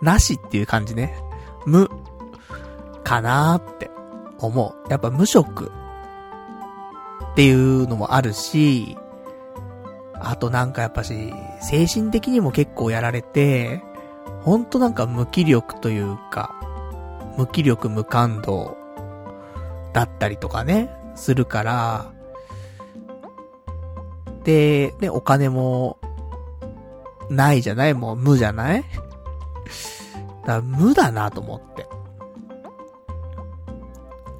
[0.00, 1.14] なしっていう感じね。
[1.66, 1.88] 無。
[3.04, 3.90] かなーって
[4.38, 4.90] 思う。
[4.90, 5.70] やっぱ無職
[7.32, 8.96] っていうのもあるし、
[10.14, 13.82] あとなんかやっぱし、精神的にも結構やられて、
[14.42, 16.54] ほんとなんか無気力というか、
[17.36, 18.76] 無気力無感動
[19.92, 22.12] だったりとかね、するから、
[24.44, 25.98] で、ね、お金も
[27.30, 27.94] ないじゃない？
[27.94, 28.82] もう無じゃない？
[28.82, 28.92] だか
[30.46, 31.86] ら無だなと思って。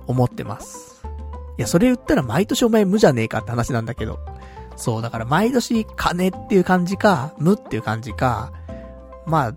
[0.06, 1.02] 思ってます。
[1.58, 4.18] いや、それ言ったら毎年お前無じゃねえかって話なんだけど。
[4.76, 8.52] そう、だから毎年金っていう感じか、無っていう感じか、
[9.26, 9.52] まあ、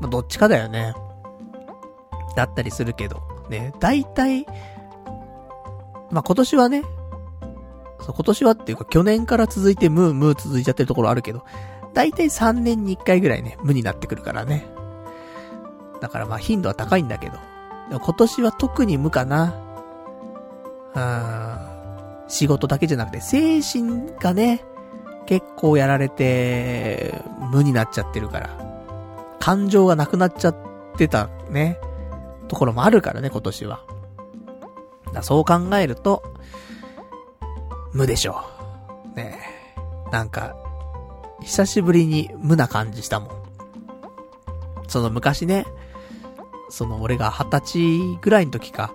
[0.00, 0.94] まあ、どっちかだよね。
[2.36, 4.46] だったりするけど、ね、大体、
[6.10, 6.82] まあ今年はね、
[8.00, 11.44] そう、今年はっていうか去年から続いてムームー続いちゃってるところあるけど、
[11.94, 14.66] だいたい3年に1回ぐらいね、無になってくるからね。
[16.00, 17.38] だからまあ頻度は高いんだけど。
[17.90, 19.54] 今年は特に無かな。
[20.94, 22.28] うん。
[22.28, 24.64] 仕事だけじゃなくて、精神がね、
[25.26, 27.14] 結構やられて、
[27.50, 28.50] 無になっちゃってるから。
[29.40, 30.56] 感情がなくなっちゃっ
[30.96, 31.78] てたね、
[32.46, 33.84] ところもあるからね、今年は。
[35.12, 36.22] だそう考えると、
[37.92, 38.44] 無でしょ
[39.12, 39.16] う。
[39.16, 39.40] ね
[40.12, 40.54] なんか、
[41.42, 43.30] 久しぶりに無な感じしたもん。
[44.88, 45.66] その昔ね、
[46.68, 48.94] その俺が二十歳ぐらいの時か、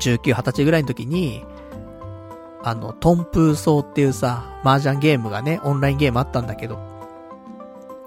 [0.00, 1.44] 19、二十歳ぐらいの時に、
[2.62, 6.78] あの、トンプーソーっていうさ、麻雀ゲームがね、オンラインゲームあったんだけど、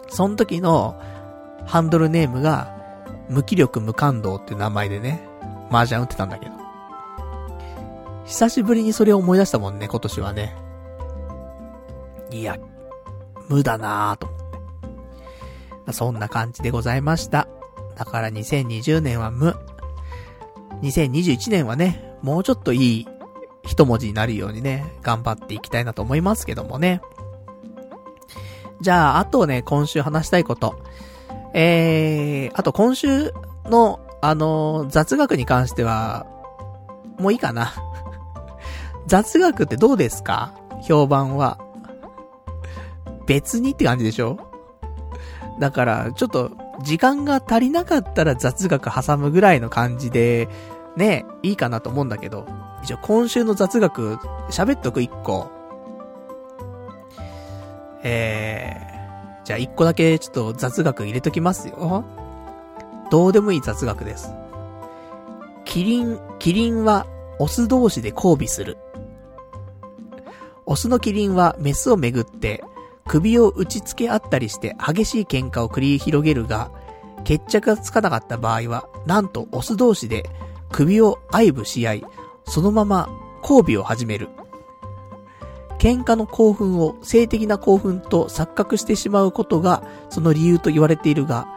[0.09, 0.99] その時の
[1.65, 2.71] ハンドルネームが、
[3.29, 5.27] 無気力無感動っていう名前でね、
[5.71, 6.51] 麻雀打ってたんだけど。
[8.25, 10.55] 久しぶりにそれを思い出したもんね、今年はね。
[12.31, 12.57] いや、
[13.49, 14.43] 無だなぁと思って。
[14.45, 17.47] まあ、そんな感じでございました。
[17.95, 19.55] だから2020年は無。
[20.81, 23.07] 2021年はね、もうちょっといい
[23.63, 27.01] 一文字になるようにね、頑張っていきたいなと思いますけどもね。
[28.81, 30.81] じゃあ、あとね、今週話したいこと。
[31.53, 33.33] えー、あと今週
[33.65, 36.25] の、あのー、雑学に関しては、
[37.19, 37.73] もういいかな。
[39.07, 40.53] 雑学ってどうですか？
[40.81, 41.62] 評判は。
[43.25, 44.37] 別にって感じでしょ？
[45.59, 46.51] だから、ちょっと、
[46.81, 50.49] 時間が足りなかったら雑学挟むぐらいの感じで、
[50.97, 52.47] ね、いいかなと思うんだけど、
[52.83, 54.15] 一応今週の雑学、
[54.49, 55.49] 喋っとく一個。
[58.03, 62.03] えー、じゃあ一個だけちょっと雑学入れときますよ。
[63.09, 64.33] どうでもいい雑学です。
[65.63, 67.07] キリン、キリンは
[67.39, 68.77] オス同士で交尾する。
[70.65, 72.63] オスのキリンはメスをめぐって
[73.05, 76.71] 首を打ちつけ合ったりして激しい喧嘩を繰り広げるが、
[77.23, 80.29] 決着がつかなかった場合は、なんとオス同士で
[80.71, 82.05] 首を愛撫し合い、
[82.45, 83.09] そのまま
[83.41, 84.29] 交尾を始める。
[85.79, 91.47] 喧嘩の興奮を性的な興奮と錯覚してしまうことがその理由と言われているが、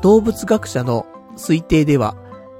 [0.00, 1.06] 動物学者の
[1.36, 2.16] 推定では、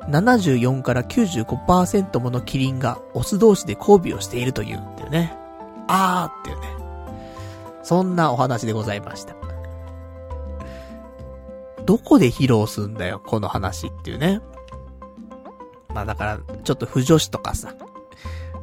[0.09, 5.37] 74から95%ものキリンがオス同士で交尾をしているという、っていうね。
[5.89, 6.82] あーっていうね。
[7.83, 9.35] そんなお話でございました。
[11.85, 14.41] どこで披露すんだよ、この話っていうね。
[15.95, 17.75] まあだから、ちょっと不女子とかさ、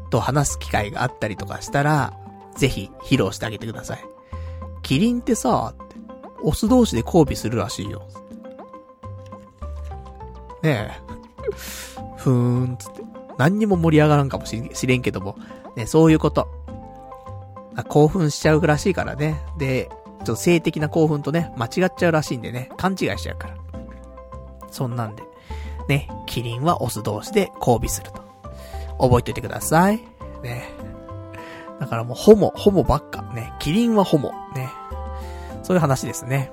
[0.10, 2.14] と話す機会があったりとかしたら、
[2.56, 4.04] ぜひ披露してあげてください。
[4.82, 5.74] キリンってさ、
[6.41, 8.08] オス同士で交尾するらしいよ。
[10.64, 11.10] ねえ。
[12.18, 13.04] ふーん、つって。
[13.38, 15.38] 何にも盛り上がらんかもしれんけども。
[15.76, 16.48] ね、そういうこと。
[17.88, 19.41] 興奮しちゃうらしいからね。
[19.58, 23.56] で、ちょっと性的な興奮とね、間違っちゃうらしいんでね、勘違いしちゃうから。
[24.72, 25.24] そんなんで。
[25.88, 28.22] ね、キリンはオス同士で交尾すると。
[29.00, 30.00] 覚えておいてください。
[30.44, 30.70] ね。
[31.80, 33.22] だからもうホモ、ホモばっか。
[33.34, 33.54] ね。
[33.60, 34.32] キリンはホモ。
[34.56, 34.70] ね。
[35.64, 36.52] そういう話ですね。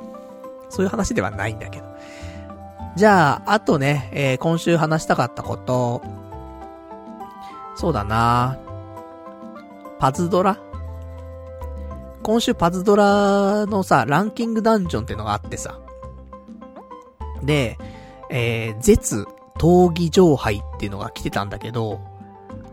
[0.68, 1.86] そういう話ではないんだけど。
[2.94, 6.02] じゃあ、あとね、えー、今週話したかったこと。
[7.74, 8.56] そうだな
[9.98, 10.58] パズドラ
[12.26, 15.78] 今週パズドラのさ、ランキングダンジョンってのがあってさ。
[17.44, 17.78] で、
[18.30, 19.28] えー、絶
[19.60, 22.00] 闘技場杯っていうのが来てたんだけど、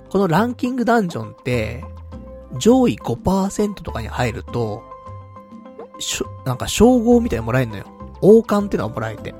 [0.09, 1.85] このランキングダンジョンって、
[2.57, 4.81] 上位5%とかに入ると、
[5.99, 7.85] しょ、なんか称号みたいにもらえるのよ。
[8.21, 9.35] 王冠ってのがもらえて。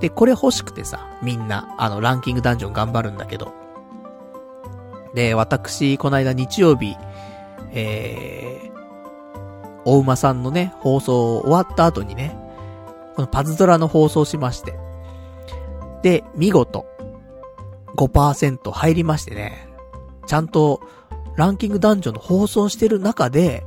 [0.00, 3.54] で、これ欲しくてさ、みんな、あの、ランキングダンジョン頑張るんだけど。
[5.14, 6.98] で、私、この間日曜日、
[7.70, 12.36] えー、お馬さんのね、放送終わった後にね、
[13.14, 14.78] このパズドラの放送しまして。
[16.02, 16.86] で、見事、
[17.96, 19.68] 5%入りましてね、
[20.26, 20.80] ちゃんと、
[21.36, 23.64] ランキングダンジョンの放送してる中で、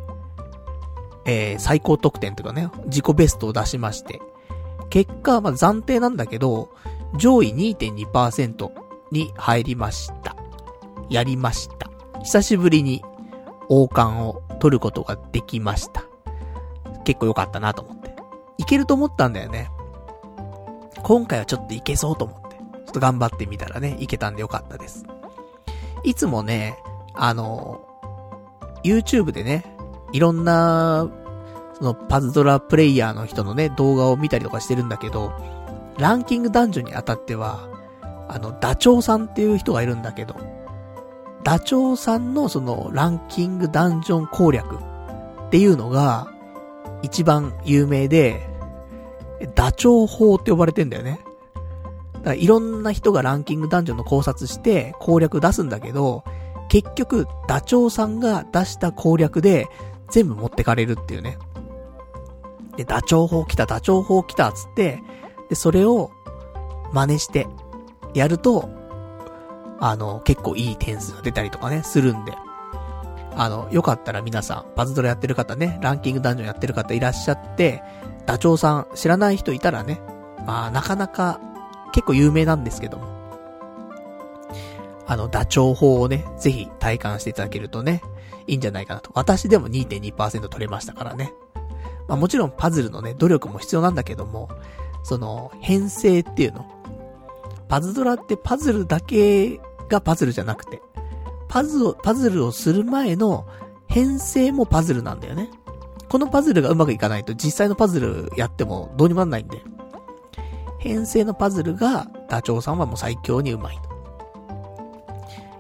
[1.25, 4.21] えー、最高得点とかね、自己ベストを出しまして、
[4.89, 6.69] 結果、まあ、暫定なんだけど、
[7.17, 8.71] 上位2.2%
[9.11, 10.35] に入りました。
[11.09, 11.89] やりました。
[12.21, 13.03] 久しぶりに
[13.69, 16.03] 王冠を取ることができました。
[17.03, 18.15] 結構良かったなと思って。
[18.57, 19.69] いけると思ったんだよね。
[21.03, 22.55] 今回はちょっといけそうと思って。
[22.55, 25.05] ちょっと頑張ってみたらね、いけたんでよかったです。
[26.03, 26.77] いつもね、
[27.13, 27.85] あの、
[28.83, 29.65] YouTube でね、
[30.13, 31.09] いろんな、
[31.73, 35.33] そのパズドラプレイヤーの人のね、動画を見たりとかしてるんだけど、
[35.97, 37.67] ランキングダンジョンにあたっては、
[38.27, 40.35] あの、ダチョウさんっていう人がいるんだけど、
[41.45, 44.79] ダチョウさんのそのランキングダンジョン攻略っ
[45.51, 46.33] ていうのが
[47.03, 48.49] 一番有名で、
[49.53, 51.19] ダチョウ法って呼ばれてんだよね。
[52.13, 56.23] だからいろんな人がランキングダンジョンの考察して攻略出すんだけど、
[56.67, 59.67] 結局ダチョウさんが出した攻略で
[60.09, 61.37] 全部持ってかれるっていうね。
[62.75, 65.03] で、ダチョウ法来た、ダチョウ法来た、つって、
[65.49, 66.09] で、それを
[66.91, 67.47] 真似して
[68.15, 68.67] やると、
[69.79, 72.33] あの、結構いい点数が出たりとかね、するんで。
[73.37, 77.83] あの、よかったら皆さん、パズドラやってる方ね、ランキングダンジョンやってる方いらっしゃって、
[78.25, 79.99] ダチョウさん知らない人いたらね、
[80.45, 81.39] まあ、なかなか、
[81.91, 83.15] 結構有名なんですけども。
[85.07, 88.01] あの、ダチョウ法をね、ぜひ体感していただけるとね、
[88.47, 89.11] いいんじゃないかなと。
[89.13, 91.33] 私でも2.2%取れましたからね。
[92.07, 94.49] まあもちろんパズルのね、努力も必要なんだけども、
[95.03, 96.65] その、編成っていうの。
[97.67, 99.59] パズドラってパズルだけ
[99.89, 100.81] がパズルじゃなくて、
[101.47, 103.45] パズを、パズルをする前の
[103.87, 105.49] 編成もパズルなんだよね。
[106.09, 109.61] このパズルがうまくいかないと実際のパズルやってもどうにもなんないんで。
[110.79, 113.95] 編成のパズルがダチョウさんはもう最強にうまいと。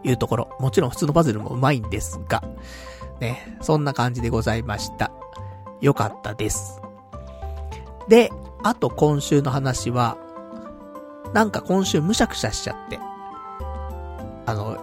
[0.07, 0.49] いうところ。
[0.59, 2.43] もちろん普通のパズルもうまいんですが、
[3.19, 5.11] ね、そんな感じでございました。
[5.81, 6.79] よかったです。
[8.07, 8.31] で、
[8.63, 10.17] あと今週の話は、
[11.33, 12.99] なんか今週むしゃくしゃしちゃって。
[14.45, 14.77] あの、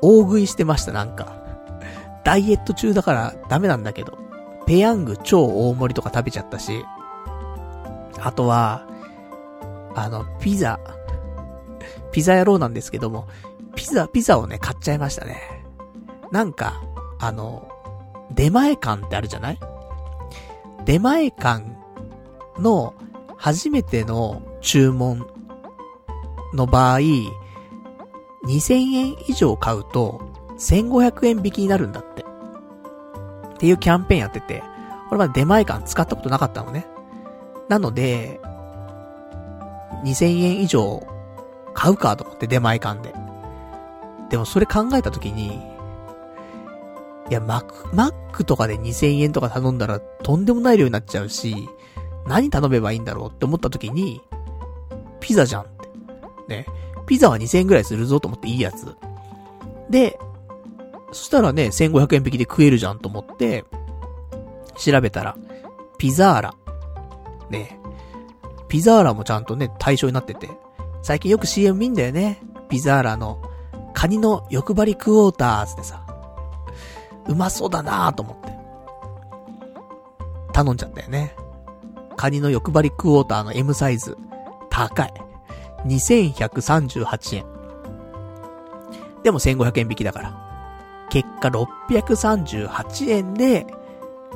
[0.00, 1.34] 大食いしてました、なんか。
[2.24, 4.18] ダイエット中だからダメなんだけど。
[4.66, 6.84] ペヤング超大盛りとか食べちゃったし。
[8.22, 8.86] あとは、
[9.96, 10.78] あの、ピザ。
[12.12, 13.26] ピザ野郎なんですけども、
[13.74, 15.40] ピザ、ピザをね、買っちゃいましたね。
[16.30, 16.80] なんか、
[17.18, 17.68] あの、
[18.30, 19.58] 出前館ってあるじゃない？
[20.84, 21.64] 出前館
[22.58, 22.94] の
[23.36, 25.26] 初めての注文
[26.52, 26.98] の場合、
[28.46, 30.20] 2000円以上買うと
[30.58, 32.24] 1500円引きになるんだって。
[33.54, 34.62] っていうキャンペーンやってて、
[35.08, 36.86] これまで出前館使ったことなかったのね。
[37.68, 38.40] なので、
[40.04, 41.06] 2000円以上
[41.74, 43.14] 買うかと思って出前館で。
[44.30, 45.60] でもそれ考えたときに、
[47.28, 51.68] いや、マック、マックとかで2000円とか頼んだらとんでもない量になっちゃうし、
[52.26, 54.20] 何頼めばいいんだろうって思った時に、
[55.20, 55.79] ピザじゃんっ。
[56.50, 56.66] ね。
[57.06, 58.94] ピザは2000円ぐらいするぞと思っていいやつ。
[59.88, 60.18] で、
[61.12, 63.64] そしたらね、1500円引きで食えるじゃんと思って、
[64.76, 65.36] 調べたら、
[65.98, 66.54] ピザーラ。
[67.50, 67.78] ね。
[68.68, 70.48] ピザーラもちゃんとね、対象になってて。
[71.02, 72.40] 最近よく CM 見んだよね。
[72.68, 73.42] ピザーラの、
[73.94, 76.06] カニの欲張りクォーターってさ。
[77.28, 78.52] うまそうだなぁと思って。
[80.52, 81.34] 頼んじゃったよね。
[82.16, 84.16] カニの欲張りクォーターの M サイズ。
[84.68, 85.29] 高い。
[85.86, 87.44] 2138円。
[89.22, 90.50] でも1500円引きだから。
[91.10, 93.66] 結果638円で、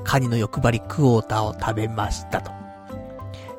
[0.03, 2.51] カニの欲張りクォーターを食べましたと。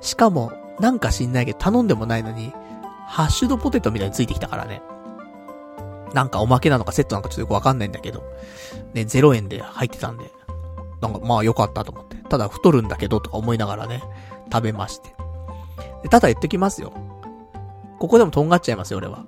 [0.01, 2.53] しかも、なんか知んないけど頼んでもないのに、
[3.07, 4.81] ハッシュドポテトみたいについてきたからね。
[6.13, 8.23] なんかおまけなのかセットなのかちょっとよくわかんないんだけど、
[8.93, 10.31] ね、0円で入ってたんで、
[11.01, 12.17] なんかまあ良かったと思って。
[12.29, 14.03] ただ太るんだけどとか思いながらね、
[14.51, 15.15] 食べまして。
[16.03, 16.93] でただ言ってきますよ。
[17.99, 19.25] ここでもとんがっちゃいますよ、俺は。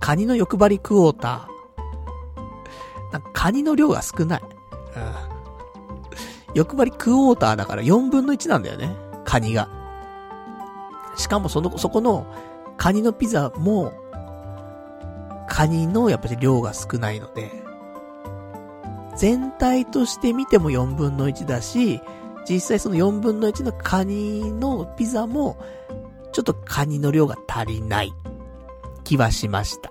[0.00, 3.12] カニの欲張りクォーター。
[3.12, 4.42] なんかカニの量が少ない。
[4.42, 5.38] うん。
[6.54, 8.94] 欲張りクォーターだから4分の1なんだよね。
[9.24, 9.68] カニが。
[11.16, 12.26] しかもその、そこの、
[12.76, 13.92] カニのピザも、
[15.48, 17.50] カニのやっぱり量が少ないので、
[19.16, 22.00] 全体として見ても4分の1だし、
[22.48, 25.56] 実際その4分の1のカニのピザも、
[26.38, 28.14] ちょっとカニの量が足りない
[29.02, 29.90] 気はしました。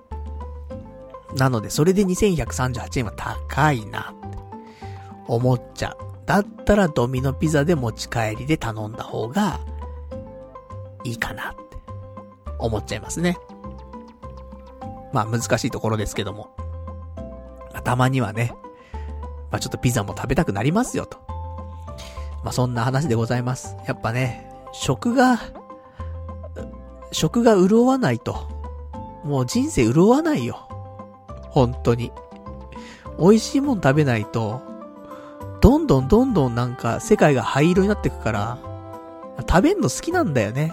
[1.36, 4.38] なので、それで2138円は高いなって
[5.26, 5.98] 思っちゃう。
[6.24, 9.60] だったらドミノピザで持ち帰りで頼んだ方が
[11.04, 11.76] いいかなって
[12.58, 13.36] 思っちゃいますね。
[15.12, 16.56] まあ難しいところですけども。
[17.84, 18.54] たまにはね、
[19.50, 21.18] まあちょっとピザも食べたくなりますよと。
[22.42, 23.76] まあそんな話でございます。
[23.86, 25.38] やっぱね、食が、
[27.12, 28.48] 食が潤わないと、
[29.24, 30.68] もう人生潤わないよ。
[31.50, 32.12] 本当に。
[33.18, 34.60] 美味しいもん食べないと、
[35.60, 38.58] どんどんどんどんなんか世界が灰色になってくから、
[39.48, 40.72] 食べんの好きなんだよね。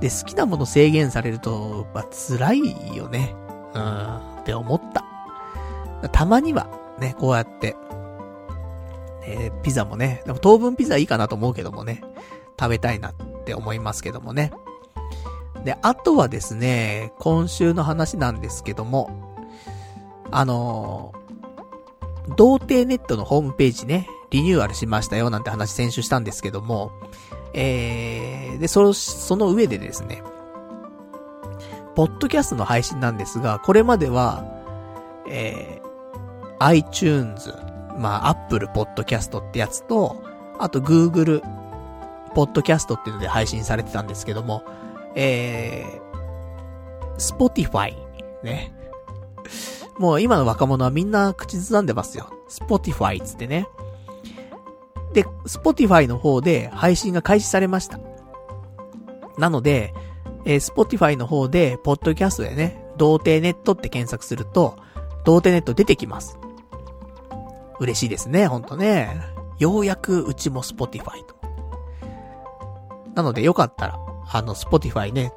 [0.00, 3.34] で、好きなもの制限されると、まあ、辛いよね。
[3.74, 5.04] うん、って思った。
[6.08, 6.68] たまには、
[6.98, 7.76] ね、こうやって、
[9.24, 12.02] えー、ピザもね、でも当分ピザいいかなと思うけどもね、
[12.58, 13.14] 食べたいなっ
[13.44, 14.52] て思いますけどもね。
[15.66, 19.10] で、あとはですね、今週の話なんですけども、
[20.30, 26.92] あのー、童貞ネットのホームページね、リニューアルしましたよなんて話先週したんですけども、
[27.52, 30.22] えー、で、その、その上でですね、
[31.96, 34.44] ポッドキャストの配信なんですが、これまでは、
[35.28, 37.52] えー、iTunes、
[37.98, 40.22] まあ、Apple Podcast ってやつと、
[40.60, 41.42] あと Google
[42.34, 44.62] Podcast っていうので配信されてたんですけども、
[45.16, 47.94] えー、Spotify、
[48.44, 48.72] ね。
[49.98, 52.30] もう今の若者はみんな口ずさんでますよ。
[52.48, 53.66] Spotify つってね。
[55.14, 57.98] で、Spotify の方で配信が開始されました。
[59.38, 59.94] なので、
[60.44, 64.76] えー、Spotify の方で、ポッドキャストでね、童貞ネットって検索すると、
[65.24, 66.38] 童貞ネット出てきます。
[67.80, 69.20] 嬉しいですね、ほんとね。
[69.58, 71.36] ようやくうちも Spotify と。
[73.14, 75.32] なのでよかったら、あの、Spotify ね、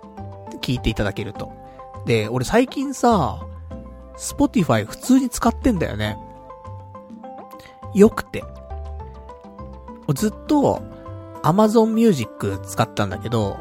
[0.62, 1.52] 聞いていただけると。
[2.06, 3.46] で、俺最近さ、
[4.18, 6.18] Spotify 普通に使ってんだよね。
[7.94, 8.44] よくて。
[10.16, 10.82] ずっと
[11.44, 13.58] Amazon Music 使ったんだけど、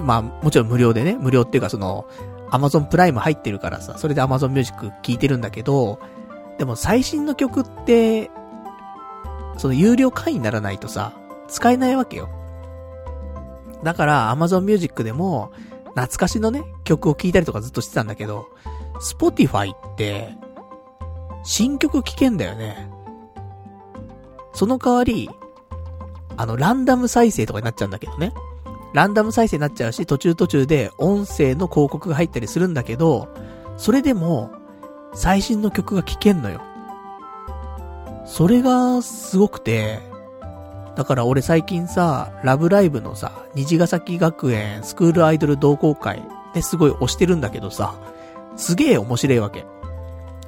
[0.00, 2.06] まあ、もちろん無料でね、無料っていうかその、
[2.50, 5.98] Amazon プライム入ってるからさ、それで Amazon Music 聴いてるんだけど、
[6.58, 8.30] でも最新の曲って、
[9.56, 11.12] その有料会員にならないとさ、
[11.48, 12.28] 使えないわけよ。
[13.84, 15.52] だから Amazon Music でも、
[15.94, 18.48] 懐かしのね、曲を聴いたりとかずっとしてたんだけど、
[19.00, 20.36] Spotify って、
[21.44, 22.90] 新曲聴けんだよね。
[24.54, 25.30] その代わり、
[26.36, 28.32] あの、ランダム再生とかになっちゃうんだけどね。
[28.94, 33.28] ランダム再生になっちゃうし、途中途中で音声の広告が入ったりするんだけど、
[33.76, 34.50] それでも、
[35.14, 36.60] 最新の曲が聴けんのよ。
[38.24, 40.00] それが、すごくて、
[40.96, 46.22] だから俺最近さ、ラブライブのさ、虹ヶ崎学園スクールアイドル同好会
[46.54, 47.94] ですごい推してるんだけどさ、
[48.56, 49.66] すげえ面白いわけ。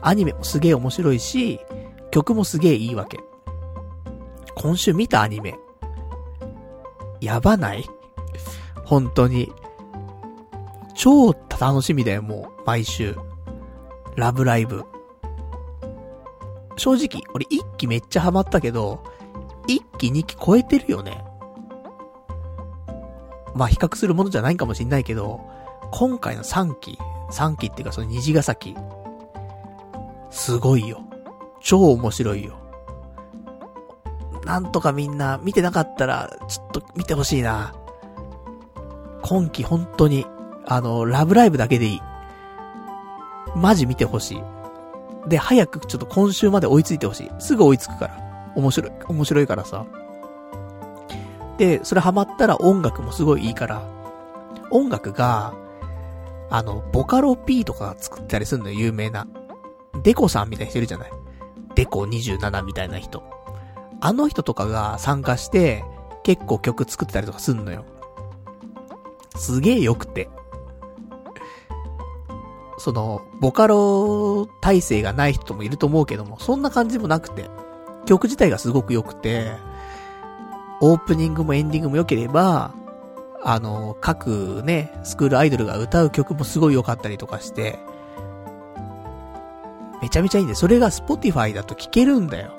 [0.01, 1.61] アニメもすげえ面白いし、
[2.13, 3.19] 曲もすげえいいわけ。
[4.55, 5.59] 今週見たアニメ。
[7.21, 7.85] やばない？
[8.85, 9.53] 本当に。
[10.95, 13.17] 超楽しみだよ、もう、毎週。
[14.15, 14.85] ラブライブ。
[16.77, 19.03] 正直、俺一期めっちゃハマったけど、
[19.69, 21.25] 1期2期超えてるよね。
[23.55, 25.41] まあ比較するものじゃないかもしんないけど、
[25.93, 26.99] 今回の3期、
[27.31, 28.77] 3期っていうかその虹ヶ崎、
[30.31, 31.01] すごいよ。
[31.61, 32.55] 超面白いよ。
[34.45, 37.75] なんとかみんな見てなかったら、ちょっと見てほしいな。
[39.23, 40.27] 今期本当に、
[40.67, 42.03] あの、ラブライブだけでいい。
[43.57, 44.43] マジ見てほしい。
[45.29, 47.31] で、早くちょっと今週まで追いついてほしい。
[47.41, 48.26] すぐ追いつくから。
[48.57, 49.87] 面白い、面白いからさ。
[51.59, 53.83] で、それハマったら音楽もすごいいいから、
[54.71, 55.55] 音楽が、
[56.51, 59.27] あの、ボカロ P とか作ったりするの、有名な。
[60.03, 61.11] デコさんみたいな人いるじゃない
[61.75, 63.23] デコ27みたいな人。
[64.01, 65.85] あの人とかが参加して、
[66.23, 67.85] 結構曲作ってたりとかすんのよ。
[69.37, 70.29] すげえ良くて。
[72.79, 77.49] その、ボカロ体制がない人もいると思うけども、そんな感じもなくて。
[78.07, 79.53] 曲自体がすごく良くて、
[80.81, 82.75] オープニングもエンディングも良ければ、
[83.43, 87.79] あの、各ね、スクールアイドルが歌う曲もすごい良かったりとかして、
[90.03, 92.53] めちゃめちゃいいんで、それが Spotify だと聴けるんだよ。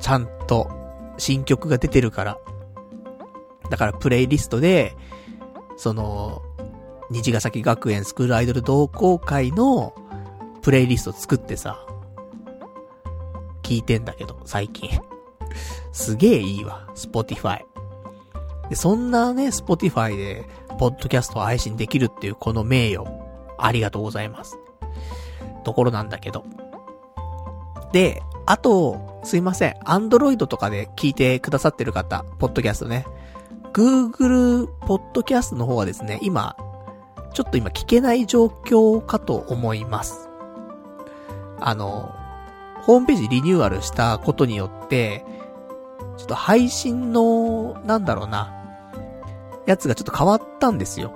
[0.00, 0.70] ちゃんと、
[1.18, 2.38] 新曲が出てるから。
[3.70, 4.96] だからプレイリストで、
[5.76, 6.42] その、
[7.10, 9.94] 虹ヶ崎学園スクールアイドル同好会の
[10.62, 11.86] プレイリスト作ってさ、
[13.72, 14.90] 聞いてんだけど、最近。
[15.92, 17.66] すげえいいわ、 Spotify。
[18.68, 20.46] で、そんなね、 Spotify で、
[20.78, 23.08] ポッドキャストを配信できるっていうこの名誉、
[23.58, 24.58] ありがとうございます。
[25.64, 26.44] ところなんだけど。
[27.92, 29.74] で、あと、すいません。
[29.84, 33.06] Android とかで聞いてくださってる方、ポッドキャストね。
[33.72, 36.56] Google ポッドキャストの方はですね、今、
[37.32, 40.28] ちょっと今聞けない状況かと思います。
[41.60, 42.21] あの、
[42.82, 45.24] ホームページリニューアルしたことによって、
[46.16, 48.52] ちょっと配信の、なんだろうな、
[49.66, 51.12] やつがちょっと変わったんですよ。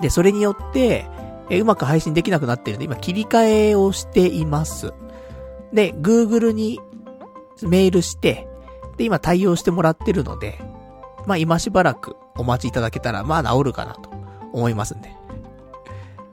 [0.00, 1.06] で、それによって、
[1.48, 4.92] えうまく配信できなくなってるんで、今切り替えをしています。
[5.72, 6.80] で、Google に
[7.62, 8.48] メールして、
[8.96, 10.58] で、今対応してもらってるので、
[11.26, 14.10] まあ今しばらくお待ちいただけたら、まあ治るかなと
[14.52, 15.10] 思いますんで。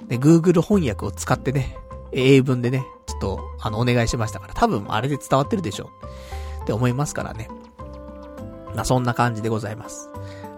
[0.08, 1.78] で、Google 翻訳を使ってね、
[2.14, 6.64] 英文でね、ちょっと、あの、お願いしましたから、多分あれで伝わってるでしょう。
[6.64, 7.50] って思いますからね。
[8.76, 10.10] まあ、そんな感じでございます。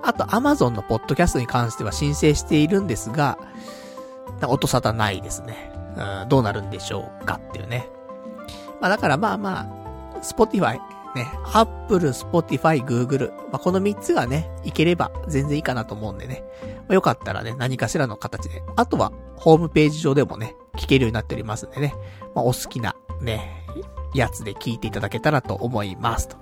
[0.04, 3.38] あと、Amazon のポッドキャストに関しては申請しているんですが、
[4.48, 5.72] 音沙汰ないですね。
[5.98, 7.90] うん、どうなるんでしょうかっていうね。
[8.82, 10.80] まあ、だからまあまあ、Spotify、
[11.16, 16.44] ね、Apple、Spotify、Google、まあ、この3つがね、いければ全然いいかなと思うんでね。
[16.62, 18.62] まあ、よかったらね、何かしらの形で。
[18.76, 21.94] あとは、ホームページ上でもね、聞けるようになっておりますんでね。
[22.34, 23.66] まあ、お好きな、ね、
[24.14, 26.38] やつで聞いていただけたらと思いますと。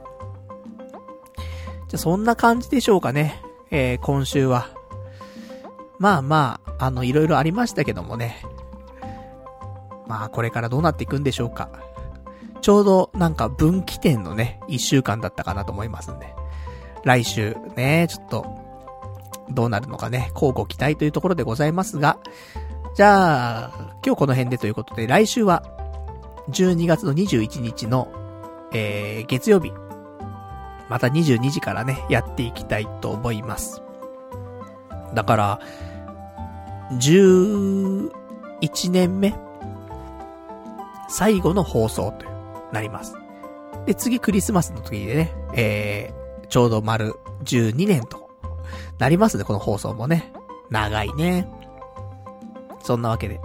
[1.87, 3.41] じゃ、そんな感じでしょうかね。
[3.71, 4.69] えー、今週は。
[5.99, 8.41] まあまあ、あの、いろいろありましたけどもね。
[10.07, 11.69] まあ、これからどうなっていくんでしょうか。
[12.61, 16.33] ちょうど、なんか分岐点のね、一週間だったかなと思いますんで。
[17.03, 18.45] 来週、ね、ちょっと、
[19.49, 22.17] どうなるのかね、交互期待というところでございますが、
[22.95, 23.72] じゃあ、
[24.05, 25.63] 今日この辺でということで、来週は、
[26.49, 28.07] 12月の21日の、
[28.72, 29.72] えー、月曜日、
[30.89, 33.81] また22時からね、やっていきたいと思います。
[35.15, 35.59] だから、
[36.91, 38.11] 11
[38.91, 39.33] 年目
[41.09, 42.25] 最後の放送と
[42.72, 43.15] なります。
[43.88, 48.30] で、次クリスマスの時でね、えー、ちょうど丸12年と
[48.99, 50.31] なりますね、この放送もね。
[50.69, 51.62] 長いね。
[52.83, 53.41] そんなわけで、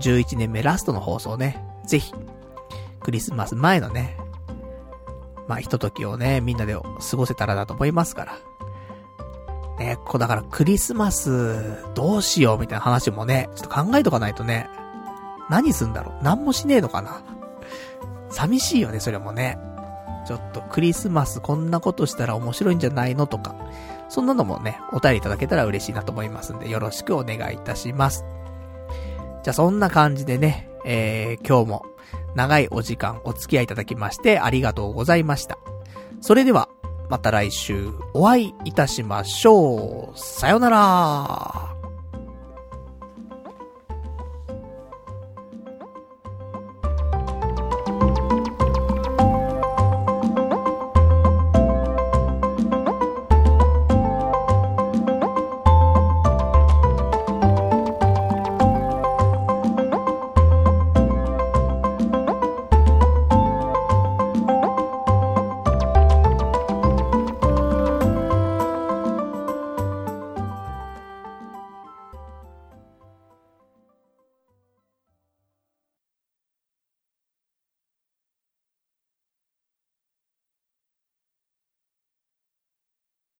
[0.00, 2.12] 11年目ラストの放送ね、ぜひ、
[3.00, 4.16] クリスマス前のね、
[5.46, 8.38] まあ、ひとときをね、みんなで過ごせたらなと思いますから。
[9.78, 14.68] ね、こうだからクリスマスどうしようみたいな話もね、ちょっと考えとかないとね、
[15.48, 16.24] 何すんだろう？
[16.24, 17.22] 何もしねえのかな？
[18.28, 19.56] 寂しいよね、それもね。
[20.26, 23.28] ちょっとクリスマスこんなことしたら面白いんじゃないの？
[23.28, 23.54] とか、
[24.08, 28.24] そんなのもね、お便りいただけたら嬉しいなと思いますんで、よろしくお願いいたします。
[29.42, 31.86] じゃあそんな感じでね、えー、今日も
[32.34, 35.58] 長いお時間お付き合いいただきましてありがとうございました。
[36.20, 36.68] それでは、
[37.08, 40.18] また来週お会いいたしましょう。
[40.18, 41.77] さよなら